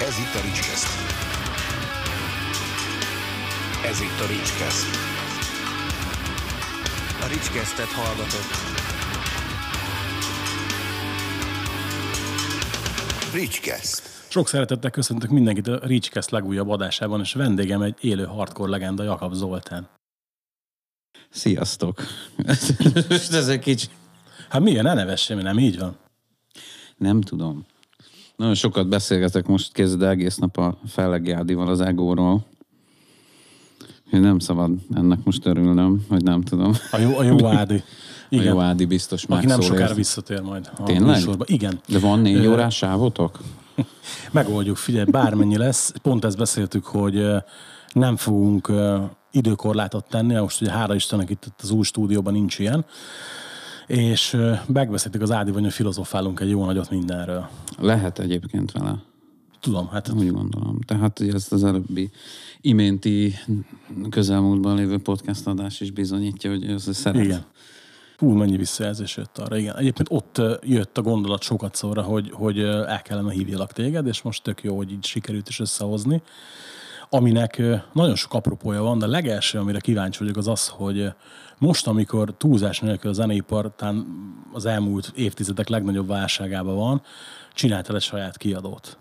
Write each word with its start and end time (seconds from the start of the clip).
Ez 0.00 0.18
itt 0.18 0.34
a 0.34 0.40
Ricskeszt. 0.44 0.86
Ez 3.84 4.00
itt 4.00 4.20
a 4.20 4.26
Ricskeszt. 4.26 4.86
A 7.22 7.26
Ricskesztet 7.26 7.86
hallgatott. 7.86 8.52
Ricskeszt. 13.32 14.02
Sok 14.28 14.48
szeretettel 14.48 14.90
köszöntök 14.90 15.30
mindenkit 15.30 15.66
a 15.66 15.86
Ricskeszt 15.86 16.30
legújabb 16.30 16.68
adásában, 16.68 17.20
és 17.20 17.32
vendégem 17.32 17.82
egy 17.82 17.96
élő 18.00 18.24
hardcore 18.24 18.70
legenda, 18.70 19.02
Jakab 19.02 19.32
Zoltán. 19.32 19.88
Sziasztok! 21.30 22.02
Most 23.08 23.32
ez 23.32 23.48
egy 23.48 23.60
kicsi... 23.60 23.86
Hát 24.48 24.60
milyen, 24.60 24.84
ne 24.84 24.94
nevessem, 24.94 25.38
nem 25.38 25.58
így 25.58 25.78
van. 25.78 25.96
Nem 26.96 27.20
tudom. 27.20 27.66
Nagyon 28.38 28.54
sokat 28.54 28.88
beszélgetek 28.88 29.46
most, 29.46 29.72
kezd 29.72 30.02
egész 30.02 30.36
nap 30.36 30.56
a 30.56 30.78
Fellegjádival 30.86 31.68
az 31.68 31.80
egóról. 31.80 32.44
Én 34.12 34.20
nem 34.20 34.38
szabad 34.38 34.70
ennek 34.94 35.18
most 35.24 35.46
örülnöm, 35.46 36.04
vagy 36.08 36.22
nem 36.22 36.42
tudom. 36.42 36.72
A 36.90 36.98
jó, 36.98 37.16
a 37.16 37.22
jó 37.22 37.46
Ádi. 37.56 37.82
Igen. 38.28 38.46
A 38.46 38.48
jó 38.48 38.60
Ádi 38.60 38.84
biztos 38.84 39.24
Aki 39.24 39.46
nem 39.46 39.60
sokára 39.60 39.84
ezt. 39.84 39.94
visszatér 39.94 40.40
majd. 40.40 40.70
a 40.76 40.82
Tényleg? 40.82 41.16
műsorba. 41.16 41.44
Igen. 41.48 41.80
De 41.88 41.98
van 41.98 42.20
négy 42.20 42.44
Ö, 42.44 42.50
órás 42.50 42.76
sávotok? 42.76 43.38
Megoldjuk, 44.32 44.76
figyelj, 44.76 45.10
bármennyi 45.10 45.56
lesz. 45.56 45.92
Pont 46.02 46.24
ezt 46.24 46.36
beszéltük, 46.36 46.84
hogy 46.84 47.26
nem 47.92 48.16
fogunk 48.16 48.72
időkorlátot 49.32 50.08
tenni, 50.08 50.34
most 50.34 50.60
ugye 50.60 50.70
hála 50.70 50.94
Istennek 50.94 51.30
itt 51.30 51.44
az 51.62 51.70
új 51.70 51.84
stúdióban 51.84 52.32
nincs 52.32 52.58
ilyen. 52.58 52.84
És 53.88 54.36
megbeszéltük 54.66 55.22
az 55.22 55.30
Ádival, 55.30 55.62
hogy 55.62 55.72
filozofálunk 55.72 56.40
egy 56.40 56.50
jó 56.50 56.64
nagyot 56.64 56.90
mindenről. 56.90 57.48
Lehet 57.78 58.18
egyébként 58.18 58.72
vele. 58.72 59.02
Tudom, 59.60 59.88
hát 59.88 60.08
Úgy 60.08 60.30
gondolom. 60.30 60.80
Tehát 60.80 61.20
ugye 61.20 61.32
ezt 61.32 61.52
az 61.52 61.64
előbbi 61.64 62.10
iménti 62.60 63.34
közelmúltban 64.10 64.76
lévő 64.76 64.98
podcast 64.98 65.46
adás 65.46 65.80
is 65.80 65.90
bizonyítja, 65.90 66.50
hogy 66.50 66.64
ez 66.64 66.96
szeret. 66.96 67.24
Igen. 67.24 67.44
Hú, 68.16 68.32
mennyi 68.32 68.56
visszajelzés 68.56 69.16
jött 69.16 69.38
arra, 69.38 69.56
igen. 69.56 69.76
Egyébként 69.76 70.08
ott 70.10 70.40
jött 70.62 70.98
a 70.98 71.02
gondolat 71.02 71.42
sokat 71.42 71.74
szóra, 71.74 72.02
hogy, 72.02 72.30
hogy 72.32 72.58
el 72.58 73.02
kellene 73.02 73.32
hívjalak 73.32 73.72
téged, 73.72 74.06
és 74.06 74.22
most 74.22 74.42
tök 74.42 74.62
jó, 74.62 74.76
hogy 74.76 74.92
így 74.92 75.04
sikerült 75.04 75.48
is 75.48 75.60
összehozni. 75.60 76.22
Aminek 77.10 77.62
nagyon 77.92 78.14
sok 78.14 78.34
apropója 78.34 78.82
van, 78.82 78.98
de 78.98 79.04
a 79.04 79.08
legelső, 79.08 79.58
amire 79.58 79.80
kíváncsi 79.80 80.18
vagyok, 80.18 80.36
az 80.36 80.48
az, 80.48 80.68
hogy 80.68 81.12
most, 81.58 81.86
amikor 81.86 82.34
túlzás 82.36 82.80
nélkül 82.80 83.10
a 83.10 83.12
zeneipar 83.12 83.74
talán 83.76 84.06
az 84.52 84.66
elmúlt 84.66 85.12
évtizedek 85.14 85.68
legnagyobb 85.68 86.06
válságában 86.06 86.76
van, 86.76 87.02
csináltál 87.54 87.96
egy 87.96 88.02
saját 88.02 88.36
kiadót. 88.36 88.98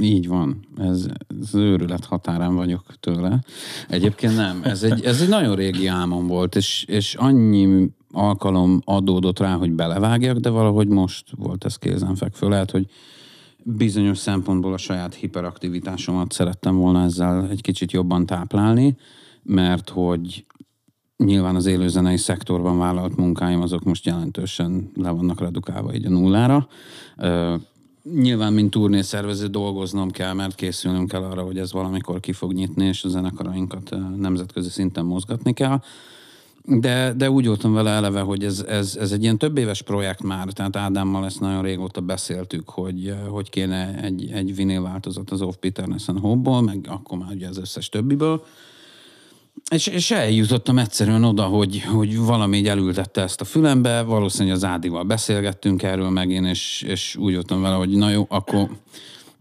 Így 0.00 0.28
van. 0.28 0.66
Ez, 0.78 1.06
ez 1.40 1.54
őrület 1.54 2.04
határán 2.04 2.54
vagyok 2.54 2.84
tőle. 3.00 3.42
Egyébként 3.88 4.36
nem. 4.36 4.60
Ez 4.64 4.82
egy, 4.82 5.04
ez 5.04 5.20
egy 5.20 5.28
nagyon 5.28 5.54
régi 5.54 5.86
álmom 5.86 6.26
volt, 6.26 6.56
és, 6.56 6.84
és 6.88 7.14
annyi 7.14 7.90
alkalom 8.10 8.80
adódott 8.84 9.38
rá, 9.38 9.54
hogy 9.54 9.72
belevágjak, 9.72 10.38
de 10.38 10.48
valahogy 10.48 10.88
most 10.88 11.24
volt 11.36 11.64
ez 11.64 11.76
kézenfekvő. 11.76 12.48
Lehet, 12.48 12.70
hogy 12.70 12.86
bizonyos 13.64 14.18
szempontból 14.18 14.72
a 14.72 14.76
saját 14.76 15.14
hiperaktivitásomat 15.14 16.32
szerettem 16.32 16.76
volna 16.76 17.02
ezzel 17.02 17.48
egy 17.50 17.60
kicsit 17.60 17.92
jobban 17.92 18.26
táplálni, 18.26 18.96
mert 19.42 19.90
hogy 19.90 20.44
nyilván 21.16 21.54
az 21.54 21.66
élőzenei 21.66 22.16
szektorban 22.16 22.78
vállalt 22.78 23.16
munkáim 23.16 23.60
azok 23.60 23.84
most 23.84 24.06
jelentősen 24.06 24.90
le 24.96 25.10
vannak 25.10 25.40
redukálva 25.40 25.94
így 25.94 26.06
a 26.06 26.10
nullára. 26.10 26.68
Nyilván, 28.14 28.52
mint 28.52 28.70
turnészervező 28.70 29.46
dolgoznom 29.46 30.10
kell, 30.10 30.32
mert 30.32 30.54
készülnünk 30.54 31.08
kell 31.08 31.22
arra, 31.22 31.42
hogy 31.42 31.58
ez 31.58 31.72
valamikor 31.72 32.20
ki 32.20 32.32
fog 32.32 32.52
nyitni, 32.52 32.86
és 32.86 33.04
a 33.04 33.08
zenekarainkat 33.08 33.96
nemzetközi 34.16 34.68
szinten 34.68 35.04
mozgatni 35.04 35.52
kell. 35.52 35.80
De, 36.66 37.12
de 37.16 37.30
úgy 37.30 37.46
voltam 37.46 37.72
vele 37.72 37.90
eleve, 37.90 38.20
hogy 38.20 38.44
ez, 38.44 38.60
ez, 38.60 38.96
ez 39.00 39.12
egy 39.12 39.22
ilyen 39.22 39.38
több 39.38 39.58
éves 39.58 39.82
projekt 39.82 40.22
már, 40.22 40.46
tehát 40.46 40.76
Ádámmal 40.76 41.24
ezt 41.24 41.40
nagyon 41.40 41.62
régóta 41.62 42.00
beszéltük, 42.00 42.68
hogy, 42.68 43.14
hogy 43.28 43.50
kéne 43.50 44.02
egy, 44.02 44.30
egy 44.32 44.54
vinyl 44.54 44.82
változat 44.82 45.30
az 45.30 45.42
Off 45.42 45.54
Bitterness 45.60 46.08
and 46.08 46.18
Hope-ból, 46.18 46.62
meg 46.62 46.86
akkor 46.88 47.18
már 47.18 47.32
ugye 47.32 47.48
az 47.48 47.58
összes 47.58 47.88
többiből. 47.88 48.44
És, 49.70 49.86
és 49.86 50.10
eljutottam 50.10 50.78
egyszerűen 50.78 51.24
oda, 51.24 51.42
hogy, 51.42 51.82
hogy 51.82 52.18
valami 52.18 52.56
így 52.56 52.68
elültette 52.68 53.22
ezt 53.22 53.40
a 53.40 53.44
fülembe, 53.44 54.02
valószínűleg 54.02 54.56
az 54.56 54.64
Ádival 54.64 55.02
beszélgettünk 55.02 55.82
erről 55.82 56.10
megint, 56.10 56.46
és, 56.46 56.84
és 56.86 57.16
úgy 57.16 57.34
voltam 57.34 57.60
vele, 57.62 57.74
hogy 57.74 57.90
na 57.90 58.10
jó, 58.10 58.26
akkor 58.28 58.68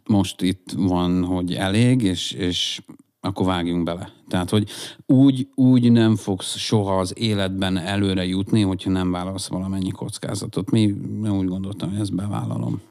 most 0.06 0.42
itt 0.42 0.72
van, 0.76 1.24
hogy 1.24 1.54
elég, 1.54 2.02
és, 2.02 2.32
és 2.32 2.82
akkor 3.22 3.46
vágjunk 3.46 3.84
bele. 3.84 4.12
Tehát, 4.28 4.50
hogy 4.50 4.70
úgy, 5.06 5.48
úgy 5.56 5.92
nem 5.92 6.16
fogsz 6.16 6.58
soha 6.58 7.00
az 7.00 7.14
életben 7.18 7.78
előre 7.78 8.26
jutni, 8.26 8.62
hogyha 8.62 8.90
nem 8.90 9.12
vállalsz 9.12 9.48
valamennyi 9.48 9.92
kockázatot. 9.92 10.72
Mi 10.72 10.80
én 11.26 11.32
úgy 11.32 11.48
gondoltam, 11.48 11.90
hogy 11.90 12.00
ezt 12.00 12.16
bevállalom. 12.16 12.82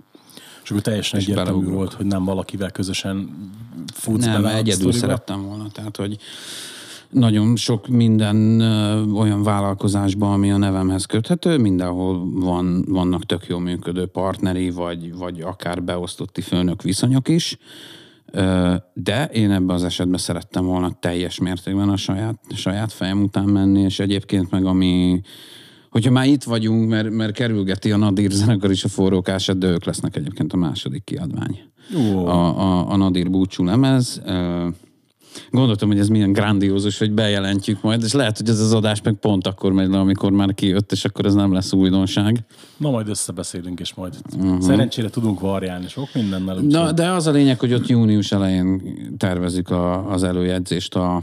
És 0.63 0.71
akkor 0.71 0.83
teljesen 0.83 1.19
És 1.19 1.25
egyértelmű 1.25 1.51
beleugrok. 1.51 1.77
volt, 1.79 1.93
hogy 1.93 2.07
nem 2.07 2.25
valakivel 2.25 2.71
közösen 2.71 3.31
futsz 3.93 4.25
Nem, 4.25 4.43
bele 4.43 4.55
a 4.55 4.57
egyedül 4.57 4.75
sztoriba. 4.75 4.99
szerettem 4.99 5.47
volna. 5.47 5.71
Tehát, 5.73 5.97
hogy 5.97 6.17
nagyon 7.13 7.57
sok 7.57 7.89
minden 7.89 8.61
olyan 9.15 9.43
vállalkozásban, 9.43 10.33
ami 10.33 10.51
a 10.51 10.57
nevemhez 10.57 11.05
köthető, 11.05 11.59
mindenhol 11.59 12.31
van, 12.31 12.85
vannak 12.89 13.25
tök 13.27 13.47
jól 13.47 13.61
működő 13.61 14.07
partneri, 14.07 14.71
vagy, 14.71 15.15
vagy 15.15 15.41
akár 15.41 15.83
beosztotti 15.83 16.41
főnök 16.41 16.83
viszonyok 16.83 17.29
is, 17.29 17.57
de 18.95 19.25
én 19.33 19.51
ebben 19.51 19.77
az 19.77 19.85
esetben 19.85 20.19
szerettem 20.19 20.65
volna 20.65 20.97
teljes 21.01 21.39
mértékben 21.39 21.89
a 21.89 21.97
saját, 21.97 22.39
saját 22.55 22.93
fejem 22.93 23.23
után 23.23 23.49
menni, 23.49 23.81
és 23.81 23.99
egyébként 23.99 24.51
meg 24.51 24.65
ami 24.65 25.21
Hogyha 25.91 26.11
már 26.11 26.27
itt 26.27 26.43
vagyunk, 26.43 26.89
mert, 26.89 27.11
mert 27.11 27.33
kerülgeti 27.33 27.91
a 27.91 27.97
Nadir 27.97 28.31
zenekar 28.31 28.71
is 28.71 28.85
a 28.85 28.89
forrókását, 28.89 29.59
de 29.59 29.67
ők 29.67 29.85
lesznek 29.85 30.17
egyébként 30.17 30.53
a 30.53 30.57
második 30.57 31.05
kiadvány 31.05 31.61
Ó. 31.97 32.27
a, 32.27 32.59
a, 32.61 32.91
a 32.91 32.97
Nadir 32.97 33.31
búcsú 33.31 33.65
lemez. 33.65 34.23
Gondoltam, 35.51 35.89
hogy 35.89 35.99
ez 35.99 36.09
milyen 36.09 36.33
grandiózus, 36.33 36.99
hogy 36.99 37.13
bejelentjük 37.13 37.83
majd, 37.83 38.03
és 38.03 38.13
lehet, 38.13 38.37
hogy 38.37 38.49
ez 38.49 38.61
az 38.61 38.73
adás 38.73 39.03
meg 39.03 39.15
pont 39.15 39.47
akkor 39.47 39.73
megy 39.73 39.89
le, 39.89 39.99
amikor 39.99 40.33
már 40.33 40.55
kijött, 40.55 40.93
és 40.93 41.05
akkor 41.05 41.27
ez 41.27 41.35
nem 41.35 41.53
lesz 41.53 41.73
újdonság. 41.73 42.45
Na 42.77 42.91
majd 42.91 43.09
összebeszélünk, 43.09 43.81
és 43.81 43.95
majd 43.95 44.15
uh-huh. 44.37 44.61
szerencsére 44.61 45.11
tudunk 45.11 45.41
variálni 45.41 45.89
sok 45.89 46.09
mindennel. 46.15 46.57
Na, 46.57 46.93
de 46.93 47.11
az 47.11 47.27
a 47.27 47.31
lényeg, 47.31 47.61
hogy 47.61 47.73
ott 47.73 47.87
június 47.87 48.33
elején 48.33 48.83
tervezik 49.17 49.71
a, 49.71 50.11
az 50.11 50.23
előjegyzést 50.23 50.95
a, 50.95 51.23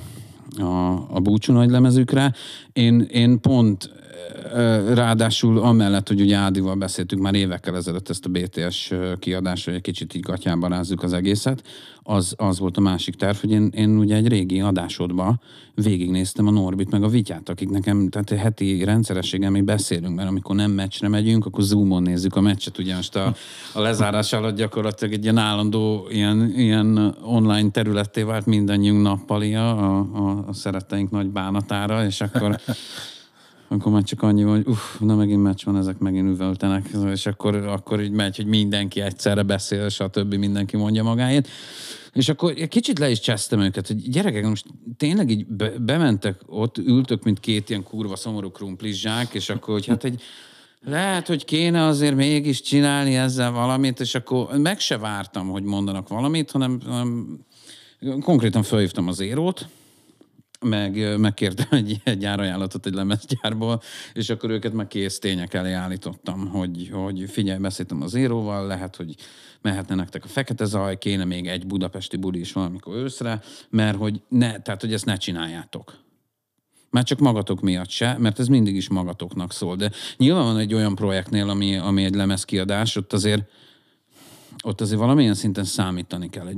a, 0.58 0.92
a 1.10 1.20
búcsú 1.20 1.54
nagy 1.54 1.70
lemezükre. 1.70 2.34
Én, 2.74 3.02
én 3.02 3.42
pont 3.42 3.90
ráadásul 4.94 5.60
amellett, 5.60 6.08
hogy 6.08 6.22
ugye 6.22 6.36
Ádival 6.36 6.76
beszéltük 6.76 7.20
már 7.20 7.36
évekkel 7.36 7.76
ezelőtt 7.76 8.10
ezt 8.10 8.26
a 8.26 8.30
BTS 8.30 8.94
kiadást, 9.20 9.66
hogy 9.66 9.74
egy 9.74 9.82
kicsit 9.82 10.14
így 10.14 10.22
gatyába 10.22 10.68
rázzuk 10.68 11.04
az 11.04 11.14
egészet, 11.14 11.64
az, 12.04 12.34
az 12.38 12.60
volt 12.60 12.78
a 12.78 12.82
másik 12.82 13.16
terv, 13.16 13.38
hogy 13.38 13.52
én, 13.52 13.70
én 13.76 13.98
ugye 13.98 14.16
egy 14.16 14.28
régi 14.28 14.60
adásodba 14.60 15.40
végignéztem 15.76 16.48
a 16.48 16.52
Norbit 16.52 16.92
meg 16.92 17.04
a 17.04 17.08
Vityát, 17.08 17.50
akik 17.50 17.70
nekem, 17.70 18.10
tehát 18.10 18.30
heti 18.30 18.84
rendszerességgel 18.84 19.50
mi 19.50 19.62
beszélünk, 19.62 20.16
mert 20.16 20.30
amikor 20.30 20.56
nem 20.56 20.72
meccsre 20.72 21.08
megyünk, 21.08 21.46
akkor 21.46 21.64
Zoomon 21.64 22.02
nézzük 22.02 22.36
a 22.36 22.42
meccset, 22.42 22.78
ugye 22.78 22.96
most 22.96 23.16
a, 23.16 23.36
a 23.74 23.82
lezárás 23.82 24.34
alatt 24.34 24.56
gyakorlatilag 24.56 25.14
egy 25.14 25.24
ilyen 25.24 25.38
állandó 25.38 26.08
ilyen, 26.10 26.54
ilyen 26.56 27.16
online 27.22 27.70
területté 27.70 28.22
vált 28.22 28.46
mindannyiunk 28.46 29.02
nappalia 29.02 29.78
a, 29.78 30.08
a, 30.14 30.44
a 30.48 30.54
szeretteink 30.54 31.12
nagy 31.12 31.28
bánatára, 31.28 32.06
és 32.06 32.22
akkor 32.22 32.60
akkor 33.70 33.92
már 33.92 34.04
csak 34.04 34.22
annyi 34.22 34.44
van, 34.44 34.56
hogy 34.56 34.68
uff, 34.68 35.00
na 35.00 35.16
megint 35.16 35.44
meccs 35.44 35.64
van, 35.64 35.78
ezek 35.78 35.98
megint 35.98 36.30
üvöltenek, 36.30 36.90
és 37.12 37.26
akkor, 37.26 37.56
akkor 37.56 38.02
így 38.02 38.12
megy, 38.12 38.36
hogy 38.36 38.46
mindenki 38.46 39.02
egyszerre 39.02 39.44
beszél, 39.44 39.86
és 39.86 40.00
a 40.00 40.08
többi 40.08 40.38
mindenki 40.38 40.78
mondja 40.78 41.04
magáét. 41.04 41.48
És 42.14 42.30
akkor 42.30 42.54
kicsit 42.54 43.00
le 43.00 43.10
is 43.10 43.20
csesztem 43.20 43.60
őket, 43.60 43.88
hogy 43.88 44.10
gyerekek, 44.10 44.48
most 44.48 44.66
tényleg 44.98 45.30
így 45.30 45.46
be, 45.48 45.70
bementek, 45.70 46.42
ott 46.46 46.78
ültök, 46.78 47.24
mint 47.24 47.40
két 47.40 47.70
ilyen 47.70 47.84
kurva 47.84 48.16
szomorú 48.16 48.52
krumplizsák, 48.52 49.34
és 49.34 49.50
akkor, 49.50 49.74
hogy 49.74 49.86
hát 49.86 50.04
egy, 50.04 50.22
lehet, 50.82 51.28
hogy 51.28 51.46
kéne 51.46 51.86
azért 51.86 52.16
mégis 52.16 52.62
csinálni 52.62 53.16
ezzel 53.16 53.52
valamit, 53.52 54.00
és 54.00 54.16
akkor 54.16 54.58
meg 54.58 54.80
se 54.80 54.98
vártam, 54.98 55.50
hogy 55.50 55.64
mondanak 55.64 56.08
valamit, 56.08 56.52
hanem, 56.52 56.80
hanem 56.86 57.40
konkrétan 58.22 58.64
felhívtam 58.64 59.08
az 59.08 59.20
érót, 59.20 59.68
meg 60.66 61.20
megkértem 61.20 61.68
egy, 61.70 62.02
egy 62.04 62.26
árajánlatot 62.26 62.86
egy 62.86 62.94
lemezgyárból, 62.94 63.82
és 64.14 64.30
akkor 64.30 64.50
őket 64.50 64.74
meg 64.74 64.88
kész 64.88 65.20
tények 65.20 65.54
elé 65.54 65.72
állítottam, 65.72 66.48
hogy, 66.48 66.90
hogy 66.94 67.30
figyelj, 67.30 67.60
beszéltem 67.60 68.02
az 68.02 68.16
íróval, 68.16 68.68
lehet, 68.68 68.96
hogy 68.96 69.16
mehetne 69.62 69.96
nektek 69.96 70.24
a 70.24 70.28
fekete 70.28 70.66
zaj, 70.66 70.98
kéne 70.98 71.26
még 71.26 71.48
egy 71.48 71.68
budapesti 71.68 72.18
buli 72.18 72.40
is 72.40 72.54
valamikor 72.54 72.96
őszre, 72.96 73.42
mert 73.70 73.98
hogy 73.98 74.22
ne, 74.28 74.60
tehát, 74.60 74.82
hogy 74.82 74.94
ezt 74.94 75.06
ne 75.06 75.18
csináljátok. 75.18 76.08
Már 76.90 77.04
csak 77.04 77.20
magatok 77.20 77.62
miatt 77.62 77.90
se, 77.90 78.16
mert 78.18 78.40
ez 78.40 78.48
mindig 78.48 78.76
is 78.76 78.90
magatoknak 78.90 79.54
szól. 79.54 79.76
De 79.76 79.92
nyilván 80.18 80.44
van 80.44 80.58
egy 80.58 80.74
olyan 80.74 80.96
projektnél, 80.96 81.50
ami, 81.50 81.76
ami 81.76 82.04
egy 82.04 82.16
lemezkiadás, 82.16 82.96
ott 82.96 83.14
azért 83.14 83.50
ott 84.64 84.82
azért 84.82 85.00
valamilyen 85.00 85.34
szinten 85.34 85.64
számítani 85.64 86.30
kell 86.30 86.48
egy 86.48 86.58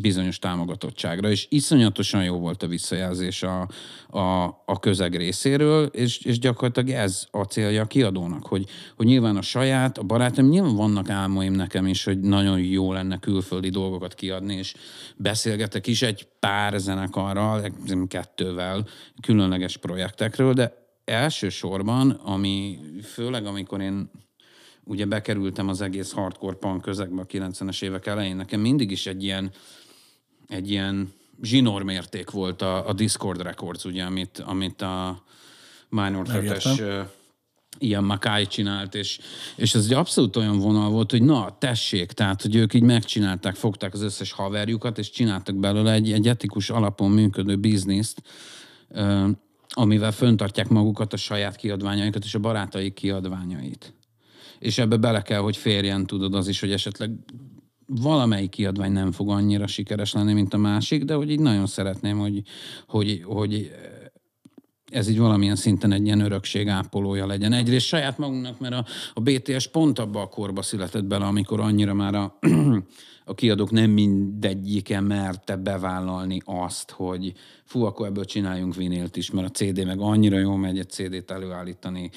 bizonyos 0.00 0.38
támogatottságra, 0.38 1.30
és 1.30 1.46
iszonyatosan 1.50 2.24
jó 2.24 2.38
volt 2.38 2.62
a 2.62 2.66
visszajelzés 2.66 3.42
a, 3.42 3.68
a, 4.08 4.44
a 4.64 4.78
közeg 4.80 5.16
részéről, 5.16 5.86
és, 5.86 6.18
és 6.18 6.38
gyakorlatilag 6.38 6.90
ez 6.90 7.26
a 7.30 7.42
célja 7.42 7.82
a 7.82 7.86
kiadónak, 7.86 8.46
hogy, 8.46 8.68
hogy 8.96 9.06
nyilván 9.06 9.36
a 9.36 9.42
saját, 9.42 9.98
a 9.98 10.02
barátom, 10.02 10.48
nyilván 10.48 10.74
vannak 10.74 11.10
álmaim 11.10 11.52
nekem 11.52 11.86
is, 11.86 12.04
hogy 12.04 12.20
nagyon 12.20 12.60
jó 12.60 12.92
lenne 12.92 13.18
külföldi 13.18 13.68
dolgokat 13.68 14.14
kiadni, 14.14 14.54
és 14.54 14.74
beszélgetek 15.16 15.86
is 15.86 16.02
egy 16.02 16.26
pár 16.40 16.78
zenekarral, 16.78 17.72
kettővel, 18.08 18.86
különleges 19.22 19.76
projektekről, 19.76 20.52
de 20.52 20.82
elsősorban, 21.04 22.10
ami 22.10 22.78
főleg 23.02 23.46
amikor 23.46 23.80
én 23.80 24.10
ugye 24.84 25.04
bekerültem 25.04 25.68
az 25.68 25.80
egész 25.80 26.12
hardcore 26.12 26.56
punk 26.56 26.82
közegbe 26.82 27.20
a 27.20 27.26
90-es 27.26 27.82
évek 27.82 28.06
elején, 28.06 28.36
nekem 28.36 28.60
mindig 28.60 28.90
is 28.90 29.06
egy 29.06 29.22
ilyen 29.22 29.50
egy 30.48 30.70
ilyen 30.70 31.12
zsinórmérték 31.42 32.30
volt 32.30 32.62
a, 32.62 32.88
a 32.88 32.92
Discord 32.92 33.42
Records, 33.42 33.84
ugye, 33.84 34.04
amit, 34.04 34.38
amit 34.46 34.82
a 34.82 35.22
Minor 35.88 36.26
Threat-es 36.26 36.82
ilyen 37.78 38.04
Makai 38.04 38.46
csinált, 38.46 38.94
és, 38.94 39.18
és 39.56 39.74
ez 39.74 39.84
egy 39.84 39.92
abszolút 39.92 40.36
olyan 40.36 40.58
vonal 40.58 40.90
volt, 40.90 41.10
hogy 41.10 41.22
na, 41.22 41.56
tessék, 41.58 42.12
tehát, 42.12 42.42
hogy 42.42 42.54
ők 42.54 42.74
így 42.74 42.82
megcsinálták, 42.82 43.54
fogták 43.54 43.94
az 43.94 44.02
összes 44.02 44.32
haverjukat, 44.32 44.98
és 44.98 45.10
csináltak 45.10 45.56
belőle 45.56 45.92
egy, 45.92 46.12
egy 46.12 46.28
etikus 46.28 46.70
alapon 46.70 47.10
működő 47.10 47.56
bizniszt, 47.56 48.22
amivel 49.68 50.12
föntartják 50.12 50.68
magukat 50.68 51.12
a 51.12 51.16
saját 51.16 51.56
kiadványaikat 51.56 52.24
és 52.24 52.34
a 52.34 52.38
barátaik 52.38 52.94
kiadványait. 52.94 53.94
És 54.58 54.78
ebbe 54.78 54.96
bele 54.96 55.22
kell, 55.22 55.40
hogy 55.40 55.56
férjen, 55.56 56.06
tudod, 56.06 56.34
az 56.34 56.48
is, 56.48 56.60
hogy 56.60 56.72
esetleg 56.72 57.10
valamelyik 57.86 58.50
kiadvány 58.50 58.92
nem 58.92 59.12
fog 59.12 59.30
annyira 59.30 59.66
sikeres 59.66 60.12
lenni, 60.12 60.32
mint 60.32 60.54
a 60.54 60.58
másik, 60.58 61.04
de 61.04 61.14
hogy 61.14 61.30
így 61.30 61.40
nagyon 61.40 61.66
szeretném, 61.66 62.18
hogy, 62.18 62.42
hogy, 62.86 63.22
hogy 63.24 63.70
ez 64.94 65.08
így 65.08 65.18
valamilyen 65.18 65.56
szinten 65.56 65.92
egy 65.92 66.04
ilyen 66.04 66.20
örökség 66.20 66.68
ápolója 66.68 67.26
legyen. 67.26 67.52
Egyrészt 67.52 67.86
saját 67.86 68.18
magunknak, 68.18 68.58
mert 68.60 68.74
a, 68.74 68.84
a 69.14 69.20
BTS 69.20 69.66
pont 69.66 69.98
abba 69.98 70.20
a 70.20 70.28
korba 70.28 70.62
született 70.62 71.04
bele, 71.04 71.24
amikor 71.24 71.60
annyira 71.60 71.94
már 71.94 72.14
a, 72.14 72.38
a 73.24 73.34
kiadók 73.34 73.70
nem 73.70 73.90
mindegyike 73.90 75.00
merte 75.00 75.56
bevállalni 75.56 76.40
azt, 76.44 76.90
hogy 76.90 77.32
fú, 77.64 77.84
akkor 77.84 78.06
ebből 78.06 78.24
csináljunk 78.24 78.74
vinélt 78.74 79.16
is, 79.16 79.30
mert 79.30 79.48
a 79.48 79.50
CD 79.50 79.84
meg 79.86 80.00
annyira 80.00 80.38
jól 80.38 80.58
megy 80.58 80.78
egy 80.78 80.90
CD-t 80.90 81.30
előállítani. 81.30 82.10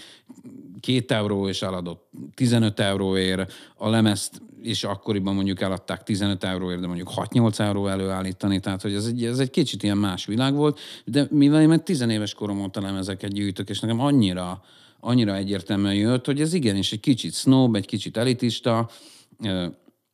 Két 0.80 1.12
euró 1.12 1.48
és 1.48 1.62
eladott 1.62 2.10
15 2.34 2.80
euróért, 2.80 3.54
a 3.76 3.90
lemezt 3.90 4.42
és 4.68 4.84
akkoriban 4.84 5.36
mondjuk 5.36 5.62
eladták 5.62 6.04
15 6.04 6.44
euróért, 6.44 6.80
de 6.80 6.88
mondjuk 6.88 7.12
6-8 7.16 7.60
euró 7.60 7.88
előállítani, 7.88 8.60
tehát 8.60 8.82
hogy 8.82 8.94
ez 8.94 9.06
egy, 9.06 9.24
ez 9.26 9.40
egy 9.40 9.50
kicsit 9.50 9.84
ilyen 9.84 9.98
más 9.98 10.26
világ 10.26 10.56
volt, 10.56 10.80
de 11.06 11.28
mivel 11.30 11.62
én 11.62 11.68
meg 11.68 11.84
10 11.84 12.02
éves 12.02 12.34
korom 12.34 12.62
óta 12.62 12.82
lemezeket 12.82 13.34
gyűjtök, 13.34 13.70
és 13.70 13.80
nekem 13.80 14.00
annyira, 14.00 14.62
annyira 15.00 15.36
egyértelműen 15.36 15.96
jött, 15.96 16.26
hogy 16.26 16.42
ez 16.42 16.54
igenis 16.54 16.92
egy 16.92 17.00
kicsit 17.00 17.34
snob, 17.34 17.76
egy 17.76 17.86
kicsit 17.86 18.18
elitista, 18.18 18.90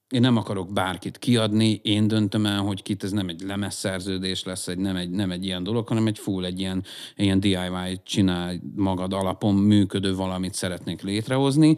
én 0.10 0.22
nem 0.22 0.38
akarok 0.38 0.74
bárkit 0.74 1.18
kiadni, 1.18 1.80
én 1.84 2.08
döntöm 2.08 2.46
el, 2.46 2.60
hogy 2.60 2.82
kit, 2.82 3.04
ez 3.04 3.12
nem 3.12 3.30
egy 3.30 3.42
lemezszerződés 3.42 4.44
lesz, 4.44 4.68
egy, 4.68 4.78
nem, 4.78 4.96
egy, 4.96 5.10
nem 5.10 5.32
egy 5.32 5.46
ilyen 5.46 5.64
dolog, 5.64 5.88
hanem 5.88 6.08
egy 6.08 6.20
full, 6.20 6.46
egy 6.46 6.60
ilyen, 6.60 6.84
ilyen 7.16 7.40
DIY 7.40 8.02
csinál 8.04 8.62
magad 8.76 9.14
alapon 9.14 9.56
működő 9.56 10.16
valamit 10.16 10.54
szeretnék 10.54 11.02
létrehozni, 11.02 11.76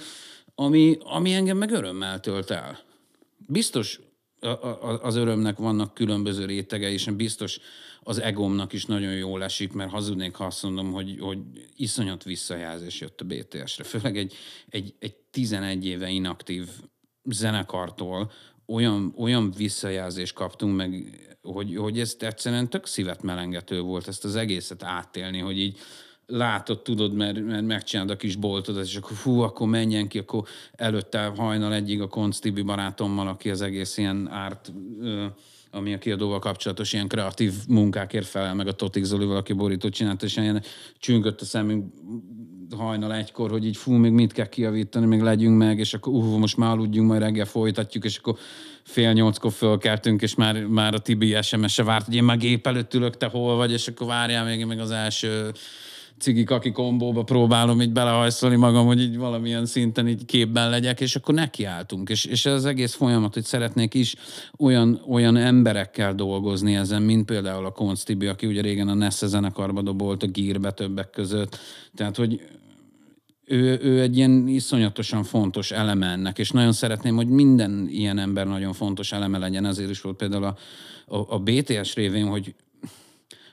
ami, 0.55 0.97
ami 0.99 1.33
engem 1.33 1.57
meg 1.57 1.71
örömmel 1.71 2.19
tölt 2.19 2.51
el. 2.51 2.79
Biztos 3.47 3.99
az 5.01 5.15
örömnek 5.15 5.57
vannak 5.57 5.93
különböző 5.93 6.45
rétege, 6.45 6.89
és 6.89 7.05
biztos 7.05 7.59
az 8.01 8.19
egomnak 8.19 8.73
is 8.73 8.85
nagyon 8.85 9.13
jól 9.13 9.43
esik, 9.43 9.73
mert 9.73 9.89
hazudnék, 9.89 10.35
ha 10.35 10.45
azt 10.45 10.63
mondom, 10.63 10.91
hogy, 10.91 11.17
hogy 11.19 11.39
iszonyat 11.75 12.23
visszajelzés 12.23 12.99
jött 12.99 13.21
a 13.21 13.25
BTS-re. 13.25 13.83
Főleg 13.83 14.17
egy, 14.17 14.33
egy, 14.69 14.93
egy 14.99 15.15
11 15.15 15.85
éve 15.85 16.09
inaktív 16.09 16.69
zenekartól 17.23 18.31
olyan, 18.65 19.13
olyan 19.17 19.51
visszajelzést 19.51 20.33
kaptunk 20.33 20.75
meg, 20.75 21.19
hogy, 21.41 21.75
hogy 21.75 21.99
ez 21.99 22.15
egyszerűen 22.19 22.69
tök 22.69 22.85
szívet 22.85 23.23
melengető 23.23 23.81
volt 23.81 24.07
ezt 24.07 24.25
az 24.25 24.35
egészet 24.35 24.83
átélni, 24.83 25.39
hogy 25.39 25.59
így 25.59 25.77
látod, 26.27 26.81
tudod, 26.81 27.13
mert, 27.13 27.45
mert 27.45 27.65
megcsinálod 27.65 28.11
a 28.11 28.15
kis 28.15 28.35
boltodat, 28.35 28.85
és 28.85 28.95
akkor 28.95 29.15
fú, 29.17 29.39
akkor 29.39 29.67
menjen 29.67 30.07
ki, 30.07 30.17
akkor 30.17 30.43
előtte 30.71 31.25
hajnal 31.35 31.73
egyig 31.73 32.01
a 32.01 32.07
Konc 32.07 32.63
barátommal, 32.65 33.27
aki 33.27 33.49
az 33.49 33.61
egész 33.61 33.97
ilyen 33.97 34.29
árt, 34.31 34.71
ami 35.71 35.93
a 35.93 35.97
kiadóval 35.97 36.39
kapcsolatos 36.39 36.93
ilyen 36.93 37.07
kreatív 37.07 37.53
munkákért 37.67 38.27
felel, 38.27 38.53
meg 38.53 38.67
a 38.67 38.73
Totik 38.73 39.03
Zolival, 39.03 39.37
aki 39.37 39.53
borítót 39.53 39.93
csinált, 39.93 40.23
és 40.23 40.37
ilyen 40.37 40.63
csüngött 40.99 41.41
a 41.41 41.45
szemünk 41.45 41.93
hajnal 42.77 43.13
egykor, 43.13 43.49
hogy 43.49 43.65
így 43.65 43.77
fú, 43.77 43.91
még 43.91 44.11
mit 44.11 44.31
kell 44.31 44.49
kiavítani, 44.49 45.05
még 45.05 45.21
legyünk 45.21 45.57
meg, 45.57 45.79
és 45.79 45.93
akkor 45.93 46.13
uh, 46.13 46.37
most 46.37 46.57
már 46.57 46.71
aludjunk, 46.71 47.09
majd 47.09 47.21
reggel 47.21 47.45
folytatjuk, 47.45 48.03
és 48.03 48.17
akkor 48.17 48.37
fél 48.83 49.11
nyolckor 49.11 49.51
fölkeltünk, 49.51 50.21
és 50.21 50.35
már, 50.35 50.65
már 50.65 50.93
a 50.93 50.99
Tibi 50.99 51.37
SMS-e 51.41 51.83
várt, 51.83 52.05
hogy 52.05 52.15
én 52.15 52.23
már 52.23 52.37
gép 52.37 52.67
előtt 52.67 52.93
ülök, 52.93 53.17
te 53.17 53.25
hol 53.25 53.55
vagy, 53.55 53.71
és 53.71 53.87
akkor 53.87 54.07
várjál 54.07 54.45
még, 54.45 54.65
még 54.65 54.79
az 54.79 54.91
első 54.91 55.51
cigik, 56.19 56.49
aki 56.49 56.71
kombóba 56.71 57.23
próbálom 57.23 57.81
így 57.81 57.91
belehajszolni 57.91 58.55
magam, 58.55 58.85
hogy 58.85 59.01
így 59.01 59.17
valamilyen 59.17 59.65
szinten 59.65 60.07
így 60.07 60.25
képben 60.25 60.69
legyek, 60.69 61.01
és 61.01 61.15
akkor 61.15 61.33
nekiálltunk. 61.33 62.09
És, 62.09 62.25
és 62.25 62.45
ez 62.45 62.53
az 62.53 62.65
egész 62.65 62.93
folyamat, 62.93 63.33
hogy 63.33 63.43
szeretnék 63.43 63.93
is 63.93 64.15
olyan, 64.57 65.01
olyan 65.07 65.37
emberekkel 65.37 66.15
dolgozni 66.15 66.75
ezen, 66.75 67.01
mint 67.01 67.25
például 67.25 67.65
a 67.65 67.71
Konc 67.71 68.03
aki 68.27 68.47
ugye 68.47 68.61
régen 68.61 68.87
a 68.87 68.93
Nesse 68.93 69.27
zenekarba 69.27 69.81
dobolt 69.81 70.23
a 70.23 70.27
gírbe 70.27 70.71
többek 70.71 71.09
között. 71.09 71.59
Tehát, 71.95 72.15
hogy 72.15 72.41
ő, 73.45 73.79
ő 73.81 74.01
egy 74.01 74.17
ilyen 74.17 74.47
iszonyatosan 74.47 75.23
fontos 75.23 75.71
eleme 75.71 76.07
ennek, 76.07 76.37
és 76.37 76.51
nagyon 76.51 76.71
szeretném, 76.71 77.15
hogy 77.15 77.27
minden 77.27 77.87
ilyen 77.89 78.17
ember 78.17 78.47
nagyon 78.47 78.73
fontos 78.73 79.11
eleme 79.11 79.37
legyen. 79.37 79.65
Ezért 79.65 79.89
is 79.89 80.01
volt 80.01 80.15
például 80.17 80.43
a, 80.43 80.57
a, 81.05 81.33
a 81.33 81.39
BTS 81.39 81.95
révén, 81.95 82.27
hogy 82.27 82.55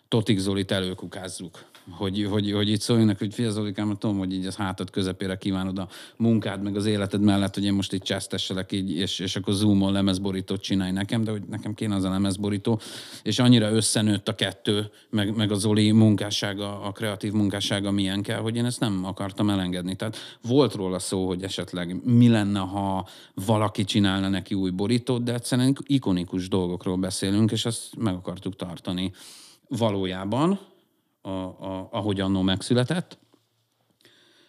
Totik 0.09 0.39
Zolit 0.39 0.71
előkukázzuk 0.71 1.71
hogy, 1.91 2.27
hogy, 2.31 2.53
hogy 2.53 2.69
itt 2.69 2.81
szóljanak, 2.81 3.19
hogy 3.19 3.35
fia 3.35 3.51
Zolikám, 3.51 3.97
tudom, 3.97 4.19
hogy 4.19 4.33
így 4.33 4.47
az 4.47 4.57
hátad 4.57 4.91
közepére 4.91 5.37
kívánod 5.37 5.79
a 5.79 5.89
munkád, 6.17 6.63
meg 6.63 6.77
az 6.77 6.87
életed 6.87 7.21
mellett, 7.21 7.55
hogy 7.55 7.65
én 7.65 7.73
most 7.73 7.93
itt 7.93 8.03
csesztesselek 8.03 8.73
így, 8.73 8.91
és, 8.91 9.19
és 9.19 9.37
akkor 9.37 9.55
zoomon 9.55 9.93
lemezborítót 9.93 10.61
csinálj 10.61 10.91
nekem, 10.93 11.25
de 11.25 11.31
hogy 11.31 11.43
nekem 11.51 11.75
kéne 11.75 11.95
az 11.95 12.05
a 12.05 12.11
lemezborító, 12.11 12.81
és 13.23 13.39
annyira 13.39 13.71
összenőtt 13.71 14.29
a 14.29 14.35
kettő, 14.35 14.91
meg, 15.11 15.37
meg 15.37 15.53
a 15.53 15.55
Zoli 15.55 15.91
munkássága, 15.91 16.81
a 16.81 16.93
kreatív 16.93 17.33
munkássága 17.33 17.91
milyen 17.91 18.23
kell, 18.23 18.41
hogy 18.41 18.57
én 18.57 18.65
ezt 18.65 18.81
nem 18.81 19.05
akartam 19.05 19.51
elengedni. 19.51 19.97
Tehát 19.97 20.17
volt 20.43 20.75
róla 20.75 20.99
szó, 20.99 21.27
hogy 21.27 21.43
esetleg 21.43 22.05
mi 22.05 22.29
lenne, 22.29 22.59
ha 22.59 23.09
valaki 23.47 23.85
csinálna 23.85 24.29
neki 24.29 24.55
új 24.55 24.71
borítót, 24.71 25.23
de 25.23 25.35
egyszerűen 25.35 25.77
ikonikus 25.87 26.49
dolgokról 26.49 26.97
beszélünk, 26.97 27.51
és 27.51 27.65
ezt 27.65 27.97
meg 27.97 28.15
akartuk 28.15 28.57
tartani 28.57 29.13
valójában, 29.69 30.59
a, 31.23 31.31
a, 31.31 31.89
ahogy 31.91 32.21
annó 32.21 32.43
megszületett, 32.43 33.19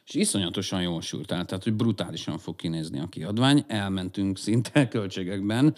és 0.05 0.13
iszonyatosan 0.13 0.81
jól 0.81 1.01
sült 1.01 1.31
el, 1.31 1.45
tehát 1.45 1.63
hogy 1.63 1.73
brutálisan 1.73 2.37
fog 2.37 2.55
kinézni 2.55 2.99
a 2.99 3.07
kiadvány. 3.07 3.63
Elmentünk 3.67 4.37
szinte 4.37 4.87
költségekben 4.87 5.75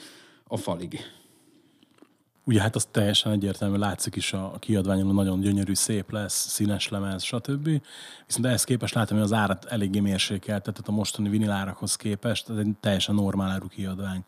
a 0.47 0.57
falig. 0.57 0.99
Ugye 2.47 2.61
hát 2.61 2.75
az 2.75 2.87
teljesen 2.91 3.31
egyértelmű, 3.31 3.77
látszik 3.77 4.15
is 4.15 4.33
a 4.33 4.57
kiadványon, 4.59 5.13
nagyon 5.13 5.39
gyönyörű, 5.39 5.73
szép 5.73 6.11
lesz, 6.11 6.47
színes 6.47 6.89
lemez, 6.89 7.23
stb. 7.23 7.69
Viszont 8.25 8.45
ehhez 8.45 8.63
képest 8.63 8.93
látom, 8.93 9.17
hogy 9.17 9.25
az 9.25 9.33
árat 9.33 9.65
eléggé 9.65 9.99
mérsékelt, 9.99 10.63
tehát 10.63 10.87
a 10.87 10.91
mostani 10.91 11.29
vinilárakhoz 11.29 11.95
képest 11.95 12.49
ez 12.49 12.57
egy 12.57 12.73
teljesen 12.79 13.15
normál 13.15 13.51
áru 13.51 13.67
kiadvány. 13.67 14.25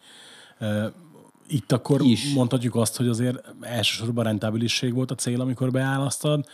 Itt 1.48 1.72
akkor 1.72 2.02
is. 2.02 2.34
mondhatjuk 2.34 2.76
azt, 2.76 2.98
hogy 2.98 3.08
azért 3.08 3.54
elsősorban 3.62 4.24
rentábilisség 4.24 4.94
volt 4.94 5.12
a 5.12 5.16
cél, 5.16 5.42
amikor 5.42 5.72
beállasztad, 5.72 6.46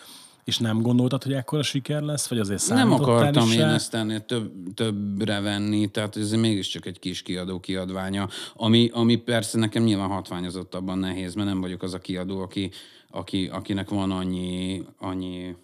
és 0.43 0.57
nem 0.57 0.81
gondoltad, 0.81 1.23
hogy 1.23 1.33
ekkora 1.33 1.63
siker 1.63 2.01
lesz, 2.01 2.27
vagy 2.27 2.39
azért 2.39 2.69
Nem 2.69 2.91
akartam 2.91 3.51
én 3.51 3.61
ezt 3.61 3.93
ennél 3.93 4.25
több, 4.25 4.51
többre 4.73 5.39
venni, 5.39 5.87
tehát 5.87 6.17
ez 6.17 6.31
mégiscsak 6.31 6.85
egy 6.85 6.99
kis 6.99 7.21
kiadó 7.21 7.59
kiadványa, 7.59 8.27
ami, 8.53 8.89
ami 8.93 9.15
persze 9.15 9.57
nekem 9.57 9.83
nyilván 9.83 10.09
hatványozottabban 10.09 10.97
nehéz, 10.97 11.33
mert 11.33 11.47
nem 11.47 11.61
vagyok 11.61 11.83
az 11.83 11.93
a 11.93 11.99
kiadó, 11.99 12.39
aki, 12.39 12.71
aki, 13.09 13.47
akinek 13.47 13.89
van 13.89 14.11
annyi, 14.11 14.83
annyi 14.97 15.55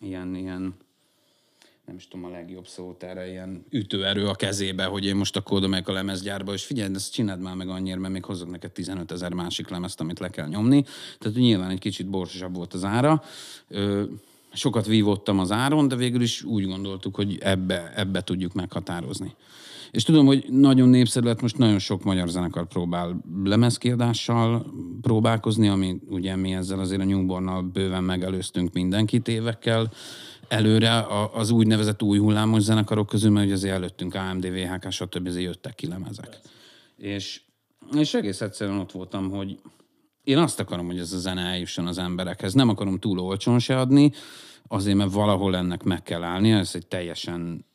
ilyen, 0.00 0.34
ilyen 0.34 0.74
nem 1.86 1.96
is 1.96 2.08
tudom 2.08 2.26
a 2.26 2.30
legjobb 2.30 2.66
szót 2.66 3.02
erre, 3.02 3.28
ilyen 3.30 3.64
ütőerő 3.70 4.26
a 4.26 4.34
kezébe, 4.34 4.84
hogy 4.84 5.04
én 5.04 5.16
most 5.16 5.36
akkor 5.36 5.62
oda 5.62 5.82
a 5.84 5.92
lemezgyárba, 5.92 6.52
és 6.52 6.64
figyelj, 6.64 6.94
ezt 6.94 7.12
csináld 7.12 7.40
már 7.40 7.54
meg 7.54 7.68
annyira, 7.68 8.00
mert 8.00 8.12
még 8.12 8.24
hozok 8.24 8.50
neked 8.50 8.70
15 8.70 9.12
ezer 9.12 9.32
másik 9.32 9.68
lemezt, 9.68 10.00
amit 10.00 10.18
le 10.18 10.28
kell 10.28 10.48
nyomni. 10.48 10.84
Tehát 11.18 11.38
nyilván 11.38 11.70
egy 11.70 11.78
kicsit 11.78 12.10
borsosabb 12.10 12.56
volt 12.56 12.74
az 12.74 12.84
ára. 12.84 13.22
Ö, 13.68 14.04
sokat 14.56 14.86
vívottam 14.86 15.38
az 15.38 15.52
áron, 15.52 15.88
de 15.88 15.96
végül 15.96 16.22
is 16.22 16.42
úgy 16.42 16.66
gondoltuk, 16.66 17.14
hogy 17.14 17.38
ebbe, 17.40 17.92
ebbe 17.96 18.22
tudjuk 18.22 18.52
meghatározni. 18.52 19.34
És 19.90 20.02
tudom, 20.02 20.26
hogy 20.26 20.44
nagyon 20.48 20.88
népszerű 20.88 21.26
lett, 21.26 21.40
most 21.40 21.58
nagyon 21.58 21.78
sok 21.78 22.04
magyar 22.04 22.28
zenekar 22.28 22.66
próbál 22.66 23.24
lemezkiadással 23.44 24.66
próbálkozni, 25.00 25.68
ami 25.68 26.00
ugye 26.08 26.36
mi 26.36 26.52
ezzel 26.54 26.78
azért 26.78 27.00
a 27.00 27.04
Newbornnal 27.04 27.62
bőven 27.62 28.04
megelőztünk 28.04 28.72
mindenkit 28.72 29.28
évekkel 29.28 29.92
előre 30.48 31.06
az 31.32 31.50
úgynevezett 31.50 32.02
új 32.02 32.18
hullámos 32.18 32.62
zenekarok 32.62 33.06
közül, 33.06 33.30
mert 33.30 33.44
ugye 33.44 33.54
azért 33.54 33.74
előttünk 33.74 34.14
AMD, 34.14 34.50
VHK, 34.50 34.90
stb. 34.90 35.26
jöttek 35.26 35.74
ki 35.74 35.86
lemezek. 35.86 36.38
És, 36.96 37.40
és 37.96 38.14
egész 38.14 38.40
egyszerűen 38.40 38.78
ott 38.78 38.92
voltam, 38.92 39.30
hogy 39.30 39.58
én 40.26 40.38
azt 40.38 40.60
akarom, 40.60 40.86
hogy 40.86 40.98
ez 40.98 41.12
a 41.12 41.18
zene 41.18 41.42
eljusson 41.42 41.86
az 41.86 41.98
emberekhez. 41.98 42.52
Nem 42.52 42.68
akarom 42.68 42.98
túl 42.98 43.18
olcsón 43.18 43.58
se 43.58 43.78
adni, 43.78 44.12
azért, 44.68 44.96
mert 44.96 45.12
valahol 45.12 45.56
ennek 45.56 45.82
meg 45.82 46.02
kell 46.02 46.22
állnia, 46.22 46.58
ez 46.58 46.74
egy 46.74 46.86
teljesen, 46.86 47.66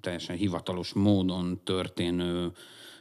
teljesen 0.00 0.36
hivatalos 0.36 0.92
módon 0.92 1.60
történő 1.64 2.52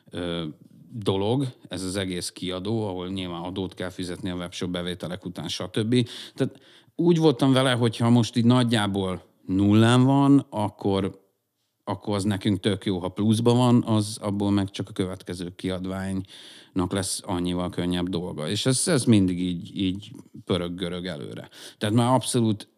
ö, 0.09 0.45
dolog, 0.91 1.45
ez 1.67 1.83
az 1.83 1.95
egész 1.95 2.29
kiadó, 2.29 2.87
ahol 2.87 3.07
nyilván 3.07 3.41
adót 3.41 3.73
kell 3.73 3.89
fizetni 3.89 4.29
a 4.29 4.35
webshop 4.35 4.69
bevételek 4.69 5.25
után, 5.25 5.47
stb. 5.47 6.09
Tehát 6.33 6.59
úgy 6.95 7.17
voltam 7.17 7.53
vele, 7.53 7.71
hogy 7.71 7.97
ha 7.97 8.09
most 8.09 8.35
így 8.35 8.45
nagyjából 8.45 9.23
nullán 9.45 10.03
van, 10.03 10.45
akkor, 10.49 11.21
akkor 11.83 12.15
az 12.15 12.23
nekünk 12.23 12.59
tök 12.59 12.85
jó. 12.85 12.99
Ha 12.99 13.09
pluszban 13.09 13.57
van, 13.57 13.83
az 13.83 14.17
abból 14.21 14.51
meg 14.51 14.69
csak 14.69 14.89
a 14.89 14.93
következő 14.93 15.55
kiadványnak 15.55 16.25
lesz 16.89 17.21
annyival 17.25 17.69
könnyebb 17.69 18.09
dolga. 18.09 18.49
És 18.49 18.65
ez, 18.65 18.87
ez 18.87 19.03
mindig 19.03 19.41
így, 19.41 19.77
így 19.77 20.11
pörög-görög 20.45 21.05
előre. 21.05 21.49
Tehát 21.77 21.95
már 21.95 22.13
abszolút 22.13 22.69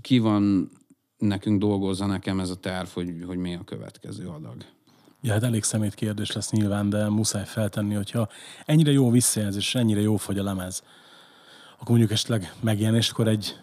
ki 0.00 0.18
van 0.18 0.70
nekünk 1.18 1.60
dolgozza 1.60 2.06
nekem 2.06 2.40
ez 2.40 2.50
a 2.50 2.54
terv, 2.54 2.88
hogy, 2.88 3.14
hogy 3.26 3.38
mi 3.38 3.54
a 3.54 3.64
következő 3.64 4.26
adag. 4.26 4.56
Ja, 5.20 5.32
hát 5.32 5.42
elég 5.42 5.62
szemét 5.62 5.94
kérdés 5.94 6.32
lesz 6.32 6.50
nyilván, 6.50 6.88
de 6.88 7.08
muszáj 7.08 7.44
feltenni, 7.44 7.94
hogyha 7.94 8.28
ennyire 8.66 8.90
jó 8.90 9.10
visszajelzés, 9.10 9.74
ennyire 9.74 10.00
jó 10.00 10.16
fogy 10.16 10.38
a 10.38 10.42
lemez, 10.42 10.82
akkor 11.74 11.88
mondjuk 11.88 12.10
esetleg 12.10 12.54
megjelenéskor 12.60 13.28
egy 13.28 13.56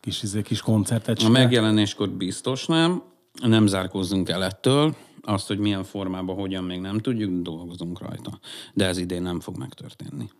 kis, 0.00 0.22
izé, 0.22 0.42
kis 0.42 0.60
koncertet 0.60 1.22
A 1.22 1.28
megjelenéskor 1.28 2.10
biztos 2.10 2.66
nem, 2.66 3.02
nem 3.42 3.66
zárkózzunk 3.66 4.28
el 4.28 4.44
ettől, 4.44 4.96
azt, 5.24 5.46
hogy 5.46 5.58
milyen 5.58 5.84
formában, 5.84 6.36
hogyan 6.36 6.64
még 6.64 6.80
nem 6.80 6.98
tudjuk, 6.98 7.42
dolgozunk 7.42 8.00
rajta. 8.00 8.38
De 8.74 8.86
ez 8.86 8.98
idén 8.98 9.22
nem 9.22 9.40
fog 9.40 9.56
megtörténni. 9.56 10.30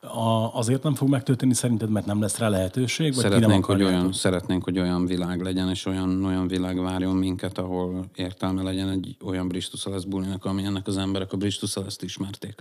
A, 0.00 0.54
azért 0.54 0.82
nem 0.82 0.94
fog 0.94 1.08
megtörténni 1.08 1.54
szerinted, 1.54 1.90
mert 1.90 2.06
nem 2.06 2.20
lesz 2.20 2.38
rá 2.38 2.48
lehetőség? 2.48 3.14
Vagy 3.14 3.24
szeretnénk, 3.24 3.64
hogy 3.64 3.82
olyan, 3.82 4.12
szeretnénk, 4.12 4.64
hogy 4.64 4.78
olyan 4.78 5.06
világ 5.06 5.40
legyen, 5.40 5.68
és 5.68 5.86
olyan, 5.86 6.24
olyan 6.24 6.48
világ 6.48 6.80
várjon 6.80 7.16
minket, 7.16 7.58
ahol 7.58 8.04
értelme 8.14 8.62
legyen 8.62 8.88
egy 8.88 9.16
olyan 9.24 9.48
Bristus 9.48 10.04
bulinak, 10.04 10.44
ami 10.44 10.64
ennek 10.64 10.86
az 10.86 10.96
emberek 10.96 11.32
a 11.32 11.36
Bristus 11.36 11.76
ismerték. 12.00 12.54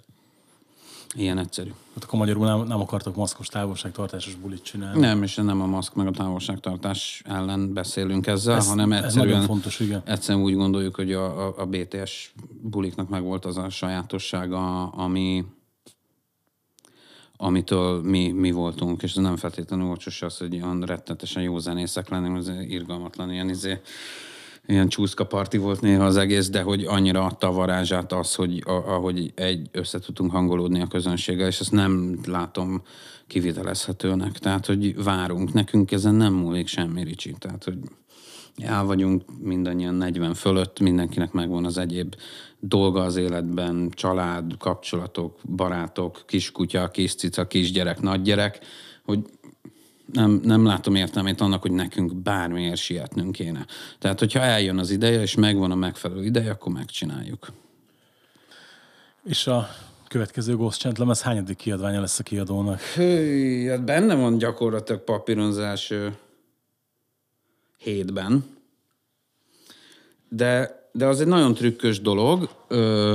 Ilyen 1.15 1.37
egyszerű. 1.37 1.69
Hát 1.93 2.03
akkor 2.03 2.19
magyarul 2.19 2.45
nem, 2.45 2.61
nem 2.67 2.79
akartok 2.79 3.15
maszkos 3.15 3.47
távolságtartásos 3.47 4.35
bulit 4.35 4.63
csinálni. 4.63 4.99
Nem, 4.99 5.23
és 5.23 5.35
nem 5.35 5.61
a 5.61 5.65
maszk 5.65 5.95
meg 5.95 6.07
a 6.07 6.11
távolságtartás 6.11 7.21
ellen 7.25 7.73
beszélünk 7.73 8.27
ezzel, 8.27 8.55
ez, 8.55 8.67
hanem 8.67 8.91
egyszerűen, 8.91 9.39
ez 9.39 9.45
fontos, 9.45 9.79
igen. 9.79 10.01
egyszerűen 10.05 10.43
úgy 10.43 10.55
gondoljuk, 10.55 10.95
hogy 10.95 11.13
a, 11.13 11.47
a, 11.47 11.53
a 11.57 11.65
BTS 11.65 12.33
buliknak 12.61 13.09
meg 13.09 13.23
volt 13.23 13.45
az 13.45 13.57
a 13.57 13.69
sajátossága, 13.69 14.87
ami, 14.87 15.45
amitől 17.37 18.01
mi, 18.01 18.31
mi 18.31 18.51
voltunk, 18.51 19.03
és 19.03 19.11
ez 19.11 19.23
nem 19.23 19.35
feltétlenül 19.35 19.87
olcsos 19.87 20.21
az, 20.21 20.37
hogy 20.37 20.55
olyan 20.55 20.81
rettetesen 20.81 21.43
jó 21.43 21.57
zenészek 21.57 22.09
lenni, 22.09 22.37
az 22.37 22.51
irgalmatlan 22.67 23.31
ilyen 23.31 23.49
izé, 23.49 23.81
ilyen 24.71 24.87
csúszka 24.87 25.25
parti 25.25 25.57
volt 25.57 25.81
néha 25.81 26.05
az 26.05 26.17
egész, 26.17 26.49
de 26.49 26.61
hogy 26.61 26.83
annyira 26.83 27.25
adta 27.25 27.47
a 27.47 27.51
varázsát 27.51 28.13
az, 28.13 28.35
hogy 28.35 28.63
ahogy 28.65 29.31
egy 29.35 29.69
össze 29.71 29.99
tudtunk 29.99 30.31
hangolódni 30.31 30.81
a 30.81 30.87
közönséggel, 30.87 31.47
és 31.47 31.59
ezt 31.59 31.71
nem 31.71 32.19
látom 32.27 32.81
kivitelezhetőnek. 33.27 34.31
Tehát, 34.31 34.65
hogy 34.65 35.03
várunk. 35.03 35.53
Nekünk 35.53 35.91
ezen 35.91 36.15
nem 36.15 36.33
múlik 36.33 36.67
semmi, 36.67 37.03
Ricsi. 37.03 37.35
Tehát, 37.39 37.63
hogy 37.63 37.77
el 38.57 38.83
vagyunk 38.83 39.23
mindannyian 39.41 39.95
40 39.95 40.33
fölött, 40.33 40.79
mindenkinek 40.79 41.31
megvan 41.31 41.65
az 41.65 41.77
egyéb 41.77 42.15
dolga 42.59 43.01
az 43.01 43.15
életben, 43.15 43.89
család, 43.93 44.57
kapcsolatok, 44.57 45.39
barátok, 45.55 46.23
kiskutya, 46.25 46.87
kis 46.87 47.15
cica, 47.15 47.47
kisgyerek, 47.47 48.01
nagygyerek, 48.01 48.59
hogy 49.03 49.19
nem, 50.13 50.41
nem 50.43 50.65
látom 50.65 50.95
értelmét 50.95 51.41
annak, 51.41 51.61
hogy 51.61 51.71
nekünk 51.71 52.15
bármiért 52.15 52.77
sietnünk 52.77 53.31
kéne. 53.31 53.65
Tehát, 53.99 54.19
hogyha 54.19 54.39
eljön 54.39 54.77
az 54.77 54.89
ideje, 54.89 55.21
és 55.21 55.35
megvan 55.35 55.71
a 55.71 55.75
megfelelő 55.75 56.23
ideje, 56.23 56.51
akkor 56.51 56.71
megcsináljuk. 56.71 57.47
És 59.23 59.47
a 59.47 59.67
következő 60.07 60.55
Ghost 60.55 60.79
Chant 60.79 60.97
ez 61.09 61.21
hányadik 61.21 61.57
kiadványa 61.57 61.99
lesz 61.99 62.19
a 62.19 62.23
kiadónak? 62.23 62.79
Hű, 62.79 63.67
hát 63.67 63.83
benne 63.83 64.15
van 64.15 64.37
gyakorlatilag 64.37 65.01
első 65.57 66.17
hétben. 67.77 68.45
De, 70.29 70.81
de 70.91 71.05
az 71.05 71.21
egy 71.21 71.27
nagyon 71.27 71.53
trükkös 71.53 72.01
dolog. 72.01 72.49
Ö, 72.67 73.13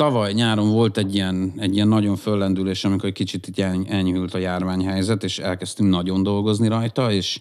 tavaly 0.00 0.32
nyáron 0.32 0.70
volt 0.70 0.96
egy 0.96 1.14
ilyen, 1.14 1.52
egy 1.56 1.74
ilyen 1.74 1.88
nagyon 1.88 2.16
föllendülés, 2.16 2.84
amikor 2.84 3.08
egy 3.08 3.14
kicsit 3.14 3.48
így 3.48 3.60
enyhült 3.60 4.34
a 4.34 4.38
járványhelyzet, 4.38 5.24
és 5.24 5.38
elkezdtünk 5.38 5.90
nagyon 5.90 6.22
dolgozni 6.22 6.68
rajta, 6.68 7.12
és 7.12 7.40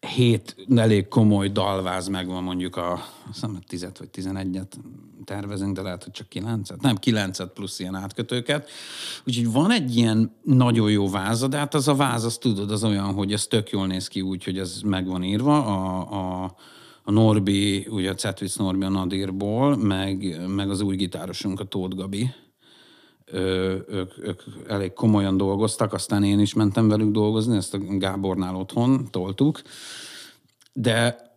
hét 0.00 0.56
elég 0.76 1.08
komoly 1.08 1.48
dalváz 1.48 2.08
megvan 2.08 2.42
mondjuk 2.42 2.76
a, 2.76 3.04
azt 3.30 3.46
tizet 3.66 3.98
vagy 3.98 4.08
tizenegyet 4.08 4.78
tervezünk, 5.24 5.74
de 5.74 5.82
lehet, 5.82 6.04
hogy 6.04 6.12
csak 6.12 6.28
kilencet. 6.28 6.80
Nem, 6.80 6.96
kilencet 6.96 7.52
plusz 7.52 7.78
ilyen 7.80 7.94
átkötőket. 7.94 8.68
Úgyhogy 9.26 9.52
van 9.52 9.72
egy 9.72 9.96
ilyen 9.96 10.34
nagyon 10.42 10.90
jó 10.90 11.08
váza, 11.08 11.48
de 11.48 11.56
hát 11.56 11.74
az 11.74 11.88
a 11.88 11.94
váz, 11.94 12.24
azt 12.24 12.40
tudod, 12.40 12.70
az 12.70 12.84
olyan, 12.84 13.12
hogy 13.12 13.32
ez 13.32 13.46
tök 13.46 13.70
jól 13.70 13.86
néz 13.86 14.08
ki 14.08 14.20
úgy, 14.20 14.44
hogy 14.44 14.58
ez 14.58 14.80
meg 14.84 15.06
van 15.06 15.22
írva. 15.22 15.64
A, 15.64 16.44
a, 16.44 16.54
a 17.02 17.10
Norbi, 17.10 17.86
ugye 17.90 18.10
a 18.10 18.14
Cetvic 18.14 18.56
Norbi 18.56 18.84
a 18.84 18.88
Nadirból, 18.88 19.76
meg, 19.76 20.40
meg 20.48 20.70
az 20.70 20.80
új 20.80 20.96
gitárosunk, 20.96 21.60
a 21.60 21.64
Tóth 21.64 21.96
Gabi. 21.96 22.30
Ö, 23.24 23.76
ők, 23.88 24.12
ők 24.18 24.42
elég 24.66 24.92
komolyan 24.92 25.36
dolgoztak, 25.36 25.92
aztán 25.92 26.24
én 26.24 26.40
is 26.40 26.54
mentem 26.54 26.88
velük 26.88 27.10
dolgozni, 27.10 27.56
ezt 27.56 27.74
a 27.74 27.78
Gábornál 27.78 28.54
otthon 28.54 29.08
toltuk. 29.10 29.62
De 30.72 31.28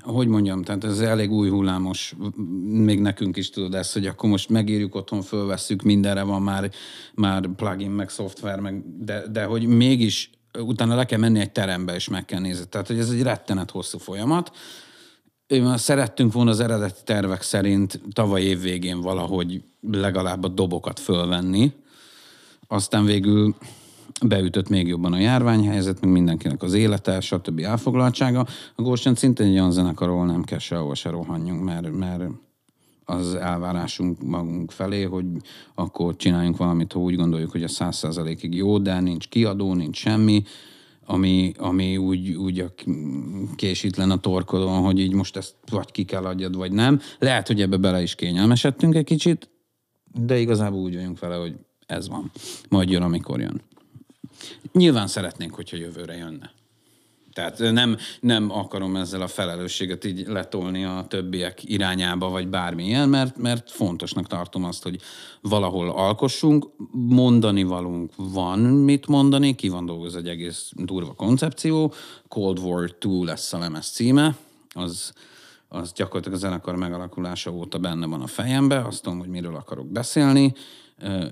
hogy 0.00 0.28
mondjam, 0.28 0.62
tehát 0.62 0.84
ez 0.84 1.00
elég 1.00 1.30
új 1.30 1.48
hullámos, 1.48 2.14
még 2.66 3.00
nekünk 3.00 3.36
is 3.36 3.50
tudod 3.50 3.74
ezt, 3.74 3.92
hogy 3.92 4.06
akkor 4.06 4.30
most 4.30 4.48
megírjuk 4.48 4.94
otthon, 4.94 5.22
fölvesszük, 5.22 5.82
mindenre 5.82 6.22
van 6.22 6.42
már, 6.42 6.70
már 7.14 7.48
plugin, 7.56 7.90
meg 7.90 8.08
szoftver, 8.08 8.60
meg, 8.60 9.04
de, 9.04 9.28
de 9.28 9.44
hogy 9.44 9.66
mégis 9.66 10.30
utána 10.58 10.94
le 10.94 11.04
kell 11.04 11.18
menni 11.18 11.40
egy 11.40 11.52
terembe, 11.52 11.94
és 11.94 12.08
meg 12.08 12.24
kell 12.24 12.40
nézni. 12.40 12.64
Tehát, 12.68 12.86
hogy 12.86 12.98
ez 12.98 13.10
egy 13.10 13.22
rettenet 13.22 13.70
hosszú 13.70 13.98
folyamat, 13.98 14.50
szerettünk 15.76 16.32
volna 16.32 16.50
az 16.50 16.60
eredeti 16.60 17.00
tervek 17.04 17.42
szerint 17.42 18.00
tavaly 18.12 18.42
év 18.42 18.60
végén 18.60 19.00
valahogy 19.00 19.62
legalább 19.90 20.44
a 20.44 20.48
dobokat 20.48 21.00
fölvenni. 21.00 21.72
Aztán 22.68 23.04
végül 23.04 23.54
beütött 24.26 24.68
még 24.68 24.86
jobban 24.86 25.12
a 25.12 25.18
járványhelyzet, 25.18 26.00
meg 26.00 26.10
mindenkinek 26.10 26.62
az 26.62 26.74
élete, 26.74 27.20
stb. 27.20 27.60
elfoglaltsága. 27.60 28.46
A 28.74 28.82
Gósen 28.82 29.14
szintén 29.14 29.46
egy 29.46 29.52
olyan 29.52 29.72
zenekar, 29.72 30.08
ahol 30.08 30.26
nem 30.26 30.44
kell 30.44 30.58
sehova 30.58 30.94
se 30.94 31.10
rohanjunk, 31.10 31.64
mert, 31.64 31.92
mert 31.92 32.22
az 33.04 33.34
elvárásunk 33.34 34.22
magunk 34.22 34.70
felé, 34.70 35.02
hogy 35.02 35.26
akkor 35.74 36.16
csináljunk 36.16 36.56
valamit, 36.56 36.92
ha 36.92 36.98
úgy 36.98 37.16
gondoljuk, 37.16 37.50
hogy 37.50 37.62
a 37.62 37.68
száz 37.68 37.96
százalékig 37.96 38.54
jó, 38.54 38.78
de 38.78 39.00
nincs 39.00 39.28
kiadó, 39.28 39.74
nincs 39.74 39.96
semmi, 39.96 40.42
ami, 41.06 41.52
ami 41.58 41.96
úgy, 41.96 42.30
úgy 42.30 42.58
a 42.58 42.72
késítlen 43.56 44.10
a 44.10 44.20
torkodon, 44.20 44.82
hogy 44.82 44.98
így 44.98 45.12
most 45.12 45.36
ezt 45.36 45.54
vagy 45.70 45.90
ki 45.90 46.04
kell 46.04 46.24
adjad, 46.24 46.56
vagy 46.56 46.72
nem. 46.72 47.00
Lehet, 47.18 47.46
hogy 47.46 47.60
ebbe 47.60 47.76
bele 47.76 48.02
is 48.02 48.14
kényelmesedtünk 48.14 48.94
egy 48.94 49.04
kicsit, 49.04 49.50
de 50.12 50.38
igazából 50.38 50.80
úgy 50.80 50.94
vagyunk 50.94 51.18
vele, 51.18 51.36
hogy 51.36 51.54
ez 51.86 52.08
van. 52.08 52.30
Majd 52.68 52.90
jön, 52.90 53.02
amikor 53.02 53.40
jön. 53.40 53.62
Nyilván 54.72 55.06
szeretnénk, 55.06 55.54
hogyha 55.54 55.76
jövőre 55.76 56.16
jönne. 56.16 56.50
Tehát 57.36 57.58
nem, 57.58 57.96
nem 58.20 58.50
akarom 58.50 58.96
ezzel 58.96 59.20
a 59.22 59.26
felelősséget 59.26 60.04
így 60.04 60.26
letolni 60.26 60.84
a 60.84 61.04
többiek 61.08 61.60
irányába, 61.64 62.28
vagy 62.28 62.48
bármilyen, 62.48 63.08
mert, 63.08 63.36
mert 63.36 63.70
fontosnak 63.70 64.26
tartom 64.26 64.64
azt, 64.64 64.82
hogy 64.82 65.00
valahol 65.40 65.90
alkossunk, 65.90 66.68
mondani 66.92 67.62
valunk 67.62 68.12
van 68.16 68.58
mit 68.58 69.06
mondani, 69.06 69.54
ki 69.54 69.68
van 69.68 69.86
dolgoz 69.86 70.16
egy 70.16 70.28
egész 70.28 70.70
durva 70.74 71.12
koncepció, 71.12 71.92
Cold 72.28 72.58
War 72.58 72.88
2 72.98 73.24
lesz 73.24 73.52
a 73.52 73.58
lemez 73.58 73.86
címe, 73.86 74.36
az 74.72 75.12
az 75.68 75.92
gyakorlatilag 75.92 76.36
a 76.36 76.40
zenekar 76.40 76.76
megalakulása 76.76 77.50
óta 77.50 77.78
benne 77.78 78.06
van 78.06 78.22
a 78.22 78.26
fejembe, 78.26 78.84
azt 78.84 79.02
tudom, 79.02 79.18
hogy 79.18 79.28
miről 79.28 79.54
akarok 79.54 79.86
beszélni, 79.86 80.54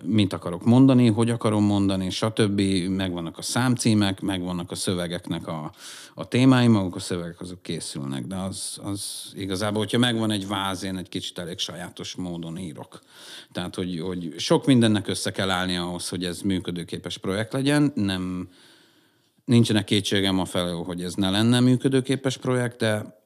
mit 0.03 0.33
akarok 0.33 0.65
mondani, 0.65 1.09
hogy 1.09 1.31
akarom 1.31 1.65
mondani, 1.65 2.11
stb. 2.11 2.61
Megvannak 2.89 3.39
a 3.39 3.43
számcímek, 3.43 4.21
megvannak 4.21 4.71
a 4.71 4.75
szövegeknek 4.75 5.49
a, 5.49 5.73
a 6.15 6.29
témái, 6.29 6.67
maguk 6.67 6.97
a 6.97 7.01
szövegek 7.01 7.41
azok 7.41 7.63
készülnek, 7.63 8.27
de 8.27 8.37
az, 8.37 8.81
az 8.83 9.33
igazából, 9.35 9.79
hogyha 9.79 9.99
megvan 9.99 10.31
egy 10.31 10.49
váz, 10.49 10.83
én 10.83 10.97
egy 10.97 11.09
kicsit 11.09 11.39
elég 11.39 11.59
sajátos 11.59 12.15
módon 12.15 12.59
írok. 12.59 13.01
Tehát, 13.53 13.75
hogy, 13.75 14.01
hogy 14.01 14.35
sok 14.39 14.67
mindennek 14.67 15.09
össze 15.09 15.31
kell 15.31 15.51
állni 15.51 15.77
ahhoz, 15.77 16.09
hogy 16.09 16.25
ez 16.25 16.41
működőképes 16.41 17.19
projekt 17.19 17.53
legyen, 17.53 17.93
nem, 17.95 18.49
nincsenek 19.45 19.85
kétségem 19.85 20.39
a 20.39 20.45
felől, 20.45 20.83
hogy 20.83 21.03
ez 21.03 21.15
ne 21.15 21.31
lenne 21.31 21.61
működőképes 21.61 22.37
projekt, 22.37 22.79
de 22.79 23.21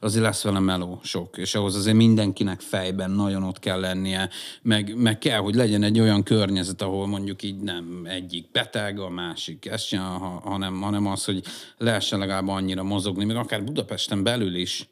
azért 0.00 0.24
lesz 0.24 0.42
vele 0.42 0.58
meló 0.58 1.00
sok, 1.02 1.36
és 1.36 1.54
ahhoz 1.54 1.76
azért 1.76 1.96
mindenkinek 1.96 2.60
fejben 2.60 3.10
nagyon 3.10 3.42
ott 3.42 3.58
kell 3.58 3.80
lennie, 3.80 4.30
meg, 4.62 4.96
meg 4.96 5.18
kell, 5.18 5.38
hogy 5.38 5.54
legyen 5.54 5.82
egy 5.82 6.00
olyan 6.00 6.22
környezet, 6.22 6.82
ahol 6.82 7.06
mondjuk 7.06 7.42
így 7.42 7.56
nem 7.56 8.02
egyik 8.04 8.50
beteg, 8.50 8.98
a 8.98 9.08
másik 9.08 9.66
ezt 9.66 9.86
csinál, 9.86 10.18
hanem, 10.44 10.80
hanem 10.80 11.06
az, 11.06 11.24
hogy 11.24 11.44
lehessen 11.78 12.18
legalább 12.18 12.48
annyira 12.48 12.82
mozogni, 12.82 13.24
még 13.24 13.36
akár 13.36 13.64
Budapesten 13.64 14.22
belül 14.22 14.54
is, 14.54 14.88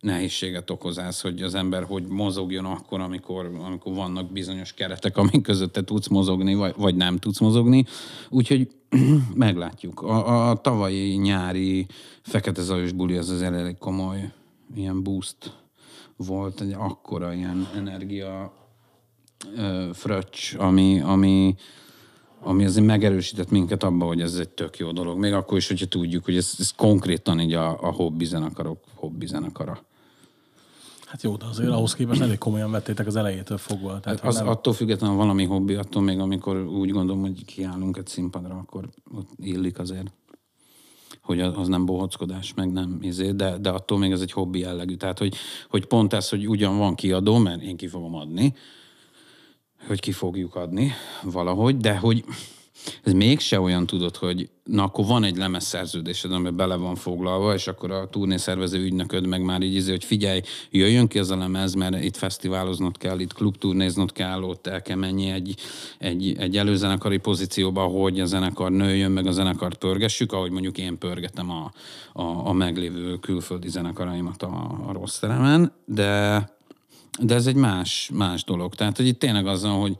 nehézséget 0.00 0.70
okoz 0.70 0.98
ez, 0.98 1.20
hogy 1.20 1.42
az 1.42 1.54
ember 1.54 1.84
hogy 1.84 2.06
mozogjon 2.06 2.64
akkor, 2.64 3.00
amikor, 3.00 3.50
amikor 3.64 3.94
vannak 3.94 4.32
bizonyos 4.32 4.72
keretek, 4.72 5.16
amik 5.16 5.42
között 5.42 5.72
te 5.72 5.82
tudsz 5.84 6.06
mozogni, 6.06 6.54
vagy, 6.54 6.74
vagy 6.76 6.96
nem 6.96 7.16
tudsz 7.16 7.38
mozogni. 7.38 7.84
Úgyhogy 8.28 8.68
meglátjuk. 9.34 10.02
A, 10.02 10.50
a 10.50 10.56
tavalyi 10.56 11.14
nyári 11.14 11.86
fekete 12.22 12.62
zajos 12.62 12.92
buli 12.92 13.16
az 13.16 13.28
az 13.28 13.42
elég 13.42 13.78
komoly 13.78 14.32
ilyen 14.74 15.02
boost 15.02 15.56
volt, 16.16 16.60
egy 16.60 16.72
akkora 16.72 17.32
ilyen 17.32 17.68
energia 17.76 18.52
ö, 19.56 19.88
fröccs, 19.92 20.54
ami, 20.54 21.00
ami, 21.00 21.54
ami 22.40 22.64
azért 22.64 22.86
megerősített 22.86 23.50
minket 23.50 23.82
abba, 23.82 24.04
hogy 24.04 24.20
ez 24.20 24.34
egy 24.34 24.48
tök 24.48 24.78
jó 24.78 24.92
dolog. 24.92 25.18
Még 25.18 25.32
akkor 25.32 25.56
is, 25.56 25.68
hogyha 25.68 25.86
tudjuk, 25.86 26.24
hogy 26.24 26.36
ez, 26.36 26.54
ez 26.58 26.70
konkrétan 26.70 27.40
így 27.40 27.52
a, 27.52 27.82
a 27.82 27.92
hobbi 27.92 28.24
zenekarok 28.24 28.78
hobbi 28.94 29.26
zenekara. 29.26 29.86
Hát 31.08 31.22
jó, 31.22 31.36
de 31.36 31.44
azért 31.44 31.70
ahhoz 31.70 31.94
képest 31.94 32.20
elég 32.20 32.38
komolyan 32.38 32.70
vettétek 32.70 33.06
az 33.06 33.16
elejétől 33.16 33.58
fogva. 33.58 34.00
Tehát 34.00 34.24
az 34.24 34.36
nem... 34.36 34.48
attól 34.48 34.72
függetlenül 34.72 35.16
valami 35.16 35.44
hobbi, 35.44 35.74
attól 35.74 36.02
még 36.02 36.18
amikor 36.18 36.56
úgy 36.56 36.90
gondolom, 36.90 37.20
hogy 37.22 37.44
kiállunk 37.44 37.96
egy 37.96 38.06
színpadra, 38.06 38.54
akkor 38.54 38.88
ott 39.14 39.28
illik 39.36 39.78
azért 39.78 40.12
hogy 41.22 41.40
az 41.40 41.68
nem 41.68 41.86
bohockodás, 41.86 42.54
meg 42.54 42.72
nem 42.72 42.98
izé, 43.00 43.30
de, 43.30 43.58
de 43.58 43.70
attól 43.70 43.98
még 43.98 44.12
ez 44.12 44.20
egy 44.20 44.32
hobbi 44.32 44.58
jellegű. 44.58 44.94
Tehát, 44.94 45.18
hogy, 45.18 45.34
hogy 45.68 45.86
pont 45.86 46.12
ez, 46.12 46.28
hogy 46.28 46.48
ugyan 46.48 46.78
van 46.78 46.94
kiadó, 46.94 47.38
mert 47.38 47.62
én 47.62 47.76
ki 47.76 47.86
fogom 47.86 48.14
adni, 48.14 48.54
hogy 49.86 50.00
ki 50.00 50.12
fogjuk 50.12 50.54
adni 50.54 50.92
valahogy, 51.22 51.76
de 51.76 51.96
hogy 51.96 52.24
ez 53.02 53.12
mégse 53.12 53.60
olyan 53.60 53.86
tudod, 53.86 54.16
hogy 54.16 54.48
na 54.64 54.82
akkor 54.82 55.06
van 55.06 55.24
egy 55.24 55.36
lemezszerződésed, 55.36 56.32
ami 56.32 56.50
bele 56.50 56.76
van 56.76 56.94
foglalva, 56.94 57.54
és 57.54 57.66
akkor 57.66 57.90
a 57.90 58.08
turnészervező 58.08 58.82
ügynököd 58.82 59.26
meg 59.26 59.42
már 59.42 59.62
így 59.62 59.74
izé, 59.74 59.90
hogy 59.90 60.04
figyelj, 60.04 60.40
jöjjön 60.70 61.08
ki 61.08 61.18
ez 61.18 61.30
a 61.30 61.36
lemez, 61.36 61.74
mert 61.74 62.04
itt 62.04 62.16
fesztiváloznod 62.16 62.98
kell, 62.98 63.18
itt 63.18 63.32
klubturnéznod 63.32 64.12
kell, 64.12 64.42
ott 64.42 64.66
el 64.66 64.82
kell 64.82 64.96
menni 64.96 65.30
egy, 65.30 65.54
egy, 65.98 66.36
egy 66.38 66.56
előzenekari 66.56 67.16
pozícióba, 67.16 67.82
hogy 67.82 68.20
a 68.20 68.24
zenekar 68.24 68.70
nőjön, 68.70 69.10
meg 69.10 69.26
a 69.26 69.32
zenekart 69.32 69.78
pörgessük, 69.78 70.32
ahogy 70.32 70.50
mondjuk 70.50 70.78
én 70.78 70.98
pörgetem 70.98 71.50
a, 71.50 71.72
a, 72.12 72.48
a 72.48 72.52
meglévő 72.52 73.16
külföldi 73.16 73.68
zenekaraimat 73.68 74.42
a, 74.42 74.80
a 74.86 74.92
rossz 74.92 75.18
teremen, 75.18 75.72
de 75.84 76.56
de 77.20 77.34
ez 77.34 77.46
egy 77.46 77.54
más, 77.54 78.10
más 78.12 78.44
dolog. 78.44 78.74
Tehát, 78.74 78.96
hogy 78.96 79.06
itt 79.06 79.18
tényleg 79.18 79.46
az 79.46 79.62
hogy 79.62 79.96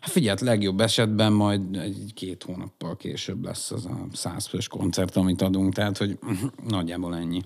hát 0.00 0.10
figyelj, 0.10 0.36
legjobb 0.40 0.80
esetben 0.80 1.32
majd 1.32 1.76
egy 1.76 2.10
két 2.14 2.42
hónappal 2.42 2.96
később 2.96 3.44
lesz 3.44 3.70
az 3.70 3.86
a 3.86 4.06
százfős 4.12 4.68
koncert, 4.68 5.16
amit 5.16 5.42
adunk. 5.42 5.74
Tehát, 5.74 5.96
hogy 5.96 6.18
nagyjából 6.68 7.16
ennyi. 7.16 7.42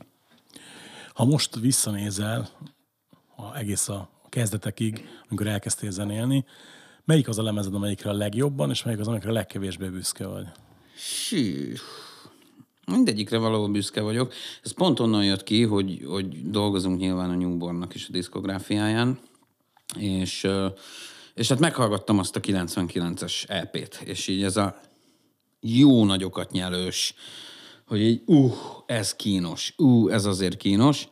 Ha 1.14 1.24
most 1.24 1.56
visszanézel 1.56 2.48
a 3.36 3.56
egész 3.56 3.88
a 3.88 4.10
kezdetekig, 4.28 5.08
amikor 5.28 5.46
elkezdtél 5.46 5.90
zenélni, 5.90 6.44
melyik 7.04 7.28
az 7.28 7.38
a 7.38 7.42
lemezed, 7.42 7.74
amelyikre 7.74 8.10
a 8.10 8.12
legjobban, 8.12 8.70
és 8.70 8.82
melyik 8.82 9.00
az, 9.00 9.08
amikre 9.08 9.30
a 9.30 9.32
legkevésbé 9.32 9.88
büszke 9.88 10.26
vagy? 10.26 10.46
Sű. 10.96 11.74
Mindegyikre 12.92 13.38
valahol 13.38 13.68
büszke 13.68 14.00
vagyok. 14.00 14.32
Ez 14.62 14.72
pont 14.72 15.00
onnan 15.00 15.24
jött 15.24 15.42
ki, 15.42 15.62
hogy, 15.62 16.04
hogy 16.08 16.50
dolgozunk 16.50 16.98
nyilván 16.98 17.30
a 17.30 17.34
Newbornnak 17.34 17.94
is 17.94 18.08
a 18.08 18.12
diszkográfiáján, 18.12 19.18
és, 19.98 20.46
és 21.34 21.48
hát 21.48 21.58
meghallgattam 21.58 22.18
azt 22.18 22.36
a 22.36 22.40
99-es 22.40 23.48
EP-t, 23.48 24.02
és 24.04 24.28
így 24.28 24.42
ez 24.42 24.56
a 24.56 24.80
jó 25.60 26.04
nagyokat 26.04 26.50
nyelős, 26.50 27.14
hogy 27.86 28.00
így, 28.00 28.22
uh, 28.26 28.52
ez 28.86 29.14
kínos, 29.14 29.74
uh, 29.76 30.12
ez 30.12 30.24
azért 30.24 30.56
kínos, 30.56 31.08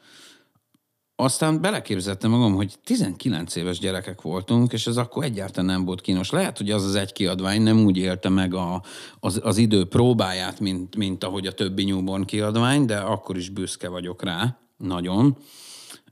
aztán 1.16 1.61
beleképzeltem 1.61 2.31
magam, 2.31 2.55
hogy 2.55 2.74
19 2.85 3.57
éves 3.57 3.79
gyerekek 3.79 4.22
voltunk, 4.22 4.72
és 4.72 4.87
ez 4.87 4.96
akkor 4.96 5.24
egyáltalán 5.24 5.66
nem 5.66 5.85
volt 5.85 6.00
kínos. 6.00 6.31
Lehet, 6.31 6.59
hogy 6.59 6.70
az 6.70 6.85
az 6.85 6.94
egy 6.94 7.12
kiadvány 7.12 7.62
nem 7.62 7.85
úgy 7.85 7.96
élte 7.96 8.29
meg 8.29 8.55
a, 8.55 8.83
az, 9.20 9.40
az 9.42 9.57
idő 9.57 9.85
próbáját, 9.85 10.61
mint, 10.61 10.96
mint 10.96 11.24
ahogy 11.24 11.46
a 11.46 11.53
többi 11.53 11.85
newborn 11.85 12.24
kiadvány, 12.24 12.85
de 12.85 12.96
akkor 12.96 13.37
is 13.37 13.48
büszke 13.48 13.88
vagyok 13.88 14.22
rá, 14.22 14.59
nagyon. 14.77 15.37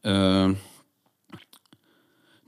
Ö, 0.00 0.50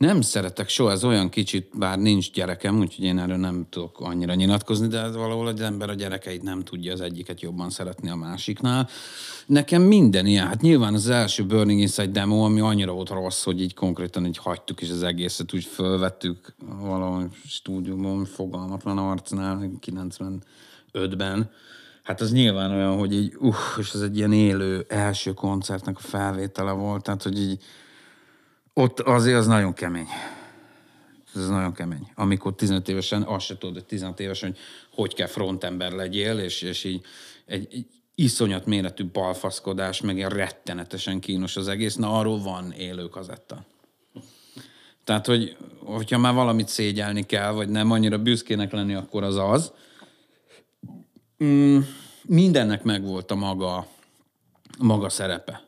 nem 0.04 0.20
szeretek 0.20 0.68
soha, 0.68 0.90
ez 0.90 1.04
olyan 1.04 1.28
kicsit, 1.28 1.68
bár 1.78 1.98
nincs 1.98 2.32
gyerekem, 2.32 2.78
úgyhogy 2.78 3.04
én 3.04 3.18
erről 3.18 3.36
nem 3.36 3.66
tudok 3.70 4.00
annyira 4.00 4.34
nyilatkozni, 4.34 4.86
de 4.86 5.00
ez 5.00 5.16
valahol 5.16 5.46
az 5.46 5.60
ember 5.60 5.88
a 5.88 5.94
gyerekeit 5.94 6.42
nem 6.42 6.62
tudja 6.62 6.92
az 6.92 7.00
egyiket 7.00 7.40
jobban 7.40 7.70
szeretni 7.70 8.10
a 8.10 8.14
másiknál. 8.14 8.88
Nekem 9.46 9.82
minden 9.82 10.26
ilyen, 10.26 10.46
hát 10.46 10.60
nyilván 10.60 10.94
az 10.94 11.08
első 11.08 11.44
Burning 11.44 11.80
Inside 11.80 12.06
demo, 12.06 12.44
ami 12.44 12.60
annyira 12.60 12.92
volt 12.92 13.08
rossz, 13.08 13.44
hogy 13.44 13.60
így 13.60 13.74
konkrétan 13.74 14.26
így 14.26 14.38
hagytuk 14.38 14.80
is 14.80 14.90
az 14.90 15.02
egészet, 15.02 15.54
úgy 15.54 15.64
fölvettük 15.64 16.54
valahol 16.80 17.30
stúdióban, 17.46 18.24
fogalmatlan 18.24 18.98
arcnál, 18.98 19.70
95-ben. 19.86 21.50
Hát 22.02 22.20
az 22.20 22.32
nyilván 22.32 22.70
olyan, 22.70 22.98
hogy 22.98 23.14
így, 23.14 23.34
uh, 23.38 23.56
és 23.78 23.92
ez 23.94 24.00
egy 24.00 24.16
ilyen 24.16 24.32
élő 24.32 24.84
első 24.88 25.32
koncertnek 25.32 25.96
a 25.96 26.00
felvétele 26.00 26.72
volt, 26.72 27.02
tehát 27.02 27.22
hogy 27.22 27.40
így 27.40 27.62
ott 28.74 29.00
azért 29.00 29.38
az 29.38 29.46
nagyon 29.46 29.72
kemény. 29.72 30.08
Ez 31.34 31.48
nagyon 31.48 31.72
kemény. 31.72 32.10
Amikor 32.14 32.54
15 32.54 32.88
évesen, 32.88 33.22
azt 33.22 33.46
se 33.46 33.58
tudod, 33.58 33.74
hogy 33.74 33.84
16 33.84 34.20
évesen, 34.20 34.50
hogy 34.50 34.58
hogy 34.94 35.14
kell 35.14 35.26
frontember 35.26 35.92
legyél, 35.92 36.38
és, 36.38 36.62
és 36.62 36.84
így 36.84 37.04
egy, 37.46 37.68
egy 37.70 37.86
iszonyat 38.14 38.66
méretű 38.66 39.04
balfaszkodás, 39.04 40.00
meg 40.00 40.16
ilyen 40.16 40.30
rettenetesen 40.30 41.20
kínos 41.20 41.56
az 41.56 41.68
egész. 41.68 41.94
Na, 41.94 42.18
arról 42.18 42.38
van 42.38 42.72
élő 42.72 43.08
kazetta. 43.08 43.64
Tehát, 45.04 45.26
hogy 45.26 45.56
hogyha 45.84 46.18
már 46.18 46.34
valamit 46.34 46.68
szégyelni 46.68 47.26
kell, 47.26 47.50
vagy 47.50 47.68
nem 47.68 47.90
annyira 47.90 48.18
büszkének 48.18 48.72
lenni, 48.72 48.94
akkor 48.94 49.22
az 49.22 49.36
az. 49.36 49.72
Mm, 51.44 51.78
mindennek 52.22 52.82
megvolt 52.82 53.30
a 53.30 53.34
maga, 53.34 53.86
maga 54.78 55.08
szerepe 55.08 55.63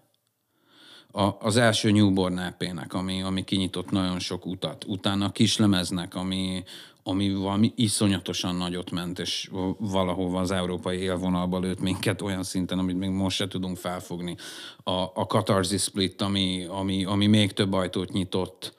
a, 1.16 1.36
az 1.40 1.56
első 1.56 1.90
Newborn 1.90 2.38
ep 2.38 2.64
ami, 2.88 3.22
ami 3.22 3.44
kinyitott 3.44 3.90
nagyon 3.90 4.18
sok 4.18 4.46
utat. 4.46 4.84
Utána 4.84 5.24
a 5.24 5.30
kislemeznek, 5.30 6.14
ami, 6.14 6.64
ami 7.02 7.34
valami 7.34 7.72
iszonyatosan 7.76 8.56
nagyot 8.56 8.90
ment, 8.90 9.18
és 9.18 9.50
valahova 9.78 10.40
az 10.40 10.50
európai 10.50 10.98
élvonalba 10.98 11.58
lőtt 11.58 11.80
minket 11.80 12.22
olyan 12.22 12.42
szinten, 12.42 12.78
amit 12.78 12.98
még 12.98 13.10
most 13.10 13.36
se 13.36 13.48
tudunk 13.48 13.76
felfogni. 13.76 14.36
A, 14.82 14.90
a 14.90 15.26
Catharsis 15.28 15.82
Split, 15.82 16.22
ami, 16.22 16.64
ami, 16.68 17.04
ami 17.04 17.26
még 17.26 17.52
több 17.52 17.72
ajtót 17.72 18.12
nyitott, 18.12 18.74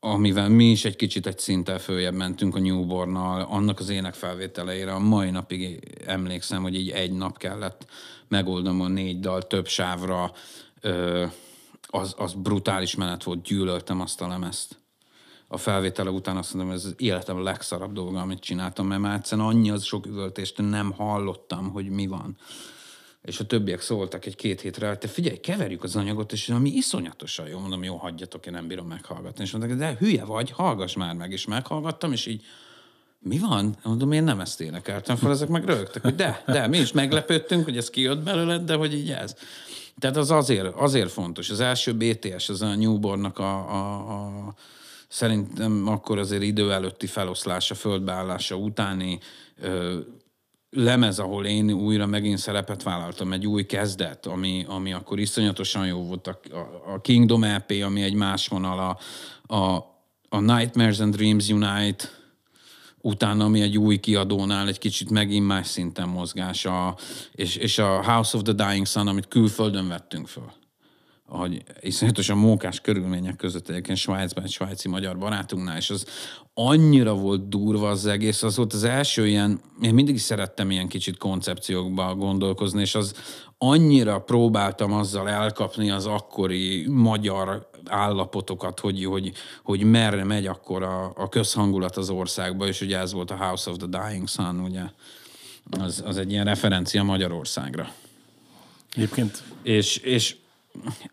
amivel 0.00 0.48
mi 0.48 0.70
is 0.70 0.84
egy 0.84 0.96
kicsit 0.96 1.26
egy 1.26 1.38
szinttel 1.38 1.78
följebb 1.78 2.14
mentünk 2.14 2.54
a 2.54 2.60
Newbornnal, 2.60 3.40
annak 3.40 3.78
az 3.78 3.88
ének 3.88 4.14
felvételeire 4.14 4.92
a 4.92 4.98
mai 4.98 5.30
napig 5.30 5.80
emlékszem, 6.06 6.62
hogy 6.62 6.74
így 6.74 6.90
egy 6.90 7.12
nap 7.12 7.38
kellett 7.38 7.86
megoldanom 8.28 8.80
a 8.80 8.88
négy 8.88 9.20
dal 9.20 9.42
több 9.42 9.66
sávra, 9.66 10.32
az, 11.86 12.14
az 12.16 12.32
brutális 12.32 12.94
menet 12.94 13.22
volt, 13.22 13.42
gyűlöltem 13.42 14.00
azt 14.00 14.20
a 14.20 14.28
lemezt. 14.28 14.78
A 15.48 15.56
felvétele 15.56 16.10
után 16.10 16.36
azt 16.36 16.54
mondom, 16.54 16.74
ez 16.74 16.84
az 16.84 16.94
életem 16.96 17.42
legszarabb 17.42 17.92
dolga, 17.92 18.20
amit 18.20 18.40
csináltam, 18.40 18.86
mert 18.86 19.00
már 19.00 19.16
egyszerűen 19.16 19.46
annyi 19.46 19.70
az 19.70 19.84
sok 19.84 20.06
üvöltést, 20.06 20.58
nem 20.58 20.92
hallottam, 20.92 21.70
hogy 21.70 21.88
mi 21.88 22.06
van. 22.06 22.36
És 23.22 23.40
a 23.40 23.46
többiek 23.46 23.80
szóltak 23.80 24.26
egy-két 24.26 24.60
hétre, 24.60 24.96
te 24.96 25.08
figyelj, 25.08 25.36
keverjük 25.36 25.82
az 25.82 25.96
anyagot, 25.96 26.32
és 26.32 26.48
ami 26.48 26.70
iszonyatosan 26.70 27.48
jó, 27.48 27.58
mondom, 27.58 27.84
jó, 27.84 27.96
hagyjatok, 27.96 28.46
én 28.46 28.52
nem 28.52 28.66
bírom 28.66 28.86
meghallgatni. 28.86 29.44
És 29.44 29.52
mondták, 29.52 29.76
de 29.76 29.96
hülye 29.98 30.24
vagy, 30.24 30.50
hallgass 30.50 30.94
már 30.94 31.14
meg, 31.14 31.32
és 31.32 31.46
meghallgattam, 31.46 32.12
és 32.12 32.26
így 32.26 32.44
mi 33.18 33.38
van? 33.38 33.76
Mondom, 33.82 34.12
én 34.12 34.24
nem 34.24 34.40
ezt 34.40 34.60
énekeltem 34.60 35.16
fel, 35.16 35.30
ezek 35.30 35.48
meg 35.48 35.64
rögtek, 35.64 36.02
hogy 36.02 36.14
de, 36.14 36.42
de, 36.46 36.66
mi 36.66 36.78
is 36.78 36.92
meglepődtünk, 36.92 37.64
hogy 37.64 37.76
ez 37.76 37.90
kijött 37.90 38.22
belőled, 38.22 38.62
de 38.62 38.74
hogy 38.74 38.94
így 38.94 39.10
ez. 39.10 39.36
Tehát 40.00 40.16
az 40.16 40.30
azért, 40.30 40.74
azért 40.74 41.10
fontos. 41.10 41.50
Az 41.50 41.60
első 41.60 41.94
BTS, 41.94 42.48
az 42.48 42.62
a 42.62 42.74
Newbornnak 42.74 43.38
a, 43.38 43.70
a, 43.70 43.94
a 44.46 44.54
szerintem 45.08 45.88
akkor 45.88 46.18
azért 46.18 46.42
idő 46.42 46.72
előtti 46.72 47.06
feloszlása, 47.06 47.74
földbeállása 47.74 48.56
utáni 48.56 49.18
ö, 49.60 49.98
lemez, 50.70 51.18
ahol 51.18 51.46
én 51.46 51.72
újra 51.72 52.06
megint 52.06 52.38
szerepet 52.38 52.82
vállaltam, 52.82 53.32
egy 53.32 53.46
új 53.46 53.66
kezdet, 53.66 54.26
ami, 54.26 54.64
ami 54.68 54.92
akkor 54.92 55.18
iszonyatosan 55.18 55.86
jó 55.86 56.02
volt, 56.02 56.26
a, 56.26 56.40
a 56.94 57.00
Kingdom 57.00 57.44
EP, 57.44 57.70
ami 57.84 58.02
egy 58.02 58.14
más 58.14 58.48
vonal, 58.48 58.78
a, 58.78 58.98
a, 59.54 59.84
a 60.28 60.40
Nightmares 60.40 61.00
and 61.00 61.16
Dreams 61.16 61.48
Unite, 61.48 62.04
utána, 63.06 63.44
ami 63.44 63.60
egy 63.60 63.78
új 63.78 63.96
kiadónál 63.96 64.68
egy 64.68 64.78
kicsit 64.78 65.10
megint 65.10 65.46
más 65.46 65.66
szinten 65.66 66.08
mozgás, 66.08 66.64
a, 66.64 66.96
és, 67.32 67.56
és 67.56 67.78
a 67.78 68.12
House 68.12 68.36
of 68.36 68.42
the 68.42 68.52
Dying 68.52 68.86
Sun, 68.86 69.08
amit 69.08 69.28
külföldön 69.28 69.88
vettünk 69.88 70.28
föl. 70.28 70.52
Hogy 71.26 71.62
iszonyatosan 71.80 72.38
mókás 72.38 72.80
körülmények 72.80 73.36
között 73.36 73.68
egyébként 73.68 73.98
Svájcban 73.98 74.44
egy 74.44 74.50
svájci 74.50 74.88
magyar 74.88 75.18
barátunknál, 75.18 75.76
és 75.76 75.90
az 75.90 76.06
annyira 76.54 77.14
volt 77.14 77.48
durva 77.48 77.88
az 77.88 78.06
egész, 78.06 78.42
az 78.42 78.56
volt 78.56 78.72
az 78.72 78.84
első 78.84 79.26
ilyen, 79.26 79.60
én 79.80 79.94
mindig 79.94 80.18
szerettem 80.18 80.70
ilyen 80.70 80.88
kicsit 80.88 81.16
koncepciókba 81.16 82.14
gondolkozni, 82.14 82.80
és 82.80 82.94
az 82.94 83.14
annyira 83.58 84.20
próbáltam 84.20 84.92
azzal 84.92 85.28
elkapni 85.28 85.90
az 85.90 86.06
akkori 86.06 86.86
magyar 86.88 87.70
állapotokat, 87.88 88.80
hogy, 88.80 89.04
hogy, 89.04 89.32
hogy 89.62 89.82
merre 89.82 90.24
megy 90.24 90.46
akkor 90.46 90.82
a, 90.82 91.12
a 91.16 91.28
közhangulat 91.28 91.96
az 91.96 92.10
országba, 92.10 92.66
és 92.66 92.80
ugye 92.80 92.98
ez 92.98 93.12
volt 93.12 93.30
a 93.30 93.36
House 93.36 93.70
of 93.70 93.76
the 93.76 93.86
Dying 93.86 94.28
Sun, 94.28 94.60
ugye, 94.60 94.82
az, 95.70 96.02
az 96.06 96.16
egy 96.16 96.30
ilyen 96.30 96.44
referencia 96.44 97.02
Magyarországra. 97.02 97.92
Egyébként. 98.94 99.42
És, 99.62 99.96
és 99.96 100.36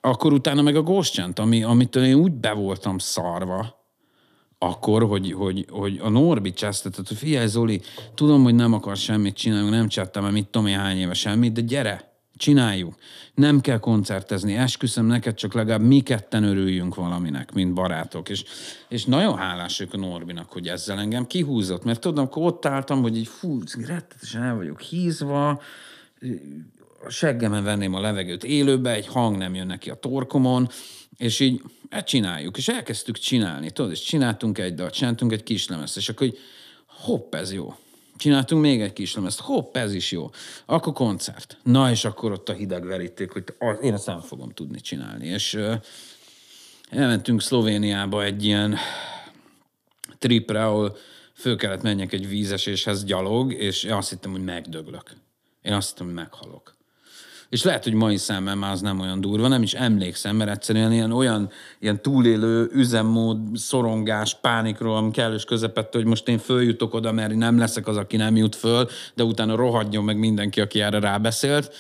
akkor 0.02 0.34
utána 0.34 0.62
meg 0.62 0.76
a 0.76 0.82
Ghost 0.82 1.24
ami, 1.36 1.64
amitől 1.64 2.04
én 2.04 2.14
úgy 2.14 2.32
be 2.32 2.52
voltam 2.52 2.98
szarva, 2.98 3.82
akkor, 4.58 5.04
hogy, 5.04 5.32
hogy, 5.32 5.66
hogy 5.70 6.00
a 6.02 6.10
Norbi 6.10 6.54
csesztetett, 6.54 7.08
hogy 7.08 7.18
figyelj 7.18 7.48
Zoli, 7.48 7.82
tudom, 8.16 8.44
hogy 8.44 8.56
nem 8.56 8.74
akar 8.74 8.98
semmit 8.98 9.36
csinálni, 9.36 9.70
nem 9.70 9.88
csináltam, 9.88 10.26
mit 10.26 10.48
tudom 10.48 10.68
én 10.68 10.78
hány 10.78 10.98
éve 10.98 11.14
semmit, 11.14 11.54
de 11.54 11.62
gyere, 11.62 12.13
csináljuk. 12.36 12.96
Nem 13.34 13.62
kell 13.62 13.80
koncertezni, 13.80 14.56
esküszöm 14.56 15.06
neked, 15.06 15.36
csak 15.36 15.54
legalább 15.54 15.82
mi 15.82 16.00
ketten 16.00 16.44
örüljünk 16.44 16.96
valaminek, 16.96 17.54
mint 17.54 17.74
barátok. 17.74 18.30
És, 18.30 18.44
és 18.90 19.06
nagyon 19.06 19.38
hálás 19.38 19.80
a 19.92 19.98
Norbinak, 19.98 20.52
hogy 20.52 20.68
ezzel 20.68 21.00
engem 21.00 21.28
kihúzott, 21.28 21.84
mert 21.84 22.00
tudom, 22.00 22.26
akkor 22.26 22.44
ott 22.44 22.66
álltam, 22.66 23.02
hogy 23.02 23.18
így 23.18 23.28
fú, 23.28 23.60
rettetesen 23.86 24.44
el 24.44 24.56
vagyok 24.56 24.82
hízva, 24.82 25.62
a 27.06 27.10
seggemen 27.10 27.64
venném 27.64 27.94
a 27.94 28.02
levegőt 28.02 28.44
élőbe, 28.44 28.94
egy 28.94 29.08
hang 29.08 29.38
nem 29.38 29.56
jön 29.56 29.68
neki 29.68 29.90
a 29.90 29.96
torkomon, 29.96 30.70
és 31.18 31.40
így 31.40 31.62
hát 31.90 32.08
csináljuk. 32.08 32.58
És 32.58 32.68
elkezdtük 32.68 33.18
csinálni, 33.18 33.72
tudod, 33.72 33.92
és 33.92 34.02
csináltunk 34.02 34.58
egy 34.58 34.74
dalt, 34.74 34.94
csináltunk 34.94 35.32
egy 35.32 35.44
kislemezt, 35.44 35.98
és 35.98 36.10
akkor 36.10 36.28
így 36.28 36.38
hopp, 36.86 37.36
ez 37.36 37.54
jó. 37.54 37.76
Csináltunk 38.18 38.62
még 38.62 38.82
egy 38.82 38.94
kislemezt, 38.94 39.40
hopp, 39.40 39.78
ez 39.78 39.94
is 39.94 40.12
jó. 40.12 40.30
Akkor 40.66 40.94
koncert. 40.94 41.58
Na, 41.64 41.92
és 41.92 42.06
akkor 42.06 42.32
ott 42.32 42.50
a 42.50 42.54
hideg 42.54 42.86
veríték, 42.86 43.32
hogy 43.32 43.44
én 43.82 43.94
ezt 43.94 44.06
nem 44.06 44.20
fogom 44.20 44.50
tudni 44.50 44.80
csinálni. 44.82 45.28
És 45.28 45.60
elmentünk 46.90 47.42
Szlovéniába 47.42 48.24
egy 48.24 48.46
ilyen 48.46 48.78
tripre, 50.18 50.66
ahol 50.66 50.98
föl 51.34 51.56
kellett 51.56 51.82
menjek 51.82 52.14
egy 52.14 52.28
vízeséshez 52.28 53.04
gyalog, 53.04 53.54
és 53.54 53.84
én 53.84 53.94
azt 53.94 54.10
hittem, 54.10 54.32
hogy 54.32 54.44
megdöglök. 54.44 55.12
Én 55.62 55.74
azt 55.74 55.90
hittem, 55.90 56.06
hogy 56.06 56.16
meghalok. 56.16 56.76
És 57.54 57.64
lehet, 57.64 57.84
hogy 57.84 57.94
mai 57.94 58.18
szemmel 58.18 58.56
már 58.56 58.72
az 58.72 58.82
nem 58.82 59.00
olyan 59.00 59.22
durva, 59.22 59.48
nem 59.48 59.62
is 59.62 59.74
emlékszem, 59.74 60.36
mert 60.36 60.50
egyszerűen 60.50 60.92
ilyen 60.92 61.12
olyan 61.12 61.50
ilyen 61.80 62.02
túlélő 62.02 62.70
üzemmód, 62.72 63.38
szorongás, 63.54 64.40
pánikról, 64.40 64.96
ami 64.96 65.12
kellős 65.12 65.46
közepette, 65.46 65.98
hogy 65.98 66.08
most 66.08 66.28
én 66.28 66.38
följutok 66.38 66.94
oda, 66.94 67.12
mert 67.12 67.36
nem 67.36 67.58
leszek 67.58 67.88
az, 67.88 67.98
aki 67.98 68.18
nem 68.18 68.36
jut 68.36 68.56
föl, 68.56 68.88
de 69.16 69.24
utána 69.24 69.56
rohadjon 69.56 70.04
meg 70.04 70.18
mindenki, 70.18 70.62
aki 70.62 70.82
erre 70.82 71.00
rábeszélt. 71.00 71.72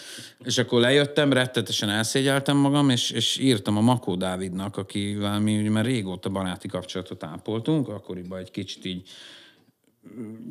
És 0.44 0.58
akkor 0.58 0.80
lejöttem, 0.80 1.34
rettetesen 1.34 1.90
elszégyeltem 1.90 2.58
magam, 2.58 2.90
és, 2.90 3.12
és 3.12 3.38
írtam 3.38 3.78
a 3.78 3.82
Makó 3.82 4.16
Dávidnak, 4.16 4.78
akivel 4.78 5.40
mi 5.40 5.60
ugye 5.60 5.70
már 5.70 5.86
régóta 5.86 6.30
baráti 6.30 6.68
kapcsolatot 6.68 7.24
ápoltunk, 7.24 7.88
akkoriban 7.88 8.40
egy 8.40 8.52
kicsit 8.52 8.86
így 8.86 9.10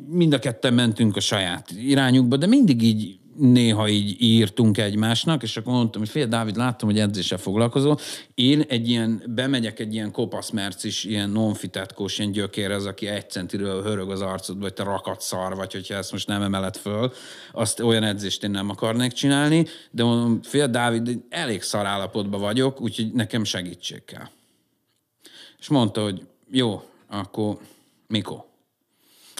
mind 0.07 0.33
a 0.33 0.39
ketten 0.39 0.73
mentünk 0.73 1.15
a 1.15 1.19
saját 1.19 1.71
irányukba, 1.71 2.37
de 2.37 2.47
mindig 2.47 2.81
így 2.81 3.21
néha 3.37 3.87
így 3.87 4.21
írtunk 4.21 4.77
egymásnak, 4.77 5.43
és 5.43 5.57
akkor 5.57 5.73
mondtam, 5.73 6.01
hogy 6.01 6.09
fél 6.09 6.27
Dávid, 6.27 6.55
láttam, 6.55 6.89
hogy 6.89 6.99
edzéssel 6.99 7.37
foglalkozol. 7.37 7.97
Én 8.35 8.61
egy 8.61 8.89
ilyen, 8.89 9.23
bemegyek 9.27 9.79
egy 9.79 9.93
ilyen 9.93 10.11
kopaszmercis, 10.11 11.03
ilyen 11.03 11.29
nonfitetkós, 11.29 12.17
ilyen 12.17 12.31
gyökérhez, 12.31 12.85
aki 12.85 13.07
egy 13.07 13.29
centiről 13.29 13.83
hörög 13.83 14.11
az 14.11 14.21
arcodba, 14.21 14.61
vagy 14.61 14.73
te 14.73 14.83
rakat 14.83 15.21
szar, 15.21 15.55
vagy 15.55 15.73
hogyha 15.73 15.95
ezt 15.95 16.11
most 16.11 16.27
nem 16.27 16.41
emeled 16.41 16.77
föl, 16.77 17.11
azt 17.51 17.79
olyan 17.79 18.03
edzést 18.03 18.43
én 18.43 18.51
nem 18.51 18.69
akarnék 18.69 19.11
csinálni, 19.11 19.65
de 19.91 20.03
mondom, 20.03 20.41
fél 20.41 20.67
Dávid, 20.67 21.19
elég 21.29 21.61
szar 21.61 21.85
állapotban 21.85 22.39
vagyok, 22.39 22.81
úgyhogy 22.81 23.11
nekem 23.11 23.43
segítség 23.43 24.05
kell. 24.05 24.27
És 25.59 25.67
mondta, 25.67 26.03
hogy 26.03 26.27
jó, 26.51 26.83
akkor 27.07 27.57
mikor? 28.07 28.51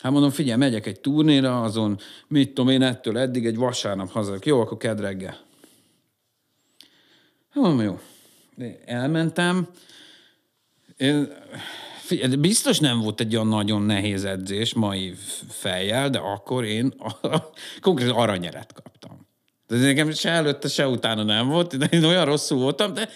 Hát 0.03 0.11
mondom, 0.11 0.29
figyelj, 0.29 0.57
megyek 0.57 0.85
egy 0.85 0.99
turnéra, 0.99 1.61
azon, 1.61 1.99
mit 2.27 2.53
tudom 2.53 2.69
én, 2.69 2.81
ettől 2.81 3.17
eddig 3.17 3.45
egy 3.45 3.55
vasárnap 3.55 4.11
hazak. 4.11 4.45
Jó, 4.45 4.59
akkor 4.59 4.77
kedd. 4.77 5.03
Hát 5.03 5.35
mondom, 7.53 7.81
jó. 7.81 7.99
Elmentem. 8.85 9.67
Én, 10.97 11.33
figyelj, 12.01 12.35
biztos 12.35 12.79
nem 12.79 12.99
volt 12.99 13.19
egy 13.19 13.35
olyan 13.35 13.47
nagyon 13.47 13.81
nehéz 13.81 14.25
edzés 14.25 14.73
mai 14.73 15.13
fejjel, 15.49 16.09
de 16.09 16.17
akkor 16.17 16.63
én 16.63 16.93
konkrétan 17.81 18.15
aranyeret 18.15 18.73
kaptam. 18.73 19.27
De 19.67 19.77
nekem 19.77 20.11
se 20.11 20.29
előtte, 20.29 20.67
se 20.67 20.87
utána 20.87 21.23
nem 21.23 21.47
volt, 21.47 21.77
de 21.77 21.85
én 21.85 22.03
olyan 22.03 22.25
rosszul 22.25 22.57
voltam, 22.57 22.93
de 22.93 23.09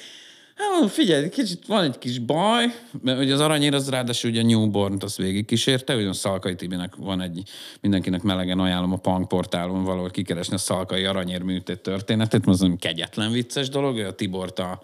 Hát 0.58 0.92
figyelj, 0.92 1.30
kicsit 1.30 1.66
van 1.68 1.84
egy 1.84 1.98
kis 1.98 2.20
baj, 2.20 2.66
mert 3.02 3.20
ugye 3.20 3.34
az 3.34 3.40
aranyér 3.40 3.74
az 3.74 3.90
ráadásul 3.90 4.30
ugye 4.30 4.42
a 4.42 4.46
Newborn-t 4.46 5.04
azt 5.04 5.18
végig 5.18 5.46
kísérte, 5.46 5.96
ugye 5.96 6.08
a 6.08 6.14
Szalkai 6.14 6.56
Tibinek 6.56 6.96
van 6.96 7.22
egy, 7.22 7.44
mindenkinek 7.82 8.22
melegen 8.22 8.60
ajánlom 8.60 8.92
a 8.92 8.98
Punk 8.98 9.28
portálon 9.28 9.84
valahol 9.84 10.10
kikeresni 10.10 10.56
a 10.56 10.58
Szalkai 10.58 11.06
aranyér 11.06 11.42
műtét 11.42 11.80
történetét, 11.80 12.46
mert 12.46 12.62
az 12.62 12.70
kegyetlen 12.80 13.32
vicces 13.32 13.70
dolog, 13.70 13.98
a 13.98 14.16
Tibort 14.16 14.60
a, 14.60 14.82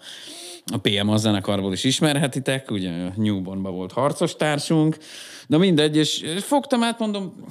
a 0.72 0.76
PM 0.76 1.08
a 1.08 1.16
zenekarból 1.16 1.72
is 1.72 1.84
ismerhetitek, 1.84 2.70
ugye 2.70 2.90
Newbornban 3.16 3.74
volt 3.74 3.92
harcos 3.92 4.36
társunk, 4.36 4.96
de 5.46 5.58
mindegy, 5.58 5.96
és 5.96 6.24
fogtam 6.38 6.82
át, 6.82 6.98
mondom, 6.98 7.44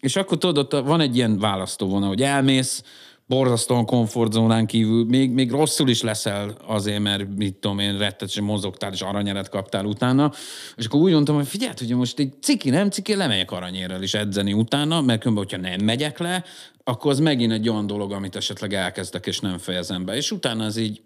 és 0.00 0.16
akkor 0.16 0.38
tudod, 0.38 0.58
ott 0.74 0.86
van 0.86 1.00
egy 1.00 1.16
ilyen 1.16 1.38
választóvonal, 1.38 2.08
hogy 2.08 2.22
elmész, 2.22 2.82
borzasztóan 3.28 3.84
komfortzónán 3.84 4.66
kívül, 4.66 5.04
még, 5.04 5.30
még 5.30 5.50
rosszul 5.50 5.88
is 5.88 6.02
leszel 6.02 6.56
azért, 6.66 7.00
mert 7.00 7.36
mit 7.36 7.54
tudom 7.54 7.78
én, 7.78 7.98
rettetesen 7.98 8.44
mozogtál, 8.44 8.92
és 8.92 9.00
aranyeret 9.00 9.48
kaptál 9.48 9.84
utána. 9.84 10.32
És 10.76 10.86
akkor 10.86 11.00
úgy 11.00 11.12
mondtam, 11.12 11.34
hogy 11.34 11.46
figyelj, 11.46 11.72
hogy 11.78 11.94
most 11.96 12.18
egy 12.18 12.32
ciki, 12.42 12.70
nem 12.70 12.90
ciki, 12.90 13.14
lemegyek 13.14 13.50
aranyérrel 13.50 14.02
is 14.02 14.14
edzeni 14.14 14.52
utána, 14.52 15.00
mert 15.00 15.20
különben, 15.20 15.44
hogyha 15.44 15.68
nem 15.68 15.84
megyek 15.84 16.18
le, 16.18 16.44
akkor 16.84 17.10
az 17.10 17.18
megint 17.18 17.52
egy 17.52 17.68
olyan 17.68 17.86
dolog, 17.86 18.12
amit 18.12 18.36
esetleg 18.36 18.74
elkezdek, 18.74 19.26
és 19.26 19.40
nem 19.40 19.58
fejezem 19.58 20.04
be. 20.04 20.16
És 20.16 20.30
utána 20.30 20.64
az 20.64 20.76
így 20.76 21.00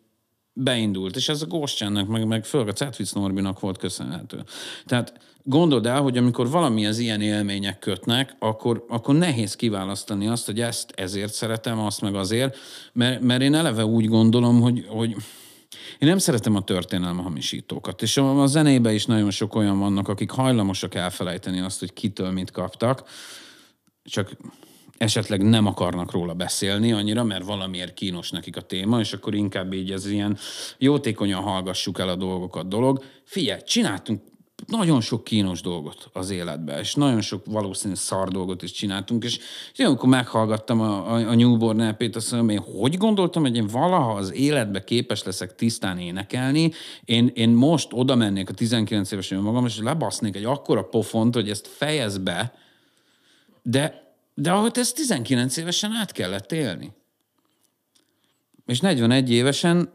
beindult, 0.52 1.16
és 1.16 1.28
ez 1.28 1.42
a 1.42 1.46
Góscsánnak, 1.46 2.08
meg, 2.08 2.26
meg 2.26 2.44
főleg 2.44 2.68
a 2.68 2.72
Cetvic 2.72 3.12
Norbinak 3.12 3.61
volt 3.61 3.78
köszönhető. 3.78 4.44
Tehát 4.87 5.12
gondold 5.44 5.87
el, 5.87 6.00
hogy 6.00 6.16
amikor 6.16 6.50
valami 6.50 6.87
az 6.87 6.98
ilyen 6.98 7.20
élmények 7.20 7.78
kötnek, 7.78 8.37
akkor, 8.38 8.85
akkor 8.88 9.14
nehéz 9.14 9.57
kiválasztani 9.57 10.28
azt, 10.28 10.46
hogy 10.46 10.61
ezt 10.61 10.92
ezért 10.94 11.33
szeretem, 11.33 11.78
azt 11.78 12.00
meg 12.00 12.14
azért, 12.14 12.57
mert, 12.92 13.20
mert 13.20 13.42
én 13.42 13.55
eleve 13.55 13.85
úgy 13.85 14.07
gondolom, 14.07 14.61
hogy, 14.61 14.87
hogy 14.88 15.11
én 15.98 16.09
nem 16.09 16.18
szeretem 16.18 16.57
a 16.57 16.62
történelme 16.64 17.22
hamisítókat, 17.22 18.02
és 18.02 18.16
a, 18.16 18.42
a 18.42 18.46
zenébe 18.46 18.92
is 18.92 19.07
nagyon 19.07 19.31
sok 19.31 19.55
olyan 19.55 19.78
vannak, 19.78 20.09
akik 20.09 20.31
hajlamosak 20.31 20.94
elfelejteni 20.94 21.61
azt, 21.61 21.81
hogy 21.81 21.92
kitől 21.92 22.31
mit 22.31 22.50
kaptak, 22.50 23.09
csak 24.05 24.37
esetleg 24.98 25.42
nem 25.42 25.66
akarnak 25.66 26.11
róla 26.11 26.35
beszélni 26.35 26.92
annyira, 26.92 27.24
mert 27.24 27.44
valamiért 27.44 27.94
kínos 27.94 28.31
nekik 28.31 28.57
a 28.57 28.61
téma, 28.61 29.00
és 29.00 29.12
akkor 29.12 29.35
inkább 29.35 29.72
így 29.72 29.90
ez 29.90 30.07
ilyen 30.07 30.38
jótékonyan 30.78 31.42
hallgassuk 31.42 31.98
el 31.98 32.09
a 32.09 32.16
dolgokat 32.16 32.68
dolog. 32.68 33.05
Figyelj, 33.24 33.61
csináltunk 33.62 34.22
nagyon 34.66 35.01
sok 35.01 35.25
kínos 35.25 35.61
dolgot 35.61 36.11
az 36.12 36.31
életben, 36.31 36.79
és 36.79 36.94
nagyon 36.94 37.20
sok 37.20 37.42
valószínű 37.46 37.94
szar 37.94 38.29
dolgot 38.29 38.62
is 38.62 38.72
csináltunk, 38.72 39.25
és, 39.25 39.38
és 39.72 39.79
én 39.79 39.87
amikor 39.87 40.09
meghallgattam 40.09 40.81
a, 40.81 41.12
a, 41.12 41.29
a 41.29 41.35
Newborn 41.35 41.81
EP-t, 41.81 42.16
azt 42.16 42.31
mondom, 42.31 42.48
én 42.48 42.59
hogy 42.59 42.96
gondoltam, 42.96 43.42
hogy 43.42 43.57
én 43.57 43.66
valaha 43.66 44.12
az 44.12 44.33
életbe 44.33 44.85
képes 44.85 45.22
leszek 45.22 45.55
tisztán 45.55 45.98
énekelni, 45.98 46.72
én, 47.05 47.31
én 47.35 47.48
most 47.48 47.88
oda 47.92 48.14
mennék 48.14 48.48
a 48.48 48.53
19 48.53 49.12
éves 49.12 49.31
magam, 49.31 49.66
és 49.66 49.79
lebasznék 49.79 50.37
egy 50.37 50.44
akkora 50.44 50.83
pofont, 50.83 51.35
hogy 51.35 51.51
ezt 51.51 51.66
fejez 51.66 52.18
be, 52.18 52.55
De, 53.62 54.14
de 54.35 54.51
ahogy 54.51 54.72
ezt 54.75 54.94
19 54.94 55.57
évesen 55.57 55.92
át 55.92 56.12
kellett 56.12 56.53
élni. 56.53 56.92
És 58.66 58.81
41 58.81 59.31
évesen 59.31 59.92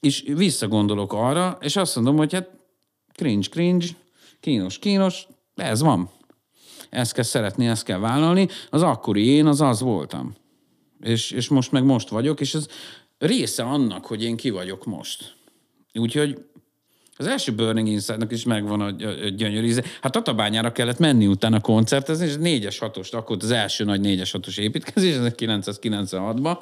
is 0.00 0.22
visszagondolok 0.26 1.12
arra, 1.12 1.58
és 1.60 1.76
azt 1.76 1.94
mondom, 1.94 2.16
hogy 2.16 2.32
hát 2.32 2.53
cringe, 3.14 3.48
cringe, 3.48 3.86
kínos, 4.40 4.78
kínos, 4.78 5.26
ez 5.54 5.80
van. 5.80 6.10
Ezt 6.90 7.12
kell 7.12 7.24
szeretni, 7.24 7.66
ezt 7.66 7.84
kell 7.84 7.98
vállalni. 7.98 8.48
Az 8.70 8.82
akkori 8.82 9.26
én, 9.26 9.46
az 9.46 9.60
az 9.60 9.80
voltam. 9.80 10.34
És, 11.00 11.30
és 11.30 11.48
most 11.48 11.72
meg 11.72 11.84
most 11.84 12.08
vagyok, 12.08 12.40
és 12.40 12.54
ez 12.54 12.68
része 13.18 13.62
annak, 13.62 14.06
hogy 14.06 14.22
én 14.22 14.36
ki 14.36 14.50
vagyok 14.50 14.84
most. 14.84 15.34
Úgyhogy 15.92 16.44
az 17.16 17.26
első 17.26 17.54
Burning 17.54 17.88
Inside-nak 17.88 18.32
is 18.32 18.44
megvan 18.44 18.80
a, 18.80 18.90
gyönyörű 19.28 19.66
íze. 19.66 19.84
Hát 20.00 20.12
Tatabányára 20.12 20.72
kellett 20.72 20.98
menni 20.98 21.26
utána 21.26 21.60
koncertezni, 21.60 22.26
és 22.26 22.34
4-es 22.38 22.76
6 22.80 22.96
akkor 23.12 23.36
az 23.40 23.50
első 23.50 23.84
nagy 23.84 24.00
4-es 24.02 24.28
6 24.32 24.46
építkezés, 24.56 25.14
ez 25.14 25.32
996-ban. 25.36 26.58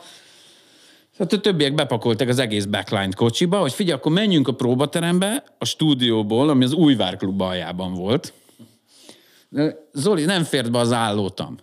Tehát 1.17 1.33
a 1.33 1.41
többiek 1.41 1.75
bepakoltak 1.75 2.29
az 2.29 2.39
egész 2.39 2.65
backline 2.65 3.13
kocsiba, 3.17 3.59
hogy 3.59 3.73
figyelj, 3.73 3.99
akkor 3.99 4.13
menjünk 4.13 4.49
a 4.49 4.55
próbaterembe, 4.55 5.45
a 5.59 5.65
stúdióból, 5.65 6.49
ami 6.49 6.65
az 6.65 6.73
Újvár 6.73 7.17
klub 7.17 7.41
aljában 7.41 7.95
volt. 7.95 8.33
Zoli, 9.93 10.25
nem 10.25 10.43
fért 10.45 10.71
be 10.71 10.79
az 10.79 10.93
állótam 10.93 11.57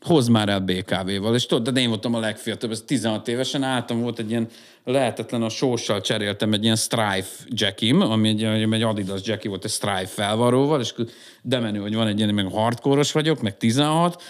hozd 0.00 0.30
már 0.30 0.48
el 0.48 0.60
BKV-val. 0.60 1.34
És 1.34 1.46
tudod, 1.46 1.74
de 1.74 1.80
én 1.80 1.88
voltam 1.88 2.14
a 2.14 2.18
legfiatalabb, 2.18 2.74
ez 2.74 2.82
16 2.86 3.28
évesen 3.28 3.62
álltam, 3.62 4.00
volt 4.00 4.18
egy 4.18 4.30
ilyen 4.30 4.48
lehetetlen, 4.84 5.42
a 5.42 5.48
sóssal 5.48 6.00
cseréltem 6.00 6.52
egy 6.52 6.62
ilyen 6.62 6.76
Strife 6.76 7.44
jackim, 7.48 8.00
ami 8.00 8.28
egy, 8.28 8.42
egy 8.44 8.82
Adidas 8.82 9.20
jacki 9.24 9.48
volt, 9.48 9.64
egy 9.64 9.70
Strife 9.70 10.06
felvaróval, 10.06 10.80
és 10.80 10.94
de 11.42 11.58
menő, 11.58 11.78
hogy 11.78 11.94
van 11.94 12.06
egy 12.06 12.18
ilyen, 12.18 12.34
meg 12.34 12.52
hardcore 12.52 13.02
vagyok, 13.12 13.42
meg 13.42 13.56
16, 13.56 14.22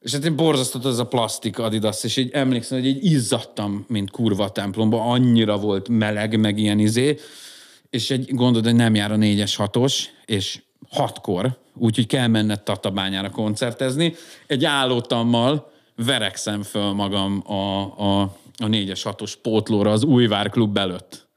és 0.00 0.12
hát 0.12 0.24
én 0.24 0.36
borzasztott 0.36 0.84
az 0.84 0.98
a 0.98 1.06
plastik 1.06 1.58
Adidas, 1.58 2.04
és 2.04 2.16
így 2.16 2.30
emlékszem, 2.32 2.78
hogy 2.78 2.88
így 2.88 3.04
izzadtam, 3.04 3.84
mint 3.88 4.10
kurva 4.10 4.44
a 4.44 4.50
templomba, 4.50 5.00
annyira 5.00 5.58
volt 5.58 5.88
meleg, 5.88 6.38
meg 6.38 6.58
ilyen 6.58 6.78
izé, 6.78 7.18
és 7.90 8.10
egy 8.10 8.34
gondod, 8.34 8.64
hogy 8.64 8.74
nem 8.74 8.94
jár 8.94 9.12
a 9.12 9.16
négyes 9.16 9.56
hatos, 9.56 10.08
és 10.24 10.62
hatkor, 10.90 11.58
úgyhogy 11.74 12.06
kell 12.06 12.26
menned 12.26 12.62
Tatabányára 12.62 13.30
koncertezni. 13.30 14.14
Egy 14.46 14.64
állótammal 14.64 15.72
verekszem 15.96 16.62
föl 16.62 16.92
magam 16.92 17.42
a, 17.46 17.80
a, 18.02 18.20
a 18.56 18.66
4-es 18.66 19.00
6-os 19.04 19.34
pótlóra 19.42 19.90
az 19.90 20.04
Újvár 20.04 20.50
klub 20.50 20.76
előtt. 20.76 21.27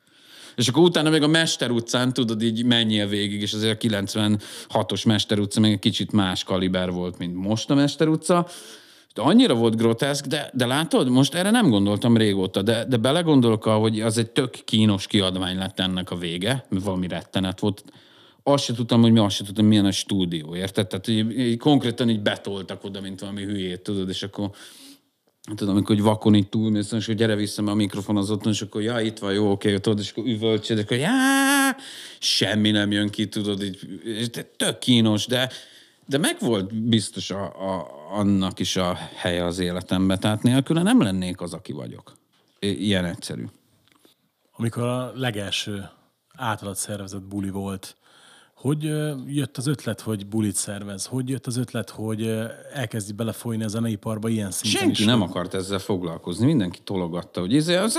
És 0.62 0.67
akkor 0.67 0.84
utána 0.84 1.10
még 1.10 1.21
a 1.21 1.28
Mester 1.28 1.71
utcán, 1.71 2.13
tudod, 2.13 2.41
így 2.41 2.65
menjél 2.65 3.08
végig, 3.08 3.41
és 3.41 3.54
azért 3.54 3.84
a 3.84 3.88
96-os 3.88 5.06
Mester 5.06 5.39
utca 5.39 5.60
még 5.60 5.71
egy 5.71 5.80
kicsit 5.80 6.12
más 6.12 6.43
kaliber 6.43 6.91
volt, 6.91 7.17
mint 7.17 7.36
most 7.36 7.69
a 7.69 7.76
Mester 7.76 8.08
utca. 8.08 8.47
De 9.13 9.21
annyira 9.21 9.54
volt 9.54 9.76
groteszk, 9.76 10.26
de, 10.26 10.50
de 10.54 10.65
látod, 10.65 11.10
most 11.10 11.34
erre 11.34 11.50
nem 11.50 11.69
gondoltam 11.69 12.17
régóta, 12.17 12.62
de, 12.62 12.86
de 12.86 12.97
belegondolok, 12.97 13.63
hogy 13.63 14.02
az 14.02 14.17
egy 14.17 14.32
tök 14.32 14.50
kínos 14.65 15.08
kiadvány 15.08 15.58
lett 15.58 15.80
ennek 15.80 16.12
a 16.12 16.15
vége, 16.15 16.65
valami 16.69 17.08
rettenet 17.08 17.60
volt 17.60 17.84
azt 18.43 18.63
se 18.63 18.74
tudtam, 18.74 19.02
hogy 19.02 19.12
mi 19.12 19.19
azt 19.19 19.36
se 19.36 19.43
tudtam, 19.43 19.65
milyen 19.65 19.86
a 19.86 19.91
stúdió, 19.91 20.56
érted? 20.56 20.88
Tehát 20.88 21.08
így 21.08 21.58
konkrétan 21.58 22.10
így 22.10 22.21
betoltak 22.21 22.84
oda, 22.84 23.02
mint 23.02 23.19
valami 23.19 23.43
hülyét, 23.43 23.82
tudod, 23.82 24.10
és 24.10 24.24
akkor 24.24 24.50
tudom, 25.56 25.73
amikor 25.73 25.95
hogy 25.95 26.04
vakon 26.04 26.36
így 26.36 26.49
túlmész, 26.49 26.91
és 26.91 27.06
hogy 27.06 27.15
gyere 27.15 27.36
vissza, 27.36 27.62
mert 27.62 27.73
a 27.73 27.80
mikrofon 27.80 28.17
az 28.17 28.32
otthon, 28.32 28.51
és 28.51 28.62
akkor 28.62 28.82
ja, 28.82 28.99
itt 28.99 29.19
van, 29.19 29.34
jó, 29.34 29.51
oké, 29.51 29.80
tudod, 29.80 29.99
és 29.99 30.12
akkor 30.12 30.25
üvöltsed, 30.25 30.77
és 30.77 30.84
akkor 30.84 30.97
já, 30.97 31.75
semmi 32.19 32.71
nem 32.71 32.91
jön 32.91 33.10
ki, 33.10 33.27
tudod, 33.27 33.63
így, 33.63 34.01
és 34.04 34.30
tök 34.58 34.80
kínos, 34.80 35.25
de, 35.25 35.49
de 36.06 36.17
meg 36.17 36.38
volt 36.39 36.73
biztos 36.73 37.32
a, 37.32 37.43
a, 37.43 37.88
annak 38.12 38.60
is 38.60 38.75
a 38.75 38.93
helye 39.15 39.45
az 39.45 39.60
életemben, 39.60 40.19
tehát 40.19 40.43
nélkül 40.43 40.82
nem 40.82 41.01
lennék 41.01 41.41
az, 41.41 41.54
aki 41.54 41.71
vagyok. 41.71 42.13
Ilyen 42.60 43.06
egyszerű. 43.06 43.45
Amikor 44.51 44.84
a 44.84 45.12
legelső 45.15 45.89
általad 46.36 46.75
szervezett 46.75 47.21
buli 47.21 47.49
volt, 47.49 47.95
hogy 48.62 48.84
jött 49.28 49.58
az 49.58 49.67
ötlet, 49.67 50.02
hogy 50.02 50.28
bulit 50.28 50.56
szervez? 50.56 51.06
Hogy 51.06 51.30
jött 51.30 51.47
az 51.47 51.58
ötlet, 51.58 51.89
hogy 51.89 52.38
elkezdi 52.74 53.13
belefolyni 53.13 53.63
a 53.63 53.67
zeneiparba 53.67 54.30
ilyen 54.30 54.52
szinten 54.52 54.82
Senki 54.82 55.02
is? 55.02 55.06
nem 55.06 55.21
akart 55.21 55.54
ezzel 55.54 55.80
foglalkozni. 55.80 56.45
Mindenki 56.45 56.80
tologatta, 56.84 57.39
hogy 57.39 57.56
ez, 57.56 57.67
az, 57.67 57.97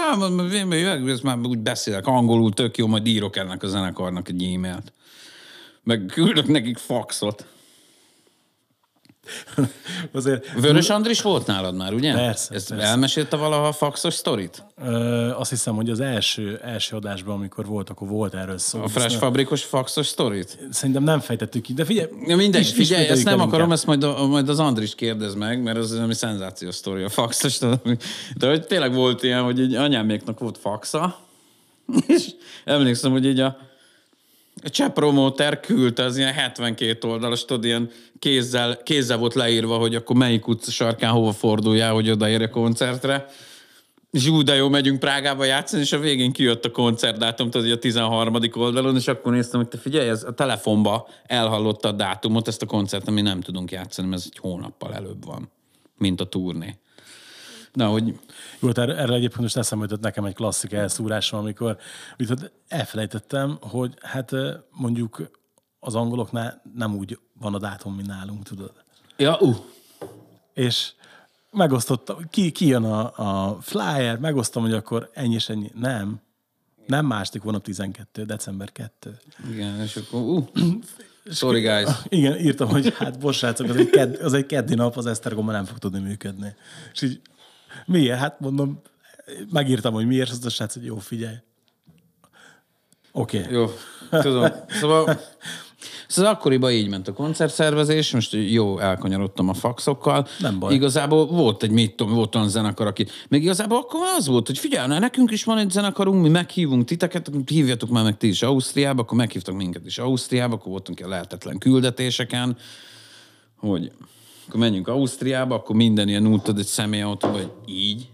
ez 1.07 1.20
már 1.20 1.38
úgy 1.38 1.59
beszélek 1.59 2.07
angolul, 2.07 2.53
tök 2.53 2.77
jó, 2.77 2.87
majd 2.87 3.07
írok 3.07 3.37
ennek 3.37 3.62
a 3.62 3.66
zenekarnak 3.66 4.29
egy 4.29 4.42
e-mailt. 4.42 4.92
Meg 5.83 6.05
küldök 6.12 6.46
nekik 6.46 6.77
faxot. 6.77 7.46
Azért, 10.12 10.52
Vörös 10.61 10.90
Andris 10.90 11.22
volt 11.22 11.46
nálad 11.46 11.74
már, 11.74 11.92
ugye? 11.94 12.12
Persze, 12.14 12.54
Ezt 12.54 12.68
persze. 12.68 12.85
elmesélte 12.85 13.37
valaha 13.37 13.66
a 13.66 13.72
faxos 13.72 14.14
sztorit? 14.14 14.64
Ö, 14.85 15.30
azt 15.30 15.50
hiszem, 15.50 15.74
hogy 15.74 15.90
az 15.90 16.00
első, 16.00 16.61
első 16.62 16.96
adásban, 16.96 17.35
amikor 17.35 17.66
volt, 17.66 17.90
akkor 17.90 18.08
volt 18.08 18.35
erről 18.35 18.58
szó. 18.58 18.82
A 18.82 18.88
Fresh 18.88 19.18
Fabrikos 19.18 19.64
faxos 19.64 20.06
sztorit? 20.06 20.58
Szerintem 20.70 21.02
nem 21.02 21.20
fejtettük 21.20 21.62
ki, 21.62 21.72
de 21.72 21.85
figyelj. 21.85 22.08
Ja, 22.26 22.37
mindegy, 22.37 22.61
is- 22.61 22.72
figyelj, 22.72 23.06
ezt 23.06 23.24
nem 23.24 23.35
akarom, 23.40 23.52
inkább. 23.54 23.70
ezt 23.70 23.87
majd, 23.87 24.02
a, 24.02 24.26
majd 24.26 24.48
az 24.48 24.58
Andris 24.58 24.94
kérdez 24.94 25.35
meg, 25.35 25.62
mert 25.62 25.76
az 25.78 25.92
ami 25.92 26.14
szenzációs 26.14 26.74
sztori, 26.74 27.02
a 27.02 27.08
faxos. 27.08 27.58
De 28.37 28.48
hogy 28.48 28.66
tényleg 28.66 28.94
volt 28.94 29.22
ilyen, 29.22 29.42
hogy 29.42 29.61
egy 29.61 29.74
anyáméknak 29.74 30.38
volt 30.38 30.58
faxa, 30.58 31.18
és 32.06 32.26
emlékszem, 32.64 33.11
hogy 33.11 33.26
így 33.26 33.40
a, 33.40 33.56
a 34.62 34.71
cseh 34.71 34.93
küldte 35.61 36.05
az 36.05 36.17
ilyen 36.17 36.33
72 36.33 37.09
oldalas, 37.09 37.45
tudod, 37.45 37.65
ilyen 37.65 37.91
kézzel, 38.19 38.83
kézzel 38.83 39.19
volt 39.19 39.35
leírva, 39.35 39.77
hogy 39.77 39.95
akkor 39.95 40.17
melyik 40.17 40.47
utca 40.47 40.71
sarkán 40.71 41.11
hova 41.11 41.33
forduljál, 41.33 41.93
hogy 41.93 42.11
odaérj 42.11 42.49
koncertre. 42.49 43.27
És 44.11 44.29
úgy, 44.29 44.45
de 44.45 44.55
jó, 44.55 44.69
megyünk 44.69 44.99
Prágába 44.99 45.45
játszani, 45.45 45.83
és 45.83 45.93
a 45.93 45.99
végén 45.99 46.33
kijött 46.33 46.65
a 46.65 46.71
koncertdátum, 46.71 47.51
tudod, 47.51 47.71
a 47.71 47.79
13. 47.79 48.37
oldalon, 48.55 48.97
és 48.97 49.09
akkor 49.09 49.33
néztem, 49.33 49.61
hogy 49.61 49.69
te 49.69 49.79
figyelj, 49.79 50.09
ez 50.09 50.25
a 50.25 50.33
telefonba 50.33 51.09
elhallotta 51.27 51.88
a 51.88 51.93
dátumot, 51.93 52.49
ezt 52.49 52.62
a 52.62 52.67
koncertet 52.67 53.15
mi 53.15 53.21
nem 53.21 53.41
tudunk 53.41 53.71
játszani, 53.71 54.09
mert 54.09 54.21
ez 54.21 54.29
egy 54.33 54.38
hónappal 54.38 54.95
előbb 54.95 55.25
van, 55.25 55.51
mint 55.99 56.21
a 56.21 56.25
turné. 56.25 56.77
Na, 57.72 57.87
hogy 57.87 58.18
Jó, 58.61 58.68
hát 58.68 58.78
erre, 58.78 58.96
erre 58.96 59.14
egyébként 59.14 59.40
most 59.40 59.56
eszembe 59.56 59.85
jutott 59.85 60.02
nekem 60.02 60.24
egy 60.24 60.35
klasszik 60.35 60.72
elszúrásom, 60.72 61.40
amikor 61.40 61.78
viszont 62.16 62.52
elfelejtettem, 62.68 63.58
hogy 63.61 63.94
hát 64.00 64.30
mondjuk 64.70 65.30
az 65.80 65.94
angoloknál 65.94 66.62
nem 66.74 66.94
úgy 66.96 67.18
van 67.40 67.54
a 67.54 67.58
dátum, 67.58 67.94
mint 67.94 68.08
nálunk, 68.08 68.42
tudod. 68.42 68.72
Ja, 69.16 69.37
uh, 69.40 69.56
És 70.54 70.92
megosztottam, 71.50 72.28
ki, 72.30 72.50
ki 72.50 72.66
jön 72.66 72.85
a, 72.85 73.12
a 73.16 73.61
flyer, 73.61 74.18
megosztom, 74.18 74.62
hogy 74.62 74.72
akkor 74.72 75.11
ennyi 75.12 75.35
és 75.35 75.48
ennyi. 75.48 75.70
Nem. 75.74 76.20
Nem 76.87 77.06
második 77.06 77.42
hónap 77.42 77.62
12, 77.62 78.24
december 78.24 78.72
2. 78.72 79.18
igen, 79.50 79.80
és 79.80 79.96
akkor 79.96 80.20
uh, 80.20 80.46
sorry 81.30 81.61
guys. 81.61 81.88
Igen, 82.08 82.38
írtam, 82.38 82.68
hogy 82.68 82.94
hát 82.94 83.18
bocs, 83.18 83.37
srácok, 83.37 83.68
az 83.68 83.76
egy, 83.76 83.90
kedd, 83.90 84.16
az 84.22 84.32
egy 84.32 84.46
keddi 84.46 84.74
nap, 84.74 84.96
az 84.96 85.06
Esztergomban 85.06 85.54
nem 85.54 85.64
fog 85.64 85.78
tudni 85.78 86.00
működni. 86.00 86.54
És 86.92 87.02
így, 87.02 87.20
miért? 87.87 88.18
Hát 88.18 88.40
mondom, 88.40 88.80
megírtam, 89.52 89.92
hogy 89.92 90.06
miért, 90.06 90.26
és 90.28 90.32
az 90.32 90.46
a 90.46 90.50
srác, 90.50 90.74
hogy 90.74 90.85
jó, 90.85 90.98
figyelj. 90.98 91.37
Oké. 93.12 93.38
Okay. 93.38 93.52
Jó, 93.52 93.66
tudom. 94.11 94.50
Szóval, 94.68 95.20
szóval 96.08 96.32
akkoriban 96.32 96.70
így 96.70 96.88
ment 96.88 97.08
a 97.08 97.12
koncertszervezés, 97.12 98.12
most 98.12 98.32
jó, 98.32 98.78
elkanyarodtam 98.78 99.48
a 99.48 99.54
faxokkal. 99.54 100.26
Nem 100.38 100.58
baj. 100.58 100.74
Igazából 100.74 101.26
volt 101.26 101.62
egy, 101.62 101.70
mit 101.70 101.96
tudom, 101.96 102.14
volt 102.14 102.35
olyan 102.35 102.48
zenekar, 102.48 102.87
aki... 102.87 103.06
Még 103.28 103.42
igazából 103.42 103.78
akkor 103.78 104.00
az 104.16 104.26
volt, 104.26 104.46
hogy 104.46 104.58
figyelj, 104.58 104.87
na, 104.87 104.98
nekünk 104.98 105.30
is 105.30 105.44
van 105.44 105.58
egy 105.58 105.70
zenekarunk, 105.70 106.22
mi 106.22 106.28
meghívunk 106.28 106.85
titeket, 106.85 107.30
hívjatok 107.46 107.90
már 107.90 108.04
meg 108.04 108.16
ti 108.16 108.28
is 108.28 108.42
Ausztriába, 108.42 109.02
akkor 109.02 109.16
meghívtak 109.16 109.54
minket 109.54 109.87
is 109.87 109.98
Ausztriába, 109.98 110.54
akkor 110.54 110.70
voltunk 110.70 110.98
ilyen 110.98 111.11
lehetetlen 111.11 111.58
küldetéseken, 111.58 112.56
hogy 113.56 113.92
akkor 114.46 114.61
menjünk 114.61 114.88
Ausztriába, 114.88 115.55
akkor 115.55 115.76
minden 115.76 116.09
ilyen 116.09 116.26
útod 116.26 116.59
egy 116.59 116.66
személyautóba, 116.66 117.33
hogy 117.33 117.52
így. 117.66 118.09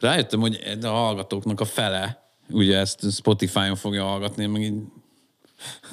Rájöttem, 0.00 0.40
hogy 0.40 0.78
a 0.82 0.86
hallgatóknak 0.86 1.60
a 1.60 1.64
fele, 1.64 2.22
ugye 2.50 2.78
ezt 2.78 3.12
Spotify-on 3.12 3.76
fogja 3.76 4.04
hallgatni, 4.04 4.46
meg 4.46 4.62
így 4.62 4.74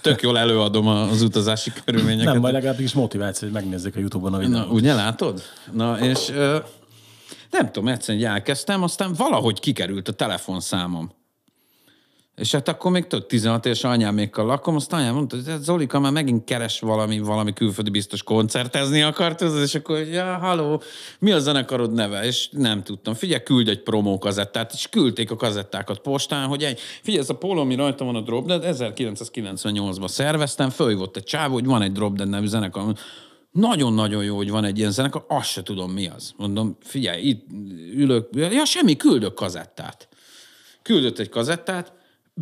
tök 0.02 0.22
jól 0.22 0.38
előadom 0.38 0.88
az 0.88 1.22
utazási 1.22 1.72
körülményeket. 1.86 2.34
Nem, 2.34 2.42
majd 2.42 2.54
legalábbis 2.54 2.94
motiváció, 2.94 3.50
hogy 3.50 3.62
megnézzük 3.62 3.96
a 3.96 4.00
Youtube-on 4.00 4.34
a 4.34 4.38
videót. 4.38 4.66
Na, 4.66 4.72
ugye 4.72 4.94
látod? 4.94 5.42
Na, 5.72 6.00
és 6.00 6.30
ö, 6.30 6.58
nem 7.52 7.72
tudom, 7.72 7.88
egyszerűen 7.88 8.32
elkezdtem, 8.32 8.84
aztán 8.84 9.14
valahogy 9.14 9.60
kikerült 9.60 10.08
a 10.08 10.14
telefonszámom. 10.14 11.12
És 12.40 12.52
hát 12.52 12.68
akkor 12.68 12.92
még 12.92 13.08
több 13.08 13.26
16 13.26 13.66
éves 13.66 13.84
anyámékkal 13.84 14.46
lakom, 14.46 14.76
azt 14.76 14.94
anyám 14.94 15.14
mondta, 15.14 15.36
hogy 15.36 15.48
"Hát 15.48 15.64
Zolika 15.64 16.00
már 16.00 16.12
megint 16.12 16.44
keres 16.44 16.80
valami, 16.80 17.20
valami 17.20 17.54
külföldi 17.54 17.90
biztos 17.90 18.24
koncertezni 18.24 19.02
akart, 19.02 19.42
és 19.42 19.76
akkor, 19.76 20.00
ja, 20.00 20.38
haló, 20.38 20.82
mi 21.20 21.32
a 21.32 21.40
zenekarod 21.40 21.94
neve? 21.94 22.26
És 22.26 22.50
nem 22.52 22.84
tudtam. 22.84 23.14
Figyelj, 23.14 23.44
küldj 23.44 23.70
egy 23.70 23.84
promó 23.84 24.18
kazettát, 24.18 24.74
és 24.74 24.88
küldték 24.90 25.32
a 25.32 25.36
kazettákat 25.36 26.00
postán, 26.00 26.48
hogy 26.48 26.64
egy, 26.64 26.80
figyelj, 27.02 27.24
ez 27.24 27.30
a 27.30 27.36
póló, 27.38 27.62
ami 27.62 27.76
rajta 27.76 28.06
van 28.06 28.16
a 28.16 28.22
Drop 28.22 28.46
Dead, 28.46 28.64
1998-ban 28.68 30.08
szerveztem, 30.08 30.70
fölhívott 30.70 31.16
egy 31.18 31.24
csávó, 31.24 31.54
hogy 31.54 31.66
van 31.66 31.82
egy 31.82 31.92
Drop 31.92 32.16
Dead 32.16 32.30
nevű 32.30 32.46
zenekar. 32.46 32.94
nagyon-nagyon 33.52 34.24
jó, 34.24 34.36
hogy 34.36 34.50
van 34.50 34.64
egy 34.64 34.78
ilyen 34.78 34.92
zenekar, 34.92 35.26
azt 35.28 35.50
se 35.50 35.64
tudom 35.64 35.92
mi 35.92 36.08
az. 36.08 36.34
Mondom, 36.38 36.78
figyelj, 36.82 37.22
itt 37.22 37.46
ülök, 37.96 38.30
ja 38.36 38.66
semmi, 38.66 38.96
küldök 38.96 39.34
kazettát. 39.34 40.08
Küldött 40.82 41.20
egy 41.20 41.30
kazettát, 41.30 41.94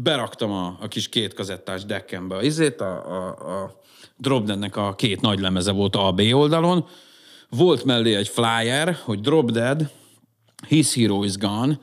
beraktam 0.03 0.51
a, 0.51 0.77
a 0.81 0.87
kis 0.87 1.09
két 1.09 1.33
kazettás 1.33 1.85
deckembe 1.85 2.35
a 2.35 2.41
izét, 2.41 2.81
a, 2.81 3.15
a, 3.15 3.27
a 3.61 3.81
Dropdeadnek 4.17 4.75
a 4.75 4.95
két 4.95 5.21
nagy 5.21 5.39
lemeze 5.39 5.71
volt 5.71 5.95
A, 5.95 6.11
B 6.11 6.21
oldalon, 6.31 6.85
volt 7.49 7.83
mellé 7.83 8.15
egy 8.15 8.27
flyer, 8.27 8.97
hogy 9.03 9.19
Drop 9.19 9.51
Dead, 9.51 9.89
His 10.67 10.93
Hero 10.93 11.23
is 11.23 11.37
Gone, 11.37 11.79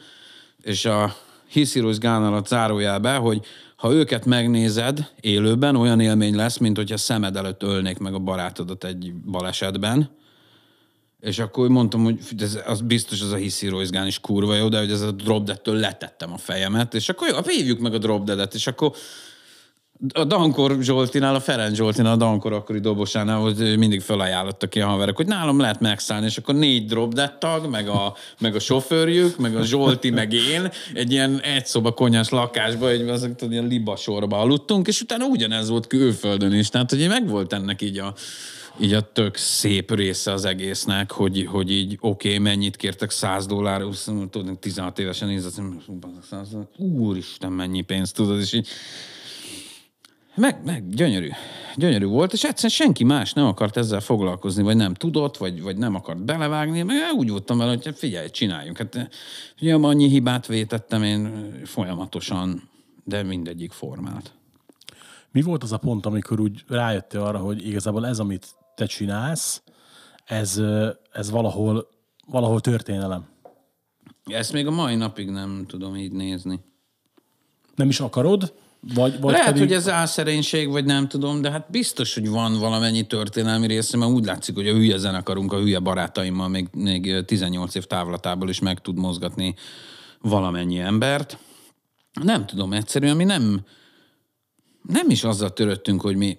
és 0.63 0.85
a 0.85 1.15
His 1.49 1.73
Hero 1.73 1.89
is 1.89 1.99
Gone 1.99 2.27
alatt 2.27 2.47
zárójelbe, 2.47 3.17
hogy 3.17 3.45
ha 3.77 3.93
őket 3.93 4.25
megnézed 4.25 5.11
élőben, 5.21 5.77
olyan 5.77 6.01
élmény 6.01 6.35
lesz, 6.35 6.59
mint 6.59 6.77
hogyha 6.77 6.97
szemed 6.97 7.37
előtt 7.37 7.63
ölnék 7.63 7.99
meg 7.99 8.15
a 8.15 8.19
barátodat 8.19 8.85
egy 8.85 9.15
balesetben. 9.15 10.11
És 11.25 11.39
akkor 11.39 11.69
mondtam, 11.69 12.05
hogy 12.05 12.19
ez, 12.39 12.59
az 12.67 12.81
biztos 12.81 13.21
az 13.21 13.33
a 13.33 13.69
Royce 13.69 14.07
is 14.07 14.21
kurva 14.21 14.55
jó, 14.55 14.69
de 14.69 14.79
hogy 14.79 14.91
ez 14.91 15.01
a 15.01 15.11
Drop 15.11 15.45
Dead-től 15.45 15.75
letettem 15.75 16.33
a 16.33 16.39
fejemet, 16.39 16.95
és 16.95 17.09
akkor 17.09 17.29
jó, 17.29 17.37
hívjuk 17.47 17.79
meg 17.79 17.95
a 17.95 17.99
Drop 17.99 18.25
Dead-et, 18.25 18.55
és 18.55 18.67
akkor 18.67 18.93
a 20.13 20.25
Dankor 20.25 20.77
Zsoltinál, 20.81 21.35
a 21.35 21.41
Ferenc 21.41 21.77
Zsoltinál, 21.77 22.13
a 22.13 22.17
Dankor 22.17 22.53
akkori 22.53 22.79
dobosánál, 22.79 23.39
hogy 23.39 23.79
mindig 23.79 24.01
felajánlottak 24.01 24.71
ki 24.71 24.81
a 24.81 24.87
haverok, 24.87 25.17
hogy 25.17 25.27
nálam 25.27 25.61
lehet 25.61 25.81
megszállni, 25.81 26.27
és 26.27 26.37
akkor 26.37 26.55
négy 26.55 26.87
drop 26.87 27.39
tag, 27.39 27.67
meg 27.71 27.89
a, 27.89 28.15
meg 28.39 28.55
a 28.55 28.59
sofőrjük, 28.59 29.39
meg 29.39 29.57
a 29.57 29.63
Zsolti, 29.63 30.11
meg 30.11 30.33
én, 30.33 30.71
egy 30.95 31.13
ilyen 31.13 31.41
egy 31.41 31.67
szoba 31.67 31.93
konyás 31.93 32.29
lakásba, 32.29 32.89
egy 32.89 33.09
azok, 33.09 33.35
tudod, 33.35 33.53
ilyen 33.53 33.67
libasorba 33.67 34.39
aludtunk, 34.39 34.87
és 34.87 35.01
utána 35.01 35.25
ugyanez 35.25 35.69
volt 35.69 35.87
külföldön 35.87 36.53
is, 36.53 36.69
tehát 36.69 36.91
hogy 36.91 37.09
meg 37.09 37.29
volt 37.29 37.53
ennek 37.53 37.83
így 37.83 37.99
a, 37.99 38.15
így 38.81 38.93
a 38.93 39.13
tök 39.13 39.37
szép 39.37 39.95
része 39.95 40.33
az 40.33 40.45
egésznek, 40.45 41.11
hogy, 41.11 41.47
hogy 41.51 41.71
így 41.71 41.99
oké, 42.01 42.29
okay, 42.29 42.39
mennyit 42.39 42.77
kértek 42.77 43.11
100 43.11 43.47
dollár, 43.47 43.83
tudod, 44.31 44.59
16 44.59 44.99
évesen 44.99 45.29
nézett, 45.29 45.63
úristen, 46.77 47.53
mennyi 47.53 47.83
pénzt 47.83 48.15
tudod, 48.15 48.41
és 48.41 48.53
így 48.53 48.69
meg, 50.37 50.61
meg, 50.65 50.89
gyönyörű. 50.89 51.29
Gyönyörű 51.77 52.05
volt, 52.05 52.33
és 52.33 52.45
egyszerűen 52.45 52.73
senki 52.73 53.05
más 53.05 53.33
nem 53.33 53.47
akart 53.47 53.77
ezzel 53.77 54.01
foglalkozni, 54.01 54.63
vagy 54.63 54.77
nem 54.77 54.95
tudott, 54.95 55.37
vagy, 55.37 55.63
vagy 55.63 55.77
nem 55.77 55.95
akart 55.95 56.25
belevágni, 56.25 56.83
meg 56.83 56.97
úgy 57.17 57.31
voltam 57.31 57.59
vele, 57.59 57.79
hogy 57.83 57.95
figyelj, 57.97 58.31
csináljunk. 58.31 58.79
Hát 58.79 59.09
ugye 59.61 59.75
annyi 59.75 60.09
hibát 60.09 60.47
vétettem 60.47 61.03
én 61.03 61.51
folyamatosan, 61.65 62.69
de 63.05 63.23
mindegyik 63.23 63.73
formát. 63.73 64.33
Mi 65.31 65.43
volt 65.43 65.63
az 65.63 65.73
a 65.73 65.79
pont, 65.79 66.07
amikor 66.07 66.41
úgy 66.41 66.65
rájöttél 66.69 67.21
arra, 67.21 67.39
hogy 67.39 67.67
igazából 67.67 68.07
ez, 68.07 68.19
amit 68.19 68.47
te 68.75 68.87
csinálsz, 68.87 69.63
ez, 70.25 70.61
ez 71.13 71.31
valahol, 71.31 71.89
valahol 72.27 72.61
történelem? 72.61 73.29
Ezt 74.25 74.53
még 74.53 74.67
a 74.67 74.71
mai 74.71 74.95
napig 74.95 75.31
nem 75.31 75.65
tudom 75.69 75.97
így 75.97 76.13
nézni. 76.13 76.61
Nem 77.75 77.89
is 77.89 78.01
akarod? 78.01 78.55
Vagy, 78.95 79.21
vagy 79.21 79.33
Lehet, 79.33 79.47
pedig... 79.47 79.63
hogy 79.63 79.73
ez 79.73 79.89
álszerénység, 79.89 80.69
vagy 80.69 80.85
nem 80.85 81.09
tudom, 81.09 81.41
de 81.41 81.51
hát 81.51 81.71
biztos, 81.71 82.15
hogy 82.15 82.29
van 82.29 82.59
valamennyi 82.59 83.07
történelmi 83.07 83.67
része, 83.67 83.97
mert 83.97 84.11
úgy 84.11 84.25
látszik, 84.25 84.55
hogy 84.55 84.69
a 84.69 84.73
hülye 84.73 84.97
zenekarunk 84.97 85.53
a 85.53 85.59
hülye 85.59 85.79
barátaimmal 85.79 86.49
még, 86.49 86.69
még 86.73 87.25
18 87.25 87.75
év 87.75 87.85
távlatából 87.85 88.49
is 88.49 88.59
meg 88.59 88.81
tud 88.81 88.99
mozgatni 88.99 89.55
valamennyi 90.21 90.79
embert. 90.79 91.39
Nem 92.23 92.47
tudom, 92.47 92.73
egyszerűen 92.73 93.17
mi 93.17 93.25
nem, 93.25 93.61
nem 94.83 95.11
is 95.11 95.25
azzal 95.25 95.53
töröttünk, 95.53 96.01
hogy 96.01 96.17
mi... 96.17 96.39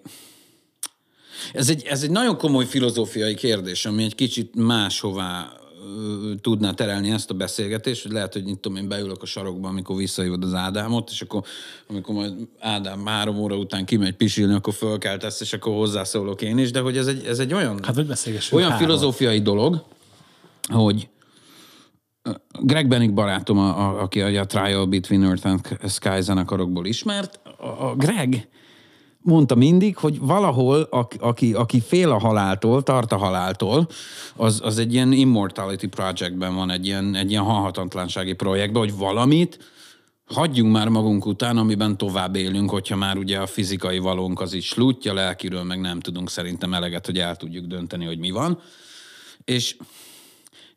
Ez 1.53 1.69
egy, 1.69 1.83
ez 1.85 2.03
egy 2.03 2.11
nagyon 2.11 2.37
komoly 2.37 2.65
filozófiai 2.65 3.35
kérdés, 3.35 3.85
ami 3.85 4.03
egy 4.03 4.15
kicsit 4.15 4.55
máshová 4.55 5.53
tudná 6.41 6.73
terelni 6.73 7.11
ezt 7.11 7.29
a 7.29 7.33
beszélgetést, 7.33 8.03
hogy 8.03 8.11
lehet, 8.11 8.33
hogy 8.33 8.47
itt 8.47 8.61
tudom 8.61 8.77
én 8.77 8.87
beülök 8.87 9.21
a 9.21 9.25
sarokba, 9.25 9.67
amikor 9.67 9.95
visszajövöd 9.95 10.43
az 10.43 10.53
Ádámot, 10.53 11.09
és 11.09 11.21
akkor 11.21 11.43
amikor 11.87 12.15
majd 12.15 12.33
Ádám 12.59 13.05
három 13.05 13.37
óra 13.37 13.55
után 13.55 13.85
kimegy 13.85 14.15
pisilni, 14.15 14.53
akkor 14.53 14.73
fölkeltesz, 14.73 15.41
és 15.41 15.53
akkor 15.53 15.73
hozzászólok 15.73 16.41
én 16.41 16.57
is, 16.57 16.71
de 16.71 16.79
hogy 16.79 16.97
ez 16.97 17.07
egy, 17.07 17.25
ez 17.25 17.39
egy 17.39 17.53
olyan, 17.53 17.79
hát, 17.83 17.95
hogy 17.95 18.17
olyan 18.51 18.71
három. 18.71 18.85
filozófiai 18.85 19.41
dolog, 19.41 19.83
hogy 20.67 21.09
Greg 22.61 22.87
Bennick 22.87 23.13
barátom, 23.13 23.57
a, 23.57 23.89
a, 23.89 24.01
aki 24.01 24.21
a 24.21 24.45
Trial 24.45 24.85
Between 24.85 25.23
Earth 25.23 25.47
and 25.47 25.77
Sky 25.87 26.21
zenekarokból 26.21 26.85
ismert, 26.85 27.39
a, 27.57 27.87
a 27.87 27.95
Greg 27.95 28.47
mondta 29.25 29.55
mindig, 29.55 29.97
hogy 29.97 30.19
valahol, 30.19 30.81
aki, 31.19 31.53
aki 31.53 31.79
fél 31.79 32.11
a 32.11 32.19
haláltól, 32.19 32.83
tart 32.83 33.11
a 33.11 33.17
haláltól, 33.17 33.87
az, 34.35 34.61
az 34.63 34.77
egy 34.77 34.93
ilyen 34.93 35.11
immortality 35.11 35.87
projectben 35.87 36.55
van, 36.55 36.71
egy 36.71 36.85
ilyen, 36.85 37.15
egy 37.15 37.29
ilyen 37.29 37.43
halhatatlansági 37.43 38.33
projektben, 38.33 38.81
hogy 38.81 38.95
valamit 38.97 39.59
hagyjunk 40.25 40.71
már 40.71 40.87
magunk 40.87 41.25
után, 41.25 41.57
amiben 41.57 41.97
tovább 41.97 42.35
élünk, 42.35 42.69
hogyha 42.69 42.95
már 42.95 43.17
ugye 43.17 43.37
a 43.37 43.45
fizikai 43.45 43.99
valónk 43.99 44.41
az 44.41 44.53
is 44.53 44.67
slutja, 44.67 45.13
lelkiről 45.13 45.63
meg 45.63 45.79
nem 45.79 45.99
tudunk 45.99 46.29
szerintem 46.29 46.73
eleget, 46.73 47.05
hogy 47.05 47.19
el 47.19 47.35
tudjuk 47.35 47.65
dönteni, 47.65 48.05
hogy 48.05 48.19
mi 48.19 48.31
van. 48.31 48.59
És 49.43 49.75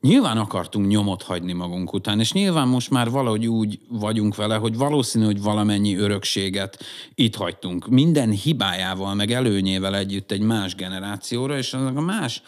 Nyilván 0.00 0.38
akartunk 0.38 0.86
nyomot 0.86 1.22
hagyni 1.22 1.52
magunk 1.52 1.92
után, 1.92 2.20
és 2.20 2.32
nyilván 2.32 2.68
most 2.68 2.90
már 2.90 3.10
valahogy 3.10 3.46
úgy 3.46 3.80
vagyunk 3.88 4.36
vele, 4.36 4.56
hogy 4.56 4.76
valószínű, 4.76 5.24
hogy 5.24 5.42
valamennyi 5.42 5.96
örökséget 5.96 6.78
itt 7.14 7.34
hagytunk. 7.34 7.88
Minden 7.88 8.30
hibájával, 8.30 9.14
meg 9.14 9.30
előnyével 9.30 9.96
együtt 9.96 10.30
egy 10.30 10.40
más 10.40 10.74
generációra, 10.74 11.56
és 11.56 11.74
az 11.74 11.96
a 11.96 12.00
más 12.00 12.42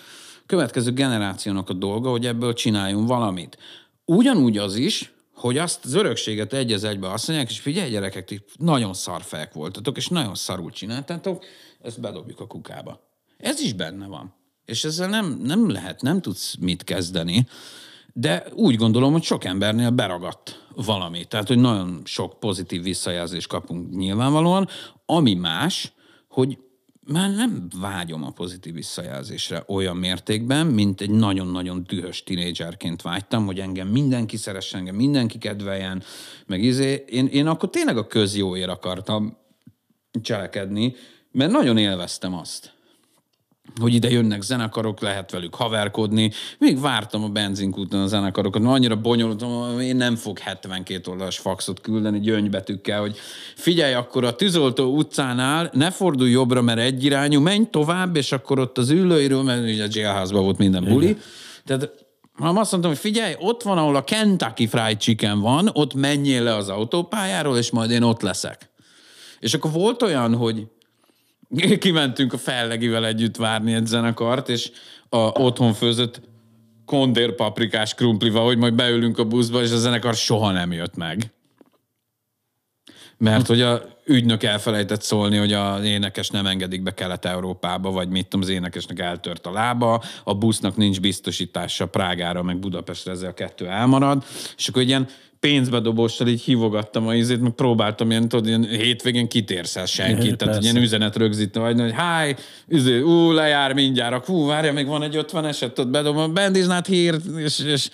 következő 0.47 0.93
generációnak 0.93 1.69
a 1.69 1.73
dolga, 1.73 2.11
hogy 2.11 2.27
ebből 2.27 2.53
csináljunk 2.53 3.09
valamit. 3.09 3.59
Ugyanúgy 4.05 4.59
az 4.59 4.75
is, 4.75 5.13
hogy 5.35 5.59
azt 5.59 5.85
az 5.85 5.95
örökséget 5.95 6.53
egy 6.53 6.73
az 6.73 6.85
egybe 6.85 7.11
azt 7.11 7.29
mondják, 7.29 7.51
és 7.51 7.61
figyelj 7.61 7.91
gyerekek, 7.91 8.25
ti 8.25 8.45
nagyon 8.57 8.95
szarfek 8.95 9.53
voltatok, 9.53 9.97
és 9.97 10.09
nagyon 10.09 10.35
szarul 10.35 10.71
csináltátok, 10.71 11.45
ezt 11.83 12.01
bedobjuk 12.01 12.41
a 12.41 12.47
kukába. 12.47 13.01
Ez 13.39 13.61
is 13.61 13.73
benne 13.73 14.07
van 14.07 14.39
és 14.71 14.85
ezzel 14.85 15.09
nem, 15.09 15.41
nem 15.43 15.71
lehet, 15.71 16.03
nem 16.03 16.21
tudsz 16.21 16.55
mit 16.61 16.85
kezdeni, 16.85 17.47
de 18.13 18.45
úgy 18.55 18.77
gondolom, 18.77 19.13
hogy 19.13 19.23
sok 19.23 19.45
embernél 19.45 19.91
beragadt 19.91 20.67
valami. 20.75 21.25
Tehát, 21.25 21.49
hogy 21.49 21.59
nagyon 21.59 22.01
sok 22.05 22.41
pozitív 22.41 22.83
visszajelzést 22.83 23.49
kapunk 23.49 23.97
nyilvánvalóan, 23.97 24.69
ami 25.07 25.35
más, 25.35 25.93
hogy 26.29 26.59
már 27.07 27.31
nem 27.31 27.69
vágyom 27.81 28.25
a 28.25 28.31
pozitív 28.31 28.75
visszajelzésre 28.75 29.65
olyan 29.67 29.97
mértékben, 29.97 30.67
mint 30.67 31.01
egy 31.01 31.11
nagyon-nagyon 31.11 31.85
dühös 31.89 32.23
tinédzserként 32.23 33.03
vágytam, 33.03 33.47
hogy 33.47 33.59
engem 33.59 33.89
mindenki 33.89 34.37
szeressen, 34.37 34.79
engem 34.79 34.95
mindenki 34.95 35.39
kedveljen, 35.39 36.03
meg 36.47 36.63
izé. 36.63 37.05
Én, 37.09 37.27
én 37.27 37.47
akkor 37.47 37.71
tényleg 37.71 37.97
a 37.97 38.07
közjóért 38.07 38.69
akartam 38.69 39.37
cselekedni, 40.23 40.95
mert 41.31 41.51
nagyon 41.51 41.77
élveztem 41.77 42.35
azt 42.35 42.79
hogy 43.81 43.95
ide 43.95 44.11
jönnek 44.11 44.43
zenekarok, 44.43 45.01
lehet 45.01 45.31
velük 45.31 45.55
haverkodni. 45.55 46.31
Még 46.59 46.81
vártam 46.81 47.25
a 47.25 47.29
benzinkúton 47.29 48.01
a 48.01 48.07
zenekarokat, 48.07 48.63
mert 48.63 48.75
annyira 48.75 48.97
bonyolult, 48.97 49.43
hogy 49.75 49.85
én 49.85 49.97
nem 49.97 50.17
fog 50.17 50.39
72 50.39 51.11
oldalas 51.11 51.39
faxot 51.39 51.81
küldeni 51.81 52.21
gyöngybetűkkel, 52.21 53.01
hogy 53.01 53.17
figyelj, 53.55 53.95
akkor 53.95 54.25
a 54.25 54.37
tűzoltó 54.37 54.97
utcánál 54.97 55.71
ne 55.73 55.91
fordulj 55.91 56.31
jobbra, 56.31 56.63
mert 56.63 56.79
egyirányú, 56.79 57.41
menj 57.41 57.65
tovább, 57.71 58.17
és 58.17 58.33
akkor 58.33 58.59
ott 58.59 58.79
az 58.79 58.91
ülőiről, 58.91 59.43
mert 59.43 59.63
ugye 59.63 59.85
a 59.85 59.89
jailhouse 59.91 60.35
volt 60.35 60.59
minden 60.59 60.85
buli. 60.85 61.09
Igen. 61.09 61.21
Tehát 61.65 62.09
ha 62.33 62.49
azt 62.49 62.71
mondtam, 62.71 62.93
hogy 62.93 63.01
figyelj, 63.01 63.35
ott 63.39 63.63
van, 63.63 63.79
ahol 63.79 63.97
a 63.97 64.05
Kentucky 64.05 64.67
Fried 64.67 64.97
Chicken 64.97 65.41
van, 65.41 65.71
ott 65.73 65.95
menjél 65.95 66.43
le 66.43 66.55
az 66.55 66.69
autópályáról, 66.69 67.59
és 67.59 67.71
majd 67.71 67.91
én 67.91 68.03
ott 68.03 68.23
leszek. 68.23 68.71
És 69.41 69.55
akkor 69.55 69.71
volt 69.71 70.03
olyan, 70.03 70.35
hogy 70.35 70.67
kimentünk 71.79 72.33
a 72.33 72.39
fellegivel 72.39 73.07
együtt 73.07 73.37
várni 73.37 73.75
egy 73.75 73.87
zenekart, 73.87 74.49
és 74.49 74.71
a 75.09 75.17
otthon 75.17 75.73
főzött 75.73 76.21
kondér 76.85 77.35
paprikás 77.35 77.95
krumplival, 77.95 78.45
hogy 78.45 78.59
majd 78.59 78.75
beülünk 78.75 79.19
a 79.19 79.25
buszba, 79.25 79.63
és 79.63 79.71
a 79.71 79.77
zenekar 79.77 80.15
soha 80.15 80.51
nem 80.51 80.73
jött 80.73 80.97
meg. 80.97 81.33
Mert 83.19 83.47
hogy 83.47 83.61
a 83.61 83.99
ügynök 84.05 84.43
elfelejtett 84.43 85.03
szólni, 85.03 85.37
hogy 85.37 85.53
az 85.53 85.85
énekes 85.85 86.31
nem 86.31 86.47
engedik 86.47 86.83
be 86.83 86.95
Kelet-Európába, 86.95 87.91
vagy 87.91 88.09
mit 88.09 88.29
tudom, 88.29 88.41
az 88.41 88.49
énekesnek 88.49 88.99
eltört 88.99 89.47
a 89.47 89.53
lába, 89.53 90.03
a 90.25 90.35
busznak 90.35 90.77
nincs 90.77 91.01
biztosítása 91.01 91.87
Prágára, 91.87 92.43
meg 92.43 92.59
Budapestre, 92.59 93.13
ezzel 93.13 93.31
a 93.31 93.35
kettő 93.35 93.69
elmarad, 93.69 94.24
és 94.57 94.68
akkor 94.68 94.83
ilyen 94.83 95.09
pénzbedobóssal 95.41 96.28
így 96.28 96.41
hívogattam 96.41 97.07
a 97.07 97.14
izét, 97.14 97.41
meg 97.41 97.53
próbáltam 97.53 98.11
ilyen, 98.11 98.28
tudod, 98.28 98.47
ilyen 98.47 98.64
hétvégén 98.64 99.28
kitérsz 99.28 99.88
senkit, 99.88 100.36
tehát 100.36 100.62
ilyen 100.62 100.76
üzenet 100.76 101.16
rögzítve, 101.16 101.61
vagy 101.61 101.80
hogy 101.80 101.93
háj, 101.93 102.36
üzé, 102.68 103.01
ú, 103.01 103.30
lejár 103.30 103.72
mindjárt, 103.72 104.26
hú, 104.26 104.47
várja, 104.47 104.72
még 104.72 104.86
van 104.86 105.03
egy 105.03 105.16
50 105.16 105.45
eset, 105.45 105.78
ott 105.78 105.88
bedobom, 105.88 106.34
Band 106.34 106.57
is 106.57 106.66
not 106.66 106.86
here, 106.86 107.16
és, 107.36 107.59
és, 107.59 107.91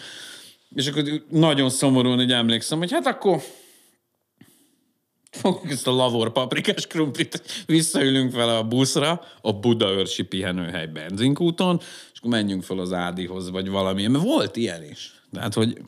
és 0.75 0.87
akkor 0.87 1.05
nagyon 1.31 1.71
szomorúan, 1.71 2.17
hogy 2.17 2.33
emlékszem, 2.33 2.79
hogy 2.79 2.93
hát 2.93 3.07
akkor 3.07 3.41
fogjuk 5.31 5.71
ezt 5.71 5.87
a 5.87 5.93
lavor 5.93 6.33
paprikás 6.33 6.87
krumplit, 6.87 7.65
visszaülünk 7.67 8.33
vele 8.33 8.57
a 8.57 8.65
buszra, 8.65 9.21
a 9.41 9.53
Budaörsi 9.53 10.23
pihenőhely 10.23 10.87
benzinkúton, 10.87 11.77
és 12.13 12.19
akkor 12.19 12.31
menjünk 12.31 12.63
fel 12.63 12.79
az 12.79 12.93
Ádihoz, 12.93 13.51
vagy 13.51 13.69
valami. 13.69 14.07
Mert 14.07 14.25
volt 14.25 14.57
ilyen 14.57 14.83
is. 14.91 15.15
Tehát, 15.33 15.55
hogy, 15.55 15.79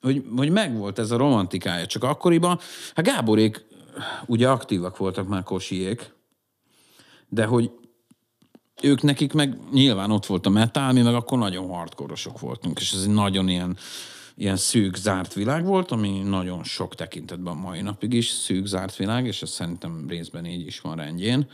hogy, 0.00 0.24
hogy 0.36 0.50
megvolt 0.50 0.98
ez 0.98 1.10
a 1.10 1.16
romantikája. 1.16 1.86
Csak 1.86 2.04
akkoriban, 2.04 2.58
hát 2.94 3.04
Gáborék 3.04 3.66
ugye 4.26 4.48
aktívak 4.48 4.96
voltak 4.96 5.28
már 5.28 5.42
kosiék, 5.42 6.14
de 7.28 7.44
hogy 7.44 7.70
ők 8.82 9.02
nekik 9.02 9.32
meg 9.32 9.58
nyilván 9.72 10.10
ott 10.10 10.26
volt 10.26 10.46
a 10.46 10.50
metal, 10.50 10.92
mi 10.92 11.02
meg 11.02 11.14
akkor 11.14 11.38
nagyon 11.38 11.68
hardkorosok 11.68 12.40
voltunk, 12.40 12.80
és 12.80 12.92
ez 12.92 13.02
egy 13.02 13.14
nagyon 13.14 13.48
ilyen, 13.48 13.76
ilyen 14.34 14.56
szűk, 14.56 14.96
zárt 14.96 15.34
világ 15.34 15.64
volt, 15.64 15.90
ami 15.90 16.18
nagyon 16.18 16.64
sok 16.64 16.94
tekintetben 16.94 17.56
mai 17.56 17.80
napig 17.80 18.12
is 18.12 18.28
szűk, 18.28 18.66
zárt 18.66 18.96
világ, 18.96 19.26
és 19.26 19.42
ez 19.42 19.50
szerintem 19.50 20.04
részben 20.08 20.44
így 20.44 20.66
is 20.66 20.80
van 20.80 20.96
rendjén. 20.96 21.50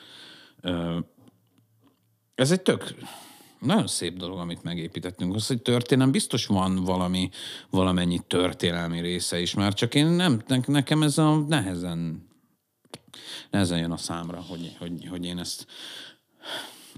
Ez 2.35 2.51
egy 2.51 2.63
tök 2.63 2.95
nagyon 3.65 3.87
szép 3.87 4.17
dolog, 4.17 4.39
amit 4.39 4.63
megépítettünk. 4.63 5.35
Az, 5.35 5.47
hogy 5.47 5.63
történelem, 5.63 6.13
biztos 6.13 6.47
van 6.47 6.85
valami, 6.85 7.31
valamennyi 7.71 8.21
történelmi 8.27 9.01
része 9.01 9.41
is, 9.41 9.55
mert 9.55 9.77
csak 9.77 9.95
én 9.95 10.07
nem, 10.07 10.43
nekem 10.67 11.03
ez 11.03 11.19
a 11.19 11.37
nehezen, 11.37 12.29
nehezen 13.51 13.79
jön 13.79 13.91
a 13.91 13.97
számra, 13.97 14.41
hogy, 14.49 14.77
hogy, 14.79 15.07
hogy 15.11 15.25
én 15.25 15.39
ezt 15.39 15.67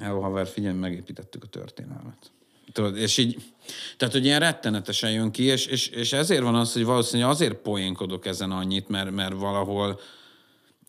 Hello, 0.01 0.21
haver, 0.21 0.47
figyelj, 0.47 0.77
megépítettük 0.77 1.43
a 1.43 1.47
történelmet. 1.47 2.31
Tudod, 2.73 2.97
és 2.97 3.17
így, 3.17 3.43
tehát, 3.97 4.15
hogy 4.15 4.25
ilyen 4.25 4.41
rettenetesen 4.41 5.13
jön 5.13 5.31
ki, 5.31 5.43
és, 5.43 5.67
és, 5.67 5.89
és 5.89 6.13
ezért 6.13 6.43
van 6.43 6.55
az, 6.55 6.73
hogy 6.73 6.85
valószínűleg 6.85 7.31
azért 7.31 7.55
poénkodok 7.55 8.27
ezen 8.27 8.51
annyit, 8.51 8.89
mert, 8.89 9.11
mert 9.11 9.35
valahol 9.35 10.01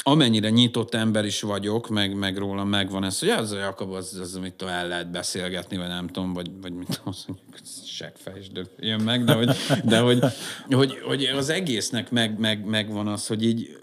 amennyire 0.03 0.49
nyitott 0.49 0.93
ember 0.93 1.25
is 1.25 1.41
vagyok, 1.41 1.89
meg, 1.89 2.15
meg 2.15 2.37
róla 2.37 2.63
megvan 2.63 3.03
ez, 3.03 3.19
hogy 3.19 3.29
az 3.29 3.51
a 3.51 3.57
Jakab, 3.57 3.91
az, 3.91 4.17
az 4.21 4.35
amit 4.35 4.61
el 4.61 4.87
lehet 4.87 5.11
beszélgetni, 5.11 5.77
vagy 5.77 5.87
nem 5.87 6.07
tudom, 6.07 6.33
vagy, 6.33 6.49
vagy 6.61 6.73
mit 6.73 7.01
mondjuk, 7.03 7.37
seggfejsdök 7.85 8.69
jön 8.79 9.01
meg, 9.01 9.23
de 9.23 9.33
hogy, 9.33 9.49
de 9.83 9.99
hogy, 9.99 10.23
hogy, 10.69 10.99
hogy 11.05 11.23
az 11.23 11.49
egésznek 11.49 12.11
meg, 12.11 12.39
meg, 12.39 12.65
megvan 12.65 13.07
az, 13.07 13.27
hogy 13.27 13.43
így 13.43 13.77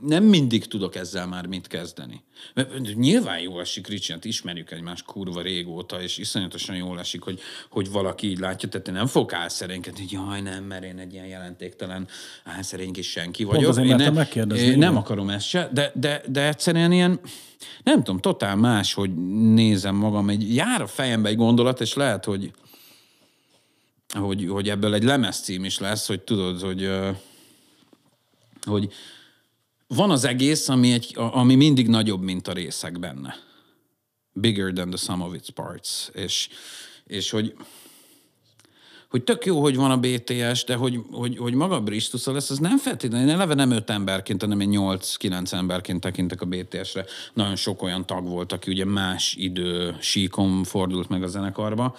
nem 0.00 0.24
mindig 0.24 0.66
tudok 0.66 0.94
ezzel 0.94 1.26
már 1.26 1.46
mit 1.46 1.66
kezdeni. 1.66 2.22
Mert 2.54 2.94
nyilván 2.94 3.40
jól 3.40 3.60
esik, 3.60 3.86
Ricsiant, 3.86 4.24
ismerjük 4.24 4.70
egymást 4.70 5.04
kurva 5.04 5.42
régóta, 5.42 6.02
és 6.02 6.18
iszonyatosan 6.18 6.76
jól 6.76 6.98
esik, 6.98 7.22
hogy, 7.22 7.40
hogy 7.70 7.90
valaki 7.90 8.28
így 8.28 8.38
látja, 8.38 8.68
tehát 8.68 8.88
én 8.88 8.94
nem 8.94 9.06
fogok 9.06 9.32
álszerénkedni, 9.32 10.00
hogy 10.00 10.12
jaj, 10.12 10.40
nem, 10.40 10.64
mert 10.64 10.84
én 10.84 10.98
egy 10.98 11.12
ilyen 11.12 11.26
jelentéktelen 11.26 12.08
álszerénk 12.44 12.96
is 12.96 13.10
senki 13.10 13.44
vagyok. 13.44 13.62
Pont 13.62 13.76
azért 13.76 14.00
én 14.00 14.12
nem, 14.12 14.56
én 14.56 14.78
nem 14.78 14.96
akarom 14.96 15.30
ezt 15.30 15.46
se, 15.46 15.70
de, 15.72 15.92
de, 15.94 16.22
de 16.28 16.46
egyszerűen 16.46 16.92
ilyen, 16.92 17.20
nem 17.82 17.96
tudom, 17.96 18.20
totál 18.20 18.56
más, 18.56 18.94
hogy 18.94 19.14
nézem 19.54 19.94
magam, 19.94 20.28
egy 20.28 20.54
jár 20.54 20.82
a 20.82 20.86
fejembe 20.86 21.28
egy 21.28 21.36
gondolat, 21.36 21.80
és 21.80 21.94
lehet, 21.94 22.24
hogy 22.24 22.52
hogy, 24.18 24.46
hogy 24.48 24.68
ebből 24.68 24.94
egy 24.94 25.02
lemezcím 25.02 25.64
is 25.64 25.78
lesz, 25.78 26.06
hogy 26.06 26.20
tudod, 26.20 26.60
hogy, 26.60 26.90
hogy 28.66 28.92
van 29.94 30.10
az 30.10 30.24
egész, 30.24 30.68
ami, 30.68 30.92
egy, 30.92 31.14
ami 31.14 31.54
mindig 31.54 31.88
nagyobb, 31.88 32.22
mint 32.22 32.48
a 32.48 32.52
részek 32.52 32.98
benne. 32.98 33.34
Bigger 34.32 34.72
than 34.72 34.90
the 34.90 34.98
sum 34.98 35.20
of 35.20 35.34
its 35.34 35.50
parts. 35.50 36.08
És, 36.12 36.48
és 37.04 37.30
hogy, 37.30 37.54
hogy 39.08 39.22
tök 39.22 39.44
jó, 39.44 39.60
hogy 39.60 39.76
van 39.76 39.90
a 39.90 39.98
BTS, 39.98 40.64
de 40.64 40.74
hogy, 40.74 41.00
hogy, 41.10 41.36
hogy 41.38 41.54
maga 41.54 41.80
Bristus 41.80 42.24
lesz, 42.24 42.50
az 42.50 42.58
nem 42.58 42.78
feltétlenül, 42.78 43.28
én 43.28 43.34
eleve 43.34 43.54
nem 43.54 43.70
öt 43.70 43.90
emberként, 43.90 44.40
hanem 44.40 44.60
én 44.60 44.68
nyolc-kilenc 44.68 45.52
emberként 45.52 46.00
tekintek 46.00 46.40
a 46.40 46.46
BTS-re. 46.46 47.04
Nagyon 47.34 47.56
sok 47.56 47.82
olyan 47.82 48.06
tag 48.06 48.28
volt, 48.28 48.52
aki 48.52 48.70
ugye 48.70 48.84
más 48.84 49.34
idő 49.38 49.96
síkon 50.00 50.64
fordult 50.64 51.08
meg 51.08 51.22
a 51.22 51.26
zenekarba, 51.26 51.96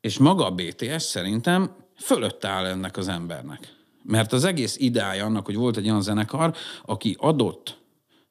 és 0.00 0.18
maga 0.18 0.46
a 0.46 0.54
BTS 0.54 1.02
szerintem 1.02 1.76
fölött 1.96 2.44
áll 2.44 2.64
ennek 2.64 2.96
az 2.96 3.08
embernek. 3.08 3.83
Mert 4.06 4.32
az 4.32 4.44
egész 4.44 4.76
ideája 4.78 5.24
annak, 5.24 5.46
hogy 5.46 5.56
volt 5.56 5.76
egy 5.76 5.84
olyan 5.84 6.02
zenekar, 6.02 6.54
aki 6.84 7.16
adott, 7.18 7.82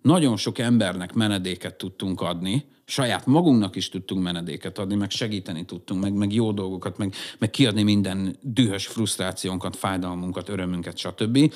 nagyon 0.02 0.38
sok 0.38 0.58
embernek 0.58 1.14
menedéket 1.14 1.76
tudtunk 1.76 2.22
adni, 2.22 2.66
saját 2.86 3.26
magunknak 3.26 3.76
is 3.76 3.90
tudtunk 3.90 4.24
menedéket 4.24 4.78
adni, 4.78 4.96
meg 4.96 5.10
segíteni 5.10 5.66
tudtunk, 5.66 6.02
meg, 6.02 6.14
meg 6.14 6.34
jó 6.34 6.52
dolgokat, 6.52 6.98
meg, 6.98 7.14
meg 7.38 7.50
kiadni 7.50 7.84
minden 7.84 8.38
dühös 8.42 8.88
frusztrációnkat, 8.88 9.76
fájdalmunkat, 9.76 10.50
örömünket, 10.50 10.98
stb. 10.98 11.54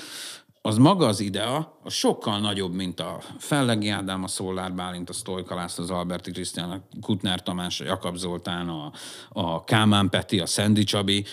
Az 0.62 0.78
maga 0.78 1.08
az 1.08 1.20
idea, 1.20 1.80
a 1.84 1.90
sokkal 1.90 2.40
nagyobb, 2.40 2.74
mint 2.74 3.00
a 3.00 3.22
Fellegi 3.38 3.90
Ádám, 3.90 4.24
a 4.24 4.28
Szolár 4.28 4.74
Bálint, 4.74 5.10
a 5.10 5.14
Sztojka 5.14 5.56
László, 5.56 5.84
az 5.84 5.90
Alberti 5.90 6.32
Krisztián, 6.32 6.72
a 6.72 6.82
Kutner 7.02 7.44
Tamás, 7.44 7.82
a 7.82 7.86
Jakab 7.86 8.16
Zoltán, 8.16 8.70
a, 8.70 8.92
a 9.30 9.64
Kámán 9.64 10.10
Peti, 10.10 10.40
a 10.40 10.46
Szendi 10.46 10.84
Csabi, 10.84 11.26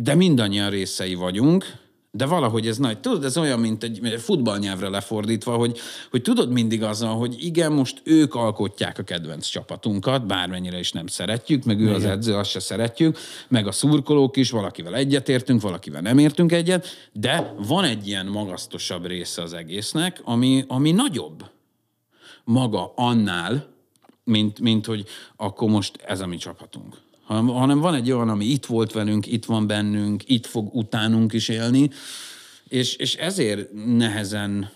de 0.00 0.14
mindannyian 0.14 0.70
részei 0.70 1.14
vagyunk, 1.14 1.64
de 2.10 2.26
valahogy 2.26 2.66
ez 2.66 2.76
nagy. 2.78 2.98
Tudod, 2.98 3.24
ez 3.24 3.36
olyan, 3.36 3.60
mint 3.60 3.82
egy 3.82 4.14
futballnyelvre 4.18 4.88
lefordítva, 4.88 5.56
hogy, 5.56 5.78
hogy 6.10 6.22
tudod 6.22 6.50
mindig 6.50 6.82
azzal, 6.82 7.16
hogy 7.16 7.44
igen, 7.44 7.72
most 7.72 8.00
ők 8.04 8.34
alkotják 8.34 8.98
a 8.98 9.02
kedvenc 9.02 9.46
csapatunkat, 9.46 10.26
bármennyire 10.26 10.78
is 10.78 10.92
nem 10.92 11.06
szeretjük, 11.06 11.64
meg 11.64 11.80
ő 11.80 11.82
igen. 11.82 11.94
az 11.94 12.04
edző, 12.04 12.34
azt 12.34 12.50
se 12.50 12.60
szeretjük, 12.60 13.18
meg 13.48 13.66
a 13.66 13.72
szurkolók 13.72 14.36
is, 14.36 14.50
valakivel 14.50 14.94
egyetértünk, 14.94 15.60
valakivel 15.60 16.00
nem 16.00 16.18
értünk 16.18 16.52
egyet, 16.52 16.86
de 17.12 17.54
van 17.66 17.84
egy 17.84 18.06
ilyen 18.06 18.26
magasztosabb 18.26 19.06
része 19.06 19.42
az 19.42 19.52
egésznek, 19.52 20.20
ami, 20.24 20.64
ami 20.68 20.90
nagyobb 20.92 21.50
maga 22.44 22.92
annál, 22.96 23.66
mint, 24.24 24.60
mint 24.60 24.86
hogy 24.86 25.04
akkor 25.36 25.68
most 25.68 25.96
ez 26.06 26.20
a 26.20 26.26
mi 26.26 26.36
csapatunk 26.36 26.96
hanem 27.28 27.78
van 27.78 27.94
egy 27.94 28.10
olyan, 28.10 28.28
ami 28.28 28.44
itt 28.44 28.66
volt 28.66 28.92
velünk, 28.92 29.26
itt 29.26 29.44
van 29.44 29.66
bennünk, 29.66 30.22
itt 30.26 30.46
fog 30.46 30.74
utánunk 30.74 31.32
is 31.32 31.48
élni, 31.48 31.90
és, 32.68 32.96
és 32.96 33.14
ezért 33.14 33.68
nehezen 33.96 34.70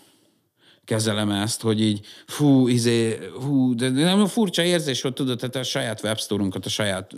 kezelem 0.85 1.31
ezt, 1.31 1.61
hogy 1.61 1.81
így 1.81 2.07
fú, 2.27 2.69
izé, 2.69 3.19
hú, 3.41 3.75
de 3.75 3.89
nem 3.89 4.27
furcsa 4.27 4.63
érzés, 4.63 5.01
hogy 5.01 5.13
tudod, 5.13 5.39
tehát 5.39 5.57
a 5.57 5.63
saját 5.63 6.03
webstore-unkat, 6.03 6.67
a 6.67 6.69
saját 6.69 7.13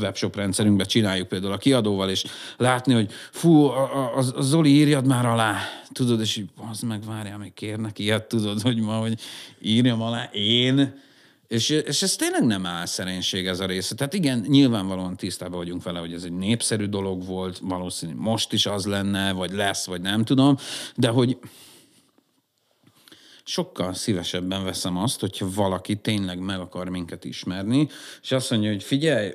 webshop 0.00 0.36
rendszerünkbe 0.36 0.84
csináljuk 0.84 1.28
például 1.28 1.52
a 1.52 1.58
kiadóval, 1.58 2.10
és 2.10 2.24
látni, 2.56 2.94
hogy 2.94 3.10
fú, 3.30 3.64
a, 3.64 4.16
a, 4.16 4.22
a 4.36 4.42
Zoli 4.42 4.70
írjad 4.70 5.06
már 5.06 5.26
alá, 5.26 5.58
tudod, 5.92 6.20
és 6.20 6.36
így, 6.36 6.48
az 6.70 6.80
meg 6.80 7.04
várjál, 7.04 7.38
még 7.38 7.54
kérnek 7.54 7.98
ilyet, 7.98 8.24
tudod, 8.24 8.60
hogy 8.60 8.80
ma, 8.80 8.92
hogy 8.92 9.20
írjam 9.60 10.02
alá 10.02 10.28
én, 10.32 11.02
és, 11.48 11.68
és 11.68 12.02
ez 12.02 12.16
tényleg 12.16 12.44
nem 12.44 12.66
áll 12.66 12.86
szerénység 12.86 13.46
ez 13.46 13.60
a 13.60 13.66
része. 13.66 13.94
Tehát 13.94 14.14
igen, 14.14 14.44
nyilvánvalóan 14.48 15.16
tisztában 15.16 15.58
vagyunk 15.58 15.82
vele, 15.82 15.98
hogy 15.98 16.12
ez 16.12 16.22
egy 16.22 16.32
népszerű 16.32 16.84
dolog 16.84 17.26
volt, 17.26 17.58
valószínű 17.58 18.14
most 18.16 18.52
is 18.52 18.66
az 18.66 18.86
lenne, 18.86 19.32
vagy 19.32 19.52
lesz, 19.52 19.86
vagy 19.86 20.00
nem 20.00 20.24
tudom, 20.24 20.56
de 20.96 21.08
hogy 21.08 21.38
sokkal 23.44 23.94
szívesebben 23.94 24.64
veszem 24.64 24.96
azt, 24.96 25.20
hogyha 25.20 25.50
valaki 25.54 25.96
tényleg 25.96 26.38
meg 26.38 26.60
akar 26.60 26.88
minket 26.88 27.24
ismerni, 27.24 27.88
és 28.22 28.32
azt 28.32 28.50
mondja, 28.50 28.70
hogy 28.70 28.82
figyelj, 28.82 29.32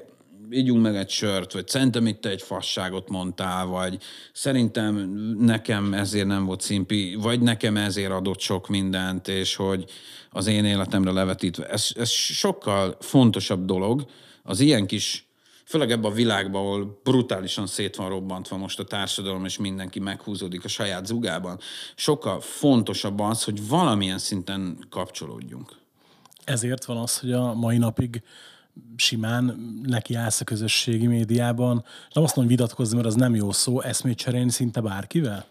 ígyunk 0.52 0.82
meg 0.82 0.96
egy 0.96 1.10
sört, 1.10 1.54
vagy 1.54 1.68
szerintem 1.68 2.08
itt 2.08 2.26
egy 2.26 2.42
fasságot 2.42 3.10
mondtál, 3.10 3.66
vagy 3.66 3.98
szerintem 4.34 4.96
nekem 5.40 5.94
ezért 5.94 6.28
nem 6.28 6.46
volt 6.46 6.62
szimpi, 6.62 7.16
vagy 7.16 7.42
nekem 7.42 7.78
ezért 7.78 8.12
adott 8.12 8.40
sok 8.40 8.68
mindent, 8.68 9.28
és 9.28 9.56
hogy 9.56 9.86
az 10.32 10.48
én 10.48 10.66
életemre 10.66 11.12
levetítve. 11.12 11.66
Ez, 11.66 11.90
ez 11.96 12.10
sokkal 12.10 12.98
fontosabb 13.00 13.66
dolog, 13.66 14.06
az 14.44 14.60
ilyen 14.60 14.88
kis 14.88 15.28
főleg 15.66 15.92
ebben 15.92 16.12
a 16.12 16.14
világban, 16.14 16.62
ahol 16.62 17.00
brutálisan 17.04 17.68
szét 17.68 17.96
van 17.96 18.10
robbantva 18.10 18.58
most 18.58 18.80
a 18.80 18.84
társadalom, 18.84 19.46
és 19.46 19.58
mindenki 19.58 20.00
meghúzódik 20.00 20.64
a 20.64 20.68
saját 20.68 21.06
zugában, 21.06 21.60
sokkal 21.96 22.42
fontosabb 22.42 23.20
az, 23.20 23.44
hogy 23.44 23.68
valamilyen 23.68 24.18
szinten 24.18 24.86
kapcsolódjunk. 24.90 25.72
Ezért 26.44 26.86
van 26.86 26.98
az, 26.98 27.20
hogy 27.20 27.32
a 27.32 27.54
mai 27.54 27.78
napig 27.78 28.24
simán 28.96 29.60
neki 29.84 30.14
állsz 30.14 30.42
a 30.42 30.44
közösségi 30.44 31.08
médiában. 31.08 31.84
Nem 32.14 32.24
azt 32.24 32.36
mondom, 32.36 32.56
hogy 32.56 32.64
vitatkozni, 32.66 32.96
mert 32.96 33.08
az 33.08 33.16
nem 33.16 33.36
jó 33.36 33.52
szó, 33.52 33.82
eszmét 33.82 34.18
cserélni 34.18 34.52
szinte 34.52 34.82
bárkivel? 34.82 35.46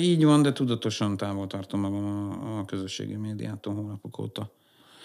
Így 0.00 0.24
van, 0.24 0.42
de 0.42 0.52
tudatosan 0.52 1.16
távol 1.16 1.46
tartom 1.46 1.80
magam 1.80 2.04
a, 2.04 2.58
a 2.58 2.64
közösségi 2.64 3.14
médiától 3.14 3.74
hónapok 3.74 4.18
óta. 4.18 4.50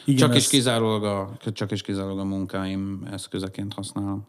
Igen, 0.06 0.20
csak, 0.20 0.30
ez... 0.36 0.42
is 0.42 0.48
kizárólag 0.50 1.04
a, 1.04 1.38
csak 1.54 1.72
is 1.72 1.82
kizárólag 1.82 2.20
a 2.20 2.24
munkáim 2.24 3.08
eszközeként 3.12 3.74
használom. 3.74 4.28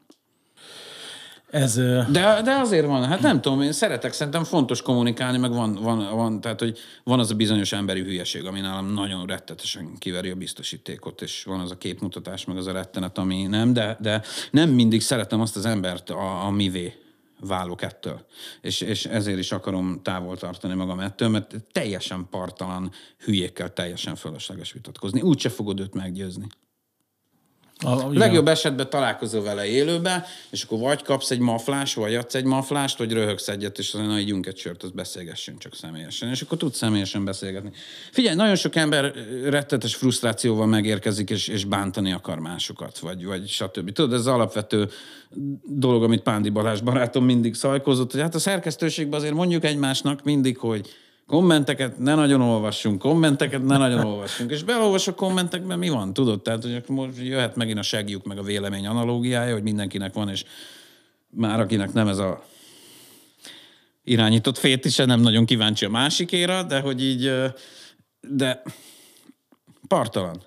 Ez, 1.53 1.75
de, 2.11 2.41
de 2.45 2.55
azért 2.61 2.87
van, 2.87 3.05
hát 3.05 3.21
nem 3.21 3.41
tudom, 3.41 3.61
én 3.61 3.73
szeretek, 3.73 4.13
szerintem 4.13 4.45
fontos 4.45 4.83
kommunikálni, 4.83 5.39
meg 5.39 5.51
van, 5.51 5.75
van, 5.75 6.17
van, 6.17 6.41
tehát, 6.41 6.61
hogy 6.61 6.79
van 7.05 7.19
az 7.19 7.31
a 7.31 7.35
bizonyos 7.35 7.73
emberi 7.73 8.01
hülyeség, 8.01 8.45
ami 8.45 8.61
nálam 8.61 8.93
nagyon 8.93 9.27
rettetesen 9.27 9.99
kiveri 9.99 10.31
a 10.31 10.35
biztosítékot, 10.35 11.23
és 11.23 11.45
van 11.45 11.61
az 11.61 11.71
a 11.71 11.79
képmutatás, 11.79 12.45
meg 12.45 12.57
az 12.57 12.67
a 12.67 12.73
rettenet, 12.73 13.19
ami 13.19 13.43
nem, 13.43 13.73
de, 13.73 13.97
de 14.01 14.23
nem 14.51 14.71
mindig 14.71 15.01
szeretem 15.01 15.41
azt 15.41 15.57
az 15.57 15.67
embert, 15.67 16.11
a, 16.11 16.47
a 16.47 16.51
mivé 16.51 16.95
válok 17.41 17.83
ettől. 17.83 18.27
És, 18.61 18.81
és 18.81 19.05
ezért 19.05 19.39
is 19.39 19.53
akarom 19.53 20.01
távol 20.03 20.37
tartani 20.37 20.75
magam 20.75 21.01
ettől, 21.01 21.29
mert 21.29 21.55
teljesen 21.73 22.27
partalan 22.31 22.91
hülyékkel 23.19 23.73
teljesen 23.73 24.17
fölösleges 24.17 24.73
vitatkozni. 24.73 25.21
Úgyse 25.21 25.49
fogod 25.49 25.81
őt 25.81 25.95
meggyőzni. 25.95 26.47
A, 27.83 27.95
igen. 27.95 28.13
Legjobb 28.13 28.49
esetben 28.49 28.91
találkozol 28.91 29.43
vele 29.43 29.67
élőben, 29.67 30.25
és 30.51 30.63
akkor 30.63 30.79
vagy 30.79 31.03
kapsz 31.03 31.31
egy 31.31 31.39
maflás, 31.39 31.95
vagy 31.95 32.15
adsz 32.15 32.35
egy 32.35 32.45
maflást, 32.45 32.99
vagy 32.99 33.13
röhögsz 33.13 33.49
egyet, 33.49 33.79
és 33.79 33.95
aztán 33.95 34.19
ígyunk 34.19 34.47
egy 34.47 34.57
sört, 34.57 34.83
az 34.83 34.91
beszélgessünk 34.91 35.59
csak 35.59 35.75
személyesen. 35.75 36.29
És 36.29 36.43
akkor 36.43 36.59
tudsz 36.59 36.77
személyesen 36.77 37.25
beszélgetni. 37.25 37.71
Figyelj, 38.11 38.37
nagyon 38.37 38.57
sok 38.57 38.77
ember 38.77 39.13
rettetes 39.45 39.95
frusztrációval 39.95 40.67
megérkezik, 40.67 41.31
és, 41.31 41.49
és 41.49 41.65
bántani 41.65 42.13
akar 42.13 42.39
másokat, 42.39 42.99
vagy, 42.99 43.25
vagy 43.25 43.49
stb. 43.49 43.93
Tudod, 43.93 44.13
ez 44.13 44.19
az 44.19 44.27
alapvető 44.27 44.89
dolog, 45.65 46.03
amit 46.03 46.23
Pándi 46.23 46.49
Balázs 46.49 46.81
barátom 46.81 47.25
mindig 47.25 47.55
szajkozott, 47.55 48.11
hogy 48.13 48.21
hát 48.21 48.35
a 48.35 48.39
szerkesztőségben 48.39 49.19
azért 49.19 49.35
mondjuk 49.35 49.65
egymásnak 49.65 50.23
mindig, 50.23 50.59
hogy 50.59 50.89
kommenteket 51.33 51.99
ne 51.99 52.15
nagyon 52.15 52.41
olvassunk, 52.41 52.99
kommenteket 52.99 53.65
ne 53.65 53.77
nagyon 53.77 54.05
olvassunk. 54.05 54.51
És 54.51 54.63
beolvas 54.63 55.09
a 55.09 55.15
kommentekben 55.15 55.79
mi 55.79 55.89
van, 55.89 56.13
tudod? 56.13 56.43
Tehát, 56.43 56.63
hogy 56.63 56.83
most 56.87 57.19
jöhet 57.19 57.57
megint 57.57 57.79
a 57.79 57.83
segjuk 57.83 58.25
meg 58.25 58.39
a 58.39 58.43
vélemény 58.43 58.87
analógiája, 58.87 59.53
hogy 59.53 59.63
mindenkinek 59.63 60.15
van, 60.15 60.29
és 60.29 60.45
már 61.31 61.61
akinek 61.61 61.93
nem 61.93 62.09
ez 62.09 62.19
a 62.19 62.45
irányított 64.05 64.59
fétise, 64.59 65.05
nem 65.05 65.21
nagyon 65.21 65.45
kíváncsi 65.45 65.85
a 65.85 65.91
másikéra, 65.91 66.63
de 66.63 66.81
hogy 66.81 67.03
így, 67.03 67.33
de 68.21 68.63
partalan. 69.89 70.43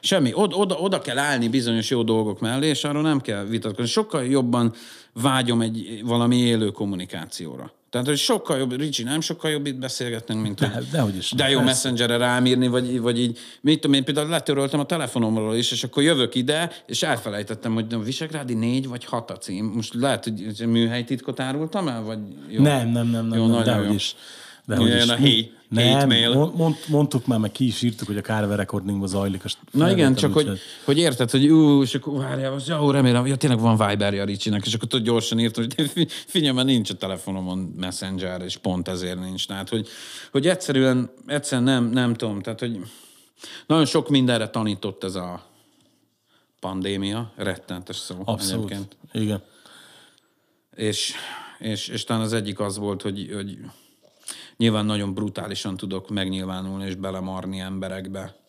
Semmi. 0.00 0.30
Oda, 0.34 0.56
oda, 0.56 0.74
oda 0.74 1.00
kell 1.00 1.18
állni 1.18 1.48
bizonyos 1.48 1.90
jó 1.90 2.02
dolgok 2.02 2.40
mellé, 2.40 2.68
és 2.68 2.84
arról 2.84 3.02
nem 3.02 3.20
kell 3.20 3.44
vitatkozni. 3.44 3.90
Sokkal 3.90 4.24
jobban 4.24 4.74
vágyom 5.12 5.60
egy 5.60 6.02
valami 6.04 6.36
élő 6.36 6.70
kommunikációra. 6.70 7.78
Tehát, 7.90 8.06
hogy 8.06 8.18
sokkal 8.18 8.58
jobb, 8.58 8.76
Ricsi, 8.78 9.02
nem 9.02 9.20
sokkal 9.20 9.50
jobb 9.50 9.66
itt 9.66 9.78
beszélgetnünk, 9.78 10.42
mint 10.42 10.58
hogy 10.58 10.68
De- 10.68 10.82
dehogy 10.90 11.16
is. 11.16 11.30
de 11.36 11.48
jó 11.48 11.58
Persze. 11.58 11.64
messengerre 11.72 12.16
rám 12.16 12.46
írni, 12.46 12.68
vagy, 12.68 13.00
vagy 13.00 13.20
így, 13.20 13.38
mit 13.60 13.80
tudom 13.80 13.96
én, 13.96 14.04
például 14.04 14.28
letöröltem 14.28 14.80
a 14.80 14.84
telefonomról 14.84 15.54
is, 15.56 15.72
és 15.72 15.84
akkor 15.84 16.02
jövök 16.02 16.34
ide, 16.34 16.70
és 16.86 17.02
elfelejtettem, 17.02 17.74
hogy 17.74 17.94
a 17.94 17.98
Visegrádi 17.98 18.54
négy 18.54 18.88
vagy 18.88 19.04
hat 19.04 19.30
a 19.30 19.36
cím. 19.36 19.64
Most 19.64 19.94
lehet, 19.94 20.24
hogy 20.24 20.66
műhely 20.66 21.04
titkot 21.04 21.40
árultam 21.40 21.88
el, 21.88 22.02
vagy 22.02 22.18
jó? 22.48 22.62
Nem, 22.62 22.88
nem, 22.88 23.06
nem, 23.06 23.26
nem, 23.26 23.38
Jó, 23.38 23.46
nem 23.46 23.50
nagyon 23.50 23.64
dehogy 23.64 23.86
jó. 23.86 23.92
is. 23.94 24.14
Dehogy 24.70 24.88
Jön 24.88 24.96
is. 24.98 25.08
a 25.08 25.16
hate- 25.16 25.50
hate 25.74 25.94
nem, 25.96 26.08
mail. 26.08 26.34
mond, 26.34 26.56
mond, 26.56 26.74
mondtuk 26.88 27.26
már, 27.26 27.38
meg 27.38 27.52
ki 27.52 27.66
is 27.66 27.82
írtuk, 27.82 28.06
hogy 28.06 28.16
a 28.16 28.20
Carver 28.20 28.56
Recordingban 28.58 29.08
zajlik. 29.08 29.42
Na 29.70 29.90
igen, 29.90 30.14
csak 30.14 30.32
hogy, 30.32 30.58
hogy 30.84 30.98
érted, 30.98 31.30
hogy 31.30 31.48
ú, 31.48 31.82
és 31.82 31.94
akkor 31.94 32.18
várjál, 32.18 32.52
az, 32.52 32.68
jó, 32.68 32.90
remélem, 32.90 33.26
ja, 33.26 33.36
tényleg 33.36 33.60
van 33.60 33.88
Viberja 33.88 34.22
a 34.22 34.24
Ricsinek, 34.24 34.66
és 34.66 34.74
akkor 34.74 34.88
tudod 34.88 35.06
gyorsan 35.06 35.38
írtam, 35.38 35.64
hogy 35.76 35.90
fi- 35.90 36.12
figyelj, 36.12 36.54
mert 36.54 36.66
nincs 36.66 36.90
a 36.90 36.94
telefonomon 36.94 37.58
Messenger, 37.58 38.42
és 38.42 38.56
pont 38.56 38.88
ezért 38.88 39.20
nincs. 39.20 39.46
Tehát, 39.46 39.68
hogy, 39.68 39.88
hogy 40.32 40.46
egyszerűen, 40.46 41.10
egyszerűen 41.26 41.64
nem, 41.64 41.84
nem 41.84 42.14
tudom, 42.14 42.40
tehát, 42.40 42.60
hogy 42.60 42.78
nagyon 43.66 43.84
sok 43.84 44.08
mindenre 44.08 44.48
tanított 44.48 45.04
ez 45.04 45.14
a 45.14 45.46
pandémia, 46.60 47.32
rettentes 47.36 47.96
szó 47.96 48.16
Abszolút. 48.24 48.64
egyébként. 48.70 48.96
Igen. 49.12 49.42
És, 50.76 51.12
és, 51.58 51.88
és 51.88 52.04
talán 52.04 52.22
az 52.22 52.32
egyik 52.32 52.60
az 52.60 52.78
volt, 52.78 53.02
hogy, 53.02 53.30
hogy 53.34 53.58
nyilván 54.56 54.86
nagyon 54.86 55.14
brutálisan 55.14 55.76
tudok 55.76 56.10
megnyilvánulni 56.10 56.84
és 56.84 56.94
belemarni 56.94 57.58
emberekbe, 57.58 58.40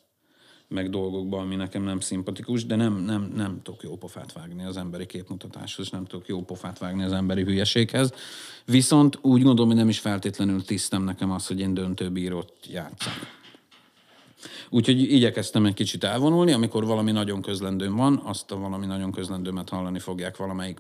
meg 0.71 0.89
dolgokba, 0.89 1.37
ami 1.37 1.55
nekem 1.55 1.83
nem 1.83 1.99
szimpatikus, 1.99 2.65
de 2.65 2.75
nem, 2.75 2.93
nem, 2.93 3.31
nem 3.35 3.61
tudok 3.63 3.83
jó 3.83 3.97
pofát 3.97 4.33
vágni 4.33 4.63
az 4.63 4.77
emberi 4.77 5.05
képmutatáshoz, 5.05 5.85
és 5.85 5.91
nem 5.91 6.05
tudok 6.05 6.27
jó 6.27 6.41
pofát 6.43 6.79
vágni 6.79 7.03
az 7.03 7.11
emberi 7.11 7.43
hülyeséghez. 7.43 8.13
Viszont 8.65 9.17
úgy 9.21 9.43
gondolom, 9.43 9.67
hogy 9.67 9.79
nem 9.79 9.89
is 9.89 9.99
feltétlenül 9.99 10.65
tisztem 10.65 11.03
nekem 11.03 11.31
az, 11.31 11.47
hogy 11.47 11.59
én 11.59 11.73
döntőbírót 11.73 12.53
játszak. 12.67 13.39
Úgyhogy 14.69 15.01
igyekeztem 15.01 15.65
egy 15.65 15.73
kicsit 15.73 16.03
elvonulni, 16.03 16.51
amikor 16.51 16.85
valami 16.85 17.11
nagyon 17.11 17.41
közlendőm 17.41 17.95
van, 17.95 18.21
azt 18.23 18.51
a 18.51 18.57
valami 18.57 18.85
nagyon 18.85 19.11
közlendőmet 19.11 19.69
hallani 19.69 19.99
fogják 19.99 20.37
valamelyik 20.37 20.79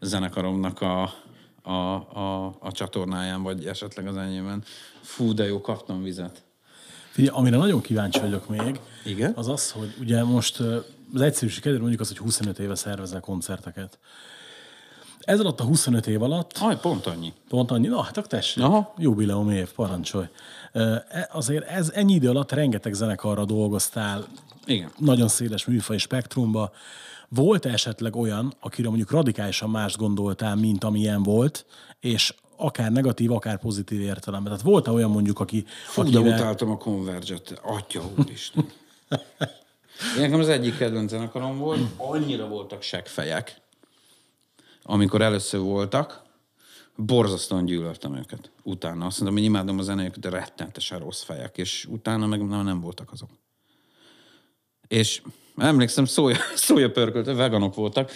zenekaromnak 0.00 0.80
a, 0.80 1.14
a, 1.62 1.70
a, 1.70 2.46
a 2.60 2.72
csatornáján, 2.72 3.42
vagy 3.42 3.66
esetleg 3.66 4.06
az 4.06 4.16
enyémben. 4.16 4.62
Fú, 5.00 5.34
de 5.34 5.44
jó, 5.46 5.60
kaptam 5.60 6.02
vizet. 6.02 6.42
Figyelj, 7.10 7.36
amire 7.36 7.56
nagyon 7.56 7.80
kíváncsi 7.80 8.20
vagyok 8.20 8.48
még, 8.48 8.80
Igen? 9.04 9.32
az 9.36 9.48
az, 9.48 9.70
hogy 9.70 9.94
ugye 10.00 10.24
most 10.24 10.60
az 11.14 11.20
egyszerűség 11.20 11.60
kedvéért 11.60 11.80
mondjuk 11.80 12.00
az, 12.00 12.08
hogy 12.08 12.18
25 12.18 12.58
éve 12.58 12.74
szervezel 12.74 13.20
koncerteket. 13.20 13.98
Ez 15.20 15.40
alatt 15.40 15.60
a 15.60 15.64
25 15.64 16.06
év 16.06 16.22
alatt, 16.22 16.52
Aj, 16.60 16.78
pont 16.80 17.06
annyi. 17.06 17.32
pont 17.48 17.70
annyi, 17.70 17.86
na 17.86 18.02
hát 18.02 18.16
akkor 18.16 18.28
tessék, 18.28 18.62
Aha. 18.64 18.94
jubileum 18.98 19.50
év, 19.50 19.72
parancsolj. 19.72 20.26
E- 20.72 21.28
Azért 21.32 21.68
ez 21.68 21.90
ennyi 21.94 22.14
idő 22.14 22.28
alatt 22.28 22.52
rengeteg 22.52 22.94
zenekarra 22.94 23.44
dolgoztál, 23.44 24.24
Igen. 24.66 24.90
nagyon 24.98 25.28
széles 25.28 25.64
műfaj 25.66 25.96
spektrumba. 25.98 26.72
Volt 27.34 27.66
esetleg 27.66 28.16
olyan, 28.16 28.54
akiről 28.60 28.88
mondjuk 28.88 29.10
radikálisan 29.10 29.70
mást 29.70 29.96
gondoltál, 29.96 30.56
mint 30.56 30.84
amilyen 30.84 31.22
volt, 31.22 31.66
és 32.00 32.34
akár 32.56 32.92
negatív, 32.92 33.32
akár 33.32 33.58
pozitív 33.58 34.00
értelemben. 34.00 34.52
Tehát 34.52 34.66
volt 34.66 34.88
olyan 34.88 35.10
mondjuk, 35.10 35.40
aki... 35.40 35.64
Fú, 35.84 36.02
de 36.02 36.18
utáltam 36.18 36.70
a 36.70 36.76
Converge-et. 36.76 37.60
Atya 37.62 38.02
úristen. 38.18 38.64
Én 39.10 39.18
Nekem 40.22 40.40
az 40.40 40.48
egyik 40.48 40.76
kedvenc 40.76 41.10
zenekarom 41.10 41.58
volt, 41.58 41.80
annyira 41.96 42.48
voltak 42.48 42.82
seggfejek, 42.82 43.60
amikor 44.82 45.22
először 45.22 45.60
voltak, 45.60 46.22
borzasztóan 46.96 47.64
gyűlöltem 47.64 48.16
őket. 48.16 48.50
Utána 48.62 49.06
azt 49.06 49.20
mondom, 49.20 49.36
hogy 49.36 49.46
imádom 49.46 49.78
a 49.78 49.82
zenéjüket, 49.82 50.20
de 50.20 50.30
rettenetesen 50.30 50.98
rossz 50.98 51.22
fejek, 51.22 51.58
és 51.58 51.86
utána 51.90 52.26
meg 52.26 52.46
na, 52.46 52.62
nem 52.62 52.80
voltak 52.80 53.12
azok. 53.12 53.30
És 54.92 55.22
emlékszem, 55.56 56.04
szója, 56.04 56.36
szója 56.54 56.90
pörkölt, 56.90 57.26
veganok 57.26 57.74
voltak, 57.74 58.10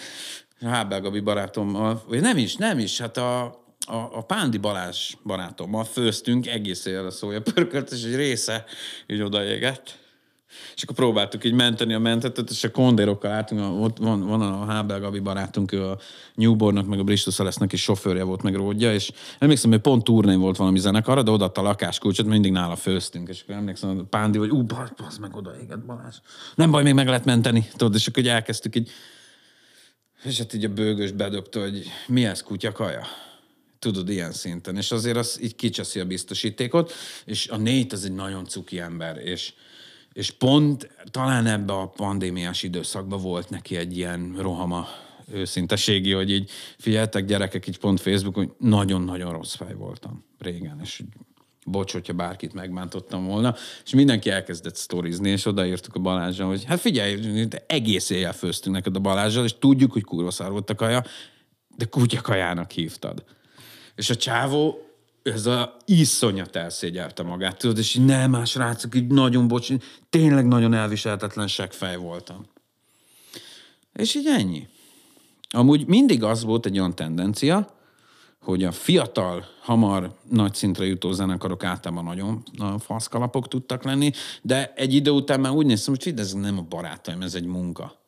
Hábel 0.61 1.01
Gabi 1.01 1.19
barátommal, 1.19 2.03
vagy 2.07 2.21
nem 2.21 2.37
is, 2.37 2.55
nem 2.55 2.79
is, 2.79 2.99
hát 2.99 3.17
a, 3.17 3.43
a, 3.87 3.95
a 4.11 4.21
Pándi 4.21 4.57
Balázs 4.57 5.13
barátommal 5.23 5.83
főztünk 5.83 6.47
egész 6.47 6.85
éjjel 6.85 7.05
a 7.05 7.11
szója 7.11 7.41
pörkölt, 7.41 7.91
és 7.91 8.03
egy 8.03 8.15
része 8.15 8.65
így 9.07 9.21
odaégett. 9.21 9.97
És 10.75 10.83
akkor 10.83 10.95
próbáltuk 10.95 11.43
így 11.43 11.53
menteni 11.53 11.93
a 11.93 11.99
mentetet, 11.99 12.49
és 12.49 12.63
a 12.63 12.71
kondérokkal 12.71 13.31
álltunk, 13.31 13.83
ott 13.83 13.97
van, 13.97 14.27
van 14.27 14.41
a 14.41 14.65
Hábel 14.65 14.99
Gabi 14.99 15.19
barátunk, 15.19 15.71
ő 15.71 15.83
a 15.83 15.99
Newbornnak, 16.35 16.85
meg 16.85 16.99
a 16.99 17.03
Bristol 17.03 17.33
Celeste-nek 17.33 17.73
is 17.73 17.81
sofőrje 17.81 18.23
volt, 18.23 18.41
meg 18.41 18.55
ródja, 18.55 18.93
és 18.93 19.11
emlékszem, 19.39 19.71
hogy 19.71 19.79
pont 19.79 20.03
turnén 20.03 20.39
volt 20.39 20.57
valami 20.57 20.79
zenekarra, 20.79 21.23
de 21.23 21.31
odaadta 21.31 21.61
a 21.61 21.63
lakáskulcsot, 21.63 22.25
mindig 22.25 22.51
nála 22.51 22.75
főztünk, 22.75 23.29
és 23.29 23.41
akkor 23.41 23.55
emlékszem, 23.55 23.95
hogy 23.95 24.05
Pándi, 24.05 24.37
hogy 24.37 24.49
ú, 24.49 24.63
bazd, 24.63 25.19
meg 25.19 25.35
odaégett 25.35 25.85
Balázs. 25.85 26.15
Nem 26.55 26.71
baj, 26.71 26.83
még 26.83 26.93
meg 26.93 27.07
lehet 27.07 27.25
menteni, 27.25 27.67
tudod, 27.75 27.95
és 27.95 28.07
akkor 28.07 28.23
így 28.23 28.29
elkezdtük 28.29 28.75
így, 28.75 28.91
és 30.23 30.37
hát 30.37 30.53
így 30.53 30.65
a 30.65 30.69
bőgös 30.69 31.11
bedöbte, 31.11 31.59
hogy 31.59 31.91
mi 32.07 32.25
ez 32.25 32.43
kutya 32.43 32.71
kaja? 32.71 33.07
Tudod, 33.79 34.09
ilyen 34.09 34.31
szinten. 34.31 34.77
És 34.77 34.91
azért 34.91 35.17
az 35.17 35.39
így 35.41 35.55
kicseszi 35.55 35.99
a 35.99 36.05
biztosítékot, 36.05 36.93
és 37.25 37.47
a 37.47 37.57
négy 37.57 37.93
az 37.93 38.05
egy 38.05 38.13
nagyon 38.13 38.45
cuki 38.45 38.79
ember, 38.79 39.17
és, 39.17 39.53
és 40.17 40.31
pont 40.31 40.89
talán 41.11 41.45
ebbe 41.45 41.73
a 41.73 41.87
pandémiás 41.87 42.63
időszakban 42.63 43.21
volt 43.21 43.49
neki 43.49 43.75
egy 43.75 43.97
ilyen 43.97 44.35
rohama 44.37 44.87
őszinteségi, 45.31 46.11
hogy 46.11 46.31
így 46.31 46.49
figyeltek 46.77 47.25
gyerekek, 47.25 47.67
így 47.67 47.77
pont 47.77 48.01
Facebookon, 48.01 48.45
hogy 48.45 48.67
nagyon-nagyon 48.69 49.31
rossz 49.31 49.55
fej 49.55 49.73
voltam 49.73 50.23
régen, 50.39 50.79
és 50.83 51.03
bocs, 51.65 51.91
hogyha 51.91 52.13
bárkit 52.13 52.53
megbántottam 52.53 53.25
volna, 53.25 53.55
és 53.85 53.93
mindenki 53.93 54.29
elkezdett 54.29 54.75
sztorizni, 54.75 55.29
és 55.29 55.45
odaírtuk 55.45 55.95
a 55.95 55.99
Balázsra, 55.99 56.47
hogy 56.47 56.63
hát 56.63 56.79
figyelj, 56.79 57.47
egész 57.67 58.09
éjjel 58.09 58.33
főztünk 58.33 58.75
neked 58.75 58.95
a 58.95 58.99
Balázsral, 58.99 59.45
és 59.45 59.55
tudjuk, 59.59 59.91
hogy 59.91 60.03
kurva 60.03 60.31
szar 60.31 60.51
volt 60.51 60.69
a 60.69 60.75
kaja, 60.75 61.03
de 61.75 61.85
kutyakajának 61.85 62.71
hívtad. 62.71 63.23
És 63.95 64.09
a 64.09 64.15
csávó 64.15 64.86
ez 65.27 65.45
a 65.45 65.77
iszonyat 65.85 66.55
elszégyelte 66.55 67.23
magát, 67.23 67.57
tudod, 67.57 67.77
és 67.77 67.95
nem, 67.95 68.31
más 68.31 68.49
srácok, 68.49 68.95
így 68.95 69.07
nagyon 69.07 69.47
bocs, 69.47 69.69
tényleg 70.09 70.47
nagyon 70.47 70.73
elviselhetetlen 70.73 71.47
seggfej 71.47 71.95
voltam. 71.95 72.45
És 73.93 74.15
így 74.15 74.27
ennyi. 74.27 74.67
Amúgy 75.49 75.85
mindig 75.85 76.23
az 76.23 76.43
volt 76.43 76.65
egy 76.65 76.79
olyan 76.79 76.95
tendencia, 76.95 77.75
hogy 78.41 78.63
a 78.63 78.71
fiatal, 78.71 79.45
hamar 79.61 80.17
nagy 80.29 80.53
szintre 80.53 80.85
jutó 80.85 81.11
zenekarok 81.11 81.63
általában 81.63 82.03
nagyon 82.03 82.43
nagyon 82.51 82.79
faszkalapok 82.79 83.47
tudtak 83.47 83.83
lenni, 83.83 84.11
de 84.41 84.73
egy 84.75 84.93
idő 84.93 85.11
után 85.11 85.39
már 85.39 85.51
úgy 85.51 85.65
néztem, 85.65 85.95
hogy 86.03 86.19
ez 86.19 86.33
nem 86.33 86.57
a 86.57 86.61
barátaim, 86.61 87.21
ez 87.21 87.35
egy 87.35 87.45
munka. 87.45 88.06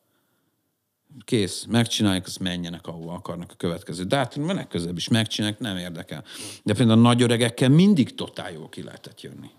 Kész, 1.24 1.64
megcsinálják, 1.68 2.26
azt 2.26 2.38
menjenek, 2.38 2.86
ahova 2.86 3.12
akarnak 3.12 3.50
a 3.50 3.56
következő 3.56 4.04
dátumban, 4.04 4.54
legközelebb 4.54 4.96
is 4.96 5.08
megcsinálják, 5.08 5.60
nem 5.60 5.76
érdekel. 5.76 6.24
De 6.62 6.74
például 6.74 6.98
a 6.98 7.02
nagy 7.02 7.22
öregekkel 7.22 7.68
mindig 7.68 8.14
totál 8.14 8.52
jól 8.52 8.68
ki 8.68 8.82
lehetett 8.82 9.20
jönni. 9.20 9.50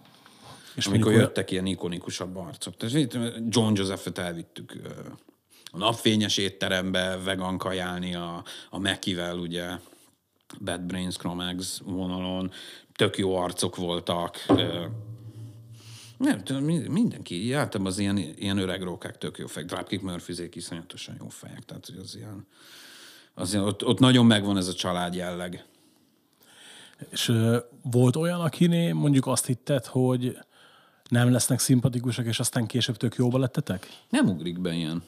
És 0.76 0.86
amikor 0.86 1.06
mondjuk 1.06 1.28
jöttek 1.28 1.52
ilyen 1.52 1.66
ikonikusabb 1.66 2.38
arcok. 2.38 2.78
Tehát 2.78 2.96
itt 2.96 3.18
John 3.48 3.76
Joseph-et 3.76 4.18
elvittük 4.18 4.74
ö, 4.84 4.90
a 5.72 5.78
napfényes 5.78 6.38
étterembe 6.38 7.18
vegan 7.24 7.58
kajálni 7.58 8.16
a, 8.16 8.44
a 8.70 8.80
Mekivel, 8.80 9.38
ugye, 9.38 9.68
Bad 10.60 10.82
Brains, 10.82 11.16
Chromags 11.16 11.80
vonalon, 11.86 12.52
tök 12.94 13.18
jó 13.18 13.36
arcok 13.36 13.76
voltak. 13.76 14.46
Nem 16.22 16.64
mindenki, 16.90 17.36
így 17.36 17.52
általában 17.52 17.92
az 17.92 17.98
ilyen, 18.00 18.18
ilyen 18.18 18.58
öreg 18.58 18.82
rókák 18.82 19.18
tök 19.18 19.38
jó 19.38 19.48
fejek. 19.48 19.70
Dropkick 19.70 20.02
Murphyzék 20.02 20.56
iszonyatosan 20.56 21.16
jó 21.20 21.28
fejek, 21.28 21.66
tehát 21.66 21.86
hogy 21.86 21.98
az 21.98 22.16
ilyen, 22.16 22.48
az 23.34 23.54
ilyen 23.54 23.66
ott, 23.66 23.86
ott 23.86 24.00
nagyon 24.00 24.26
megvan 24.26 24.58
ez 24.58 24.68
a 24.68 24.74
család 24.74 25.14
jelleg. 25.14 25.66
És 27.10 27.28
ö, 27.28 27.58
volt 27.84 28.16
olyan, 28.16 28.42
akiné 28.42 28.92
mondjuk 28.92 29.28
azt 29.28 29.46
hitted, 29.46 29.86
hogy 29.86 30.38
nem 31.10 31.32
lesznek 31.32 31.60
szimpatikusak, 31.60 32.26
és 32.26 32.40
aztán 32.40 32.66
később 32.66 32.98
tök 32.98 33.16
jóba 33.16 33.38
lettetek? 33.38 33.88
Nem 34.10 34.30
ugrik 34.30 34.60
be 34.60 34.74
ilyen. 34.74 35.04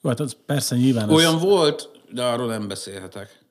Jó, 0.00 0.10
hát 0.10 0.20
az 0.20 0.36
persze 0.46 0.76
nyilván 0.76 1.10
Olyan 1.10 1.34
ez, 1.34 1.42
volt, 1.42 1.90
de 2.12 2.24
arról 2.24 2.46
nem 2.46 2.68
beszélhetek. 2.68 3.46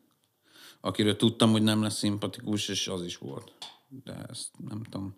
Akiről 0.82 1.15
tudtam, 1.15 1.51
hogy 1.51 1.63
nem 1.63 1.82
lesz 1.82 1.97
szimpatikus, 1.97 2.68
és 2.68 2.88
az 2.88 3.03
is 3.03 3.18
volt. 3.18 3.51
De 3.89 4.13
ezt 4.29 4.47
nem 4.69 4.83
tudom. 4.83 5.15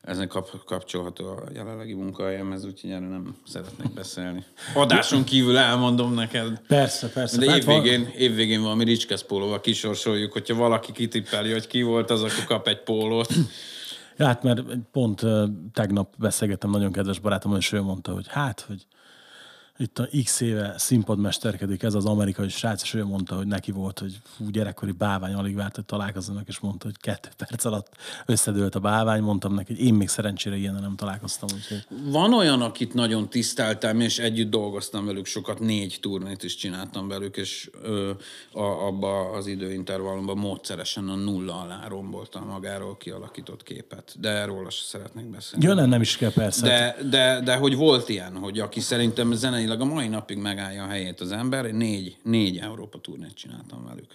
Ezen 0.00 0.28
kap, 0.28 0.64
kapcsolható 0.64 1.26
a 1.26 1.42
jelenlegi 1.54 1.92
munkahelyemhez, 1.94 2.64
úgyhogy 2.64 2.90
erről 2.90 3.08
nem 3.08 3.36
szeretnék 3.46 3.94
beszélni. 3.94 4.44
Adáson 4.74 5.24
kívül 5.24 5.56
elmondom 5.56 6.14
neked. 6.14 6.60
Persze, 6.66 7.08
persze. 7.08 7.38
De 7.38 7.50
Hát 7.50 7.64
van- 7.64 7.76
évvégén, 7.76 8.06
évvégén 8.16 8.62
valami 8.62 8.84
ricskesz 8.84 9.22
pólóval 9.22 9.60
kisorsoljuk, 9.60 10.32
hogyha 10.32 10.54
valaki 10.54 10.92
kitippeli, 10.92 11.52
hogy 11.52 11.66
ki 11.66 11.82
volt 11.82 12.10
az, 12.10 12.22
akkor 12.22 12.44
kap 12.44 12.68
egy 12.68 12.82
pólót. 12.82 13.32
Ja, 14.16 14.26
hát 14.26 14.42
mert 14.42 14.62
pont 14.92 15.22
tegnap 15.72 16.14
beszélgettem 16.18 16.70
nagyon 16.70 16.92
kedves 16.92 17.18
barátommal, 17.18 17.58
és 17.58 17.72
ő 17.72 17.82
mondta, 17.82 18.12
hogy 18.12 18.26
hát, 18.28 18.60
hogy 18.60 18.86
itt 19.78 19.98
a 19.98 20.08
x 20.24 20.40
éve 20.40 20.74
színpadmesterkedik 20.78 21.82
ez 21.82 21.94
az 21.94 22.04
amerikai 22.04 22.48
srác, 22.48 22.82
és 22.82 22.94
ő 22.94 23.04
mondta, 23.04 23.36
hogy 23.36 23.46
neki 23.46 23.70
volt, 23.70 23.98
hogy 23.98 24.18
fú, 24.36 24.50
gyerekkori 24.50 24.92
bávány 24.92 25.34
alig 25.34 25.54
várt, 25.54 25.74
hogy 25.74 25.84
találkozzanak, 25.84 26.48
és 26.48 26.58
mondta, 26.58 26.86
hogy 26.86 26.96
kettő 26.96 27.28
perc 27.36 27.64
alatt 27.64 27.88
összedőlt 28.26 28.74
a 28.74 28.80
bávány, 28.80 29.22
mondtam 29.22 29.54
neki, 29.54 29.74
hogy 29.74 29.84
én 29.84 29.94
még 29.94 30.08
szerencsére 30.08 30.56
ilyen 30.56 30.74
nem 30.80 30.96
találkoztam, 30.96 31.48
úgyhogy 31.54 31.86
Van 32.10 32.34
olyan, 32.34 32.62
akit 32.62 32.94
nagyon 32.94 33.28
tiszteltem, 33.28 34.00
és 34.00 34.18
együtt 34.18 34.50
dolgoztam 34.50 35.06
velük 35.06 35.26
sokat, 35.26 35.60
négy 35.60 35.98
turnét 36.00 36.42
is 36.42 36.56
csináltam 36.56 37.08
velük, 37.08 37.36
és 37.36 37.70
ö, 37.82 38.10
a, 38.52 38.62
abba 38.62 39.30
az 39.30 39.46
időintervallumban 39.46 40.38
módszeresen 40.38 41.08
a 41.08 41.14
nulla 41.14 41.60
alá 41.60 41.86
romboltam 41.88 42.46
magáról 42.46 42.96
kialakított 42.96 43.62
képet. 43.62 44.14
De 44.20 44.28
erről 44.28 44.70
se 44.70 44.84
szeretnék 44.84 45.26
beszélni. 45.26 45.66
ja, 45.66 45.86
nem, 45.86 46.00
is 46.00 46.16
kell 46.16 46.32
persze. 46.32 46.66
De, 46.66 46.96
de, 47.10 47.40
de 47.44 47.56
hogy 47.56 47.76
volt 47.76 48.08
ilyen, 48.08 48.36
hogy 48.36 48.60
aki 48.60 48.80
szerintem 48.80 49.32
zeneileg 49.62 49.88
a 49.88 49.94
mai 49.94 50.08
napig 50.08 50.36
megállja 50.36 50.84
a 50.84 50.86
helyét 50.86 51.20
az 51.20 51.32
ember, 51.32 51.64
négy, 51.64 52.16
négy 52.22 52.58
Európa 52.58 52.98
turnét 52.98 53.34
csináltam 53.34 53.84
velük. 53.84 54.14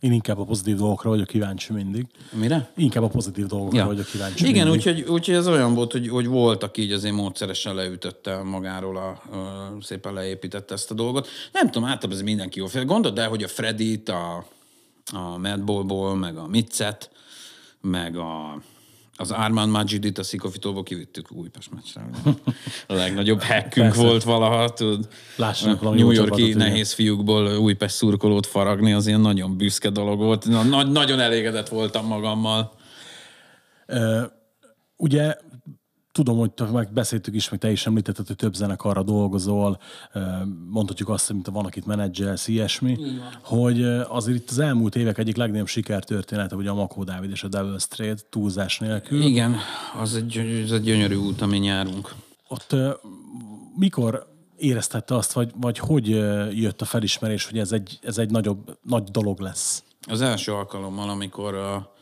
Én 0.00 0.12
inkább 0.12 0.38
a 0.38 0.44
pozitív 0.44 0.76
dolgokra 0.76 1.10
vagyok 1.10 1.26
kíváncsi 1.26 1.72
mindig. 1.72 2.06
Mire? 2.32 2.72
Inkább 2.76 3.02
a 3.02 3.08
pozitív 3.08 3.46
dolgokra 3.46 3.86
vagyok 3.86 4.06
kíváncsi 4.06 4.48
Igen, 4.48 4.68
mindig. 4.68 4.86
úgyhogy, 4.86 5.08
úgyhogy 5.08 5.34
ez 5.34 5.48
olyan 5.48 5.74
volt, 5.74 5.92
hogy, 5.92 6.08
hogy 6.08 6.26
volt, 6.26 6.62
aki 6.62 6.82
így 6.82 6.92
azért 6.92 7.14
módszeresen 7.14 7.74
leütötte 7.74 8.42
magáról, 8.42 8.96
a, 8.96 9.08
a, 9.08 9.76
szépen 9.80 10.12
leépítette 10.12 10.74
ezt 10.74 10.90
a 10.90 10.94
dolgot. 10.94 11.28
Nem 11.52 11.70
tudom, 11.70 11.88
általában 11.88 12.18
ez 12.18 12.24
mindenki 12.24 12.58
jó 12.58 12.66
fél. 12.66 12.84
Gondold 12.84 13.18
el, 13.18 13.28
hogy 13.28 13.42
a 13.42 13.48
Fredit, 13.48 14.08
a, 14.08 14.46
a 15.12 15.38
Madballból, 15.38 16.16
meg 16.16 16.36
a 16.36 16.46
Mitzet, 16.46 17.10
meg 17.80 18.16
a, 18.16 18.62
az 19.20 19.30
Armand 19.30 19.70
Majidit 19.70 20.18
a 20.18 20.22
Szikofitóból 20.22 20.82
kivittük 20.82 21.32
Újpest 21.32 21.70
meccsre. 21.72 22.02
A 22.86 22.94
legnagyobb 22.94 23.42
hackünk 23.42 23.94
volt 23.94 24.22
valaha, 24.22 24.68
tudod. 24.72 25.08
Lássanak 25.36 25.80
valami 25.80 26.00
New 26.00 26.10
Yorki 26.10 26.52
nehéz 26.52 26.92
fiúkból 26.92 27.56
Újpest 27.56 27.94
szurkolót 27.94 28.46
faragni, 28.46 28.92
az 28.92 29.06
ilyen 29.06 29.20
nagyon 29.20 29.56
büszke 29.56 29.90
dolog 29.90 30.18
volt. 30.18 30.44
Na, 30.44 30.62
nagy, 30.62 30.90
nagyon 30.90 31.20
elégedett 31.20 31.68
voltam 31.68 32.06
magammal. 32.06 32.72
Ugye 34.96 35.36
tudom, 36.12 36.36
hogy 36.36 36.50
meg 36.72 36.92
beszéltük 36.92 37.34
is, 37.34 37.50
meg 37.50 37.60
te 37.60 37.70
is 37.70 37.86
említetted, 37.86 38.26
hogy 38.26 38.36
több 38.36 38.54
zenekarra 38.54 39.02
dolgozol, 39.02 39.80
mondhatjuk 40.68 41.08
azt, 41.08 41.26
hogy 41.26 41.36
van, 41.52 41.64
akit 41.64 41.86
menedzselsz, 41.86 42.48
ilyesmi, 42.48 42.98
hogy 43.42 43.80
ö, 43.80 44.02
azért 44.08 44.38
itt 44.38 44.50
az 44.50 44.58
elmúlt 44.58 44.96
évek 44.96 45.18
egyik 45.18 45.36
legnagyobb 45.36 45.66
sikertörténete, 45.66 46.56
ugye 46.56 46.70
a 46.70 46.74
Makó 46.74 47.04
Dávid 47.04 47.30
és 47.30 47.42
a 47.42 47.48
Devil 47.48 47.78
Straight 47.78 48.26
túlzás 48.30 48.78
nélkül. 48.78 49.22
Igen, 49.22 49.56
az 50.00 50.14
egy, 50.14 50.36
ez 50.64 50.70
egy 50.70 50.82
gyönyörű 50.82 51.14
út, 51.14 51.40
ami 51.40 51.64
járunk. 51.64 52.14
Ott 52.48 52.76
mikor 53.76 54.26
éreztette 54.56 55.14
azt, 55.14 55.32
vagy, 55.32 55.50
vagy 55.56 55.78
hogy 55.78 56.08
jött 56.60 56.80
a 56.80 56.84
felismerés, 56.84 57.46
hogy 57.46 57.58
ez 57.58 57.72
egy, 57.72 57.98
ez 58.02 58.18
egy 58.18 58.30
nagyobb, 58.30 58.78
nagy 58.82 59.02
dolog 59.02 59.40
lesz? 59.40 59.82
Az 60.08 60.20
első 60.20 60.52
alkalommal, 60.52 61.08
amikor 61.08 61.54
a, 61.54 61.94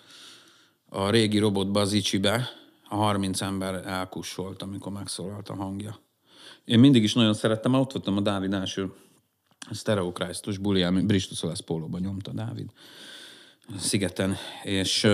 a 0.89 1.11
régi 1.11 1.39
robotba, 1.39 1.81
az 1.81 1.93
Icsibe, 1.93 2.49
30 2.97 3.41
ember 3.41 3.87
elkussolt, 3.87 4.63
amikor 4.63 4.93
megszólalt 4.93 5.49
a 5.49 5.55
hangja. 5.55 5.99
Én 6.65 6.79
mindig 6.79 7.03
is 7.03 7.15
nagyon 7.15 7.35
szerettem, 7.35 7.75
ott 7.75 7.93
voltam 7.93 8.17
a 8.17 8.21
Dávid 8.21 8.53
első 8.53 8.93
Stereo 9.73 10.13
Christus 10.13 10.59
buli, 10.59 10.83
ami 10.83 11.03
Bristus 11.03 11.43
Olasz 11.43 11.61
pólóban 11.61 12.01
nyomta 12.01 12.33
Dávid 12.33 12.71
szigeten, 13.77 14.37
és 14.63 15.09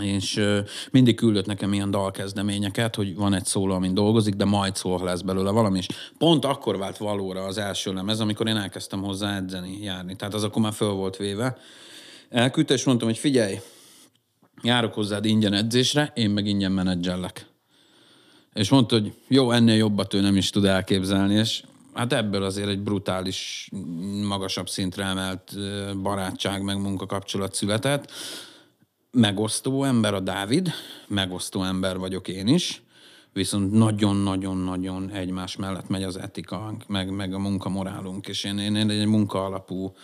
és 0.00 0.40
mindig 0.90 1.16
küldött 1.16 1.46
nekem 1.46 1.72
ilyen 1.72 1.90
dalkezdeményeket, 1.90 2.94
hogy 2.94 3.14
van 3.14 3.34
egy 3.34 3.44
szóló, 3.44 3.74
amin 3.74 3.94
dolgozik, 3.94 4.34
de 4.34 4.44
majd 4.44 4.76
szól, 4.76 4.98
ha 4.98 5.04
lesz 5.04 5.20
belőle 5.20 5.50
valami, 5.50 5.78
és 5.78 5.86
pont 6.18 6.44
akkor 6.44 6.78
vált 6.78 6.96
valóra 6.96 7.44
az 7.44 7.58
első 7.58 7.92
lemez, 7.92 8.20
amikor 8.20 8.48
én 8.48 8.56
elkezdtem 8.56 9.02
hozzá 9.02 9.36
edzeni, 9.36 9.78
járni. 9.82 10.16
Tehát 10.16 10.34
az 10.34 10.44
akkor 10.44 10.62
már 10.62 10.72
föl 10.72 10.92
volt 10.92 11.16
véve. 11.16 11.58
Elküldte, 12.28 12.74
és 12.74 12.84
mondtam, 12.84 13.08
hogy 13.08 13.18
figyelj, 13.18 13.58
járok 14.62 14.94
hozzád 14.94 15.24
ingyen 15.24 15.52
edzésre, 15.52 16.12
én 16.14 16.30
meg 16.30 16.46
ingyen 16.46 16.72
menedzsellek. 16.72 17.46
És 18.54 18.68
mondta, 18.68 18.98
hogy 18.98 19.14
jó, 19.28 19.50
ennél 19.50 19.76
jobbat 19.76 20.14
ő 20.14 20.20
nem 20.20 20.36
is 20.36 20.50
tud 20.50 20.64
elképzelni, 20.64 21.34
és 21.34 21.62
hát 21.94 22.12
ebből 22.12 22.42
azért 22.42 22.68
egy 22.68 22.80
brutális, 22.80 23.68
magasabb 24.22 24.68
szintre 24.68 25.04
emelt 25.04 25.54
barátság 26.02 26.62
meg 26.62 26.80
munkakapcsolat 26.80 27.54
született. 27.54 28.12
Megosztó 29.10 29.84
ember 29.84 30.14
a 30.14 30.20
Dávid, 30.20 30.70
megosztó 31.06 31.62
ember 31.62 31.98
vagyok 31.98 32.28
én 32.28 32.46
is, 32.46 32.82
viszont 33.32 33.72
nagyon-nagyon-nagyon 33.72 35.10
egymás 35.10 35.56
mellett 35.56 35.88
megy 35.88 36.02
az 36.02 36.16
etika, 36.16 36.74
meg, 36.86 37.10
meg 37.10 37.34
a 37.34 37.38
munkamorálunk, 37.38 38.26
és 38.26 38.44
én, 38.44 38.58
én, 38.58 38.76
én 38.76 38.90
egy 38.90 39.06
munka 39.06 39.44
alapú 39.44 39.94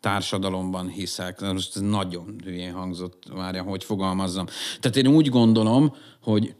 társadalomban 0.00 0.88
hiszek. 0.88 1.40
Most 1.40 1.76
ez 1.76 1.82
nagyon 1.82 2.40
hülyén 2.44 2.72
hangzott, 2.72 3.22
várja, 3.34 3.62
hogy 3.62 3.84
fogalmazzam. 3.84 4.46
Tehát 4.80 4.96
én 4.96 5.06
úgy 5.06 5.28
gondolom, 5.28 5.94
hogy 6.22 6.54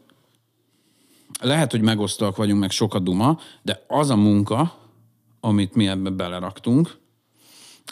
lehet, 1.39 1.71
hogy 1.71 1.81
megosztóak 1.81 2.35
vagyunk, 2.35 2.59
meg 2.59 2.71
sok 2.71 2.93
a 2.93 2.99
duma, 2.99 3.39
de 3.61 3.83
az 3.87 4.09
a 4.09 4.15
munka, 4.15 4.77
amit 5.39 5.75
mi 5.75 5.87
ebbe 5.87 6.09
beleraktunk, 6.09 6.97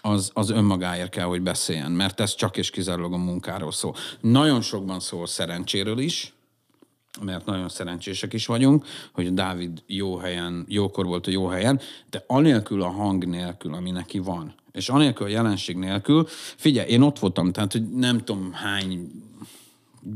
az, 0.01 0.31
az 0.33 0.49
önmagáért 0.49 1.09
kell, 1.09 1.25
hogy 1.25 1.41
beszéljen, 1.41 1.91
mert 1.91 2.19
ez 2.19 2.35
csak 2.35 2.57
és 2.57 2.69
kizárólag 2.69 3.13
a 3.13 3.17
munkáról 3.17 3.71
szól. 3.71 3.95
Nagyon 4.21 4.61
sokban 4.61 4.99
szól 4.99 5.27
szerencséről 5.27 5.99
is, 5.99 6.33
mert 7.21 7.45
nagyon 7.45 7.69
szerencsések 7.69 8.33
is 8.33 8.45
vagyunk, 8.45 8.85
hogy 9.11 9.33
Dávid 9.33 9.83
jó 9.87 10.17
helyen, 10.17 10.65
jókor 10.67 11.05
volt 11.05 11.27
a 11.27 11.31
jó 11.31 11.47
helyen, 11.47 11.79
de 12.09 12.23
anélkül 12.27 12.81
a 12.81 12.89
hang 12.89 13.25
nélkül, 13.25 13.73
ami 13.73 13.91
neki 13.91 14.19
van, 14.19 14.53
és 14.75 14.89
anélkül 14.89 15.25
a 15.25 15.29
jelenség 15.29 15.77
nélkül, 15.77 16.27
figyelj, 16.55 16.89
én 16.89 17.01
ott 17.01 17.19
voltam, 17.19 17.51
tehát 17.51 17.71
hogy 17.71 17.89
nem 17.89 18.17
tudom 18.17 18.53
hány 18.53 19.11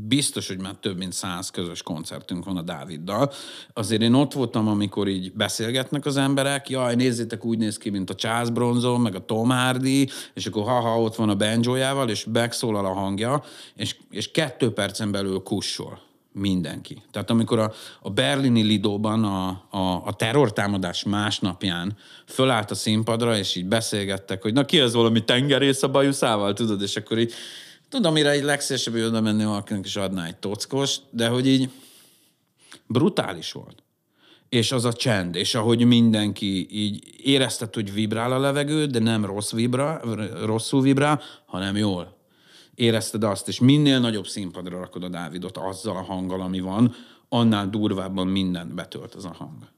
biztos, 0.08 0.48
hogy 0.48 0.60
már 0.60 0.74
több 0.80 0.96
mint 0.96 1.12
száz 1.12 1.50
közös 1.50 1.82
koncertünk 1.82 2.44
van 2.44 2.56
a 2.56 2.62
Dáviddal. 2.62 3.32
Azért 3.72 4.02
én 4.02 4.14
ott 4.14 4.32
voltam, 4.32 4.68
amikor 4.68 5.08
így 5.08 5.32
beszélgetnek 5.32 6.06
az 6.06 6.16
emberek, 6.16 6.68
jaj, 6.68 6.94
nézzétek, 6.94 7.44
úgy 7.44 7.58
néz 7.58 7.78
ki, 7.78 7.90
mint 7.90 8.10
a 8.10 8.14
Charles 8.14 8.50
Bronson, 8.50 9.00
meg 9.00 9.14
a 9.14 9.24
Tom 9.24 9.48
Hardy, 9.48 10.08
és 10.34 10.46
akkor 10.46 10.62
haha, 10.62 11.00
ott 11.00 11.14
van 11.14 11.28
a 11.28 11.36
banjójával, 11.36 12.08
és 12.08 12.26
megszólal 12.32 12.86
a 12.86 12.92
hangja, 12.92 13.42
és, 13.74 13.96
és 14.10 14.30
kettő 14.30 14.72
percen 14.72 15.10
belül 15.10 15.42
kussol 15.42 16.08
mindenki. 16.32 17.02
Tehát 17.10 17.30
amikor 17.30 17.58
a, 17.58 17.72
a 18.02 18.10
berlini 18.10 18.62
Lidóban 18.62 19.24
a, 19.24 19.48
a, 19.70 20.02
a 20.04 20.12
terrortámadás 20.12 21.04
másnapján 21.04 21.96
fölállt 22.26 22.70
a 22.70 22.74
színpadra, 22.74 23.36
és 23.36 23.54
így 23.54 23.66
beszélgettek, 23.66 24.42
hogy 24.42 24.52
na 24.52 24.64
ki 24.64 24.80
az 24.80 24.94
valami 24.94 25.24
tengerész 25.24 25.82
a 25.82 25.88
bajuszával, 25.88 26.52
tudod, 26.52 26.82
és 26.82 26.96
akkor 26.96 27.18
így 27.18 27.32
tudom, 27.88 28.12
mire 28.12 28.30
egy 28.30 28.42
legszélesebb, 28.42 28.94
oda 28.94 29.20
menni 29.20 29.44
valakinek 29.44 29.86
is 29.86 29.96
adná 29.96 30.26
egy 30.26 30.36
tockos, 30.36 30.96
de 31.10 31.28
hogy 31.28 31.46
így 31.46 31.70
brutális 32.86 33.52
volt. 33.52 33.82
És 34.48 34.72
az 34.72 34.84
a 34.84 34.92
csend, 34.92 35.34
és 35.34 35.54
ahogy 35.54 35.84
mindenki 35.84 36.66
így 36.70 37.14
érezted, 37.22 37.74
hogy 37.74 37.92
vibrál 37.92 38.32
a 38.32 38.38
levegő, 38.38 38.86
de 38.86 38.98
nem 38.98 39.24
rossz 39.24 39.52
vibra, 39.52 40.00
rosszul 40.44 40.82
vibrál, 40.82 41.22
hanem 41.46 41.76
jól. 41.76 42.19
Érezted 42.80 43.24
azt, 43.24 43.48
és 43.48 43.58
minél 43.58 44.00
nagyobb 44.00 44.26
színpadra 44.26 44.78
rakod 44.78 45.02
a 45.02 45.08
Dávidot 45.08 45.56
azzal 45.56 45.96
a 45.96 46.02
hanggal, 46.02 46.40
ami 46.40 46.60
van, 46.60 46.94
annál 47.28 47.70
durvábban 47.70 48.26
mindent 48.26 48.74
betölt 48.74 49.14
az 49.14 49.24
a 49.24 49.34
hang. 49.38 49.68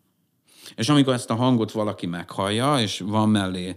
És 0.76 0.88
amikor 0.88 1.12
ezt 1.12 1.30
a 1.30 1.34
hangot 1.34 1.72
valaki 1.72 2.06
meghallja, 2.06 2.80
és 2.80 3.02
van 3.06 3.28
mellé 3.28 3.76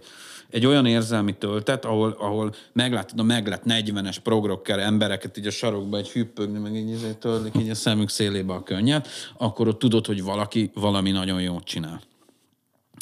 egy 0.49 0.65
olyan 0.65 0.85
érzelmi 0.85 1.37
töltet, 1.37 1.85
ahol, 1.85 2.15
ahol 2.19 2.53
meglátod 2.73 3.19
a 3.19 3.23
meglett 3.23 3.63
40-es 3.65 4.17
progrocker 4.23 4.79
embereket 4.79 5.37
így 5.37 5.47
a 5.47 5.51
sarokba 5.51 5.97
egy 5.97 6.09
hüppögni, 6.09 6.59
meg 6.59 6.75
így 6.75 6.91
ezért 6.91 7.17
törlik 7.17 7.55
így 7.57 7.69
a 7.69 7.75
szemük 7.75 8.09
szélébe 8.09 8.53
a 8.53 8.63
könnyet, 8.63 9.07
akkor 9.37 9.67
ott 9.67 9.79
tudod, 9.79 10.05
hogy 10.05 10.23
valaki 10.23 10.71
valami 10.73 11.11
nagyon 11.11 11.41
jót 11.41 11.63
csinál. 11.63 12.01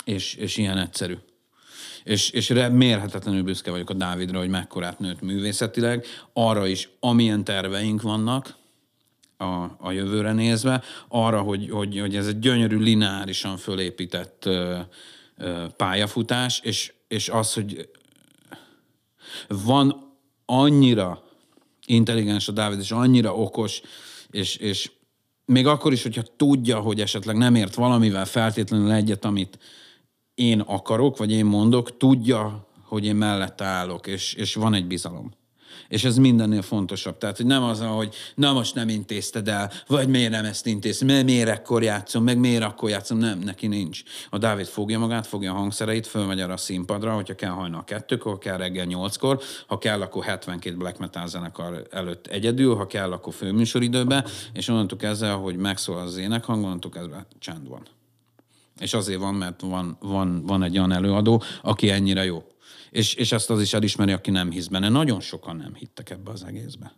És, 0.05 0.35
és 0.35 0.57
ilyen 0.57 0.77
egyszerű. 0.77 1.15
És, 2.03 2.29
és 2.29 2.47
mérhetetlenül 2.71 3.43
büszke 3.43 3.71
vagyok 3.71 3.89
a 3.89 3.93
Dávidra, 3.93 4.39
hogy 4.39 4.49
mekkorát 4.49 4.99
nőtt 4.99 5.21
művészetileg, 5.21 6.05
arra 6.33 6.67
is, 6.67 6.89
amilyen 6.99 7.43
terveink 7.43 8.01
vannak, 8.01 8.55
a, 9.37 9.75
a 9.79 9.91
jövőre 9.91 10.33
nézve, 10.33 10.83
arra, 11.07 11.41
hogy, 11.41 11.69
hogy, 11.69 11.99
hogy 11.99 12.15
ez 12.15 12.27
egy 12.27 12.39
gyönyörű, 12.39 12.77
lineárisan 12.77 13.57
fölépített 13.57 14.45
ö, 14.45 14.79
ö, 15.37 15.65
pályafutás, 15.77 16.59
és, 16.63 16.93
és 17.07 17.29
az, 17.29 17.53
hogy 17.53 17.89
van 19.47 20.11
annyira 20.45 21.23
intelligens 21.85 22.47
a 22.47 22.51
Dávid, 22.51 22.79
és 22.79 22.91
annyira 22.91 23.35
okos, 23.35 23.81
és, 24.31 24.55
és 24.55 24.91
még 25.45 25.67
akkor 25.67 25.91
is, 25.91 26.03
hogyha 26.03 26.23
tudja, 26.37 26.79
hogy 26.79 27.01
esetleg 27.01 27.37
nem 27.37 27.55
ért 27.55 27.75
valamivel 27.75 28.25
feltétlenül 28.25 28.91
egyet, 28.91 29.25
amit 29.25 29.59
én 30.35 30.59
akarok, 30.59 31.17
vagy 31.17 31.31
én 31.31 31.45
mondok, 31.45 31.97
tudja, 31.97 32.67
hogy 32.85 33.05
én 33.05 33.15
mellette 33.15 33.65
állok, 33.65 34.07
és, 34.07 34.33
és 34.33 34.55
van 34.55 34.73
egy 34.73 34.85
bizalom. 34.85 35.31
És 35.87 36.03
ez 36.03 36.17
mindennél 36.17 36.61
fontosabb. 36.61 37.17
Tehát, 37.17 37.37
hogy 37.37 37.45
nem 37.45 37.63
az, 37.63 37.81
hogy 37.81 38.15
na 38.35 38.53
most 38.53 38.75
nem 38.75 38.89
intézted 38.89 39.47
el, 39.47 39.71
vagy 39.87 40.07
miért 40.07 40.31
nem 40.31 40.45
ezt 40.45 40.65
intézted, 40.65 41.07
mert 41.07 41.25
miért 41.25 41.49
ekkor 41.49 41.83
játszom, 41.83 42.23
meg 42.23 42.37
miért 42.37 42.63
akkor 42.63 42.89
játszom. 42.89 43.17
Nem, 43.17 43.39
neki 43.39 43.67
nincs. 43.67 44.01
A 44.29 44.37
Dávid 44.37 44.65
fogja 44.65 44.99
magát, 44.99 45.27
fogja 45.27 45.51
a 45.51 45.55
hangszereit, 45.55 46.07
fölmegy 46.07 46.39
arra 46.39 46.53
a 46.53 46.57
színpadra, 46.57 47.13
hogyha 47.13 47.35
kell 47.35 47.49
hajnal 47.49 47.83
kettőkor, 47.83 48.37
kell 48.37 48.57
reggel 48.57 48.85
nyolckor, 48.85 49.41
ha 49.67 49.77
kell, 49.77 50.01
akkor 50.01 50.23
72 50.23 50.75
black 50.75 50.97
metal 50.97 51.27
zenekar 51.27 51.87
előtt 51.91 52.27
egyedül, 52.27 52.75
ha 52.75 52.87
kell, 52.87 53.11
akkor 53.11 53.33
főműsoridőben, 53.33 54.25
és 54.53 54.67
onnantól 54.67 54.97
kezdve, 54.97 55.31
hogy 55.31 55.55
megszól 55.55 55.97
az 55.97 56.17
énekhang, 56.17 56.63
onnantól 56.63 56.91
kezdve 56.91 57.25
csend 57.39 57.67
van. 57.67 57.87
És 58.79 58.93
azért 58.93 59.19
van, 59.19 59.35
mert 59.35 59.61
van, 59.61 59.97
van, 59.99 60.45
van 60.45 60.63
egy 60.63 60.77
olyan 60.77 60.91
előadó, 60.91 61.43
aki 61.61 61.89
ennyire 61.89 62.23
jó. 62.23 62.47
És, 62.89 63.13
és 63.13 63.31
ezt 63.31 63.49
az 63.49 63.61
is 63.61 63.73
elismeri, 63.73 64.11
aki 64.11 64.31
nem 64.31 64.51
hisz 64.51 64.67
benne. 64.67 64.89
Nagyon 64.89 65.19
sokan 65.19 65.55
nem 65.55 65.75
hittek 65.75 66.09
ebbe 66.09 66.31
az 66.31 66.43
egészbe. 66.43 66.95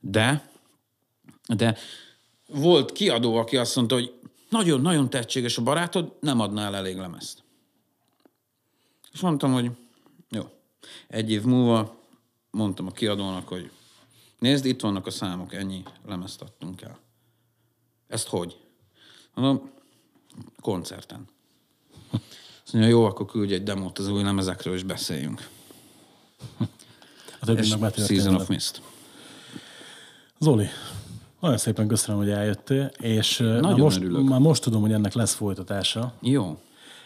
De, 0.00 0.50
de 1.46 1.76
volt 2.46 2.92
kiadó, 2.92 3.36
aki 3.36 3.56
azt 3.56 3.76
mondta, 3.76 3.94
hogy 3.94 4.12
nagyon-nagyon 4.48 5.10
tehetséges 5.10 5.58
a 5.58 5.62
barátod, 5.62 6.16
nem 6.20 6.40
adnál 6.40 6.76
elég 6.76 6.96
lemezt. 6.96 7.42
És 9.12 9.20
mondtam, 9.20 9.52
hogy 9.52 9.70
jó. 10.30 10.42
Egy 11.08 11.30
év 11.30 11.42
múlva 11.42 11.96
mondtam 12.50 12.86
a 12.86 12.90
kiadónak, 12.90 13.48
hogy 13.48 13.70
nézd, 14.38 14.64
itt 14.64 14.80
vannak 14.80 15.06
a 15.06 15.10
számok, 15.10 15.54
ennyi 15.54 15.82
lemezt 16.06 16.42
adtunk 16.42 16.82
el. 16.82 16.98
Ezt 18.08 18.28
hogy? 18.28 18.60
Mondom, 19.34 19.70
koncerten. 20.60 21.28
Azt 22.64 22.72
mondja, 22.72 22.90
jó, 22.90 23.04
akkor 23.04 23.26
küldj 23.26 23.54
egy 23.54 23.62
demót 23.62 23.98
az 23.98 24.08
új 24.08 24.22
lemezekről, 24.22 24.74
és 24.74 24.82
beszéljünk. 24.82 25.48
A 27.40 27.44
többi 27.44 27.60
És 27.60 27.76
meg 27.76 27.94
Season 27.94 28.34
of 28.34 28.48
Mist. 28.48 28.82
Zoli, 30.38 30.66
nagyon 31.40 31.58
szépen 31.58 31.86
köszönöm, 31.86 32.20
hogy 32.20 32.30
eljöttél, 32.30 32.90
és 32.98 33.36
nagyon 33.38 33.60
már 33.62 33.76
most, 33.76 33.96
örülök. 33.96 34.28
már 34.28 34.40
most 34.40 34.62
tudom, 34.62 34.80
hogy 34.80 34.92
ennek 34.92 35.12
lesz 35.12 35.34
folytatása, 35.34 36.12
Jó. 36.20 36.58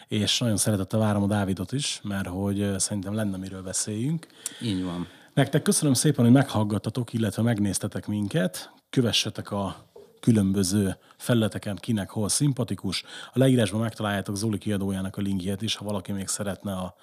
és 0.07 0.39
nagyon 0.39 0.57
szeretettel 0.57 0.99
várom 0.99 1.23
a 1.23 1.27
Dávidot 1.27 1.71
is, 1.71 1.99
mert 2.03 2.27
hogy 2.27 2.73
szerintem 2.77 3.13
lenne 3.13 3.37
miről 3.37 3.61
beszéljünk. 3.61 4.27
Így 4.61 4.83
van. 4.83 5.07
Nektek 5.33 5.61
köszönöm 5.61 5.93
szépen, 5.93 6.25
hogy 6.25 6.33
meghallgattatok, 6.33 7.13
illetve 7.13 7.41
megnéztetek 7.41 8.07
minket. 8.07 8.71
Kövessetek 8.89 9.51
a 9.51 9.86
különböző 10.27 10.97
felületeken 11.17 11.75
kinek 11.75 12.09
hol 12.09 12.29
szimpatikus. 12.29 13.03
A 13.33 13.39
leírásban 13.39 13.81
megtaláljátok 13.81 14.35
Zoli 14.35 14.57
kiadójának 14.57 15.17
a 15.17 15.21
linkjét 15.21 15.61
is, 15.61 15.75
ha 15.75 15.85
valaki 15.85 16.11
még 16.11 16.27
szeretne 16.27 16.71
a 16.71 16.95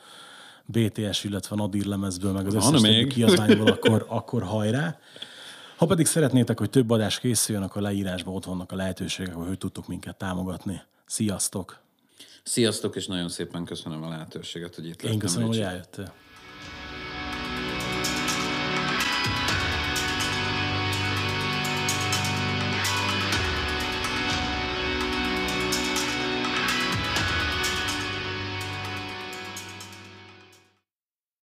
BTS, 0.64 1.24
illetve 1.24 1.54
a 1.54 1.58
Nadir 1.58 1.84
lemezből, 1.84 2.32
meg 2.32 2.46
az 2.46 2.54
összes 2.54 2.80
többi 2.80 3.06
kiadványból, 3.06 3.66
akkor, 3.66 4.06
akkor 4.08 4.42
hajrá. 4.42 4.98
Ha 5.76 5.86
pedig 5.86 6.06
szeretnétek, 6.06 6.58
hogy 6.58 6.70
több 6.70 6.90
adás 6.90 7.18
készüljön, 7.18 7.64
akkor 7.64 7.82
a 7.82 7.84
leírásban 7.84 8.34
ott 8.34 8.44
vannak 8.44 8.72
a 8.72 8.76
lehetőségek, 8.76 9.34
hogy 9.34 9.58
tudtok 9.58 9.88
minket 9.88 10.16
támogatni. 10.16 10.82
Sziasztok! 11.06 11.78
Sziasztok, 12.42 12.96
és 12.96 13.06
nagyon 13.06 13.28
szépen 13.28 13.64
köszönöm 13.64 14.02
a 14.02 14.08
lehetőséget, 14.08 14.74
hogy 14.74 14.86
itt 14.86 15.02
Én 15.02 15.10
lettem. 15.10 15.18
köszönöm, 15.18 15.48
hogy 15.48 15.60
eljöttél. 15.60 16.12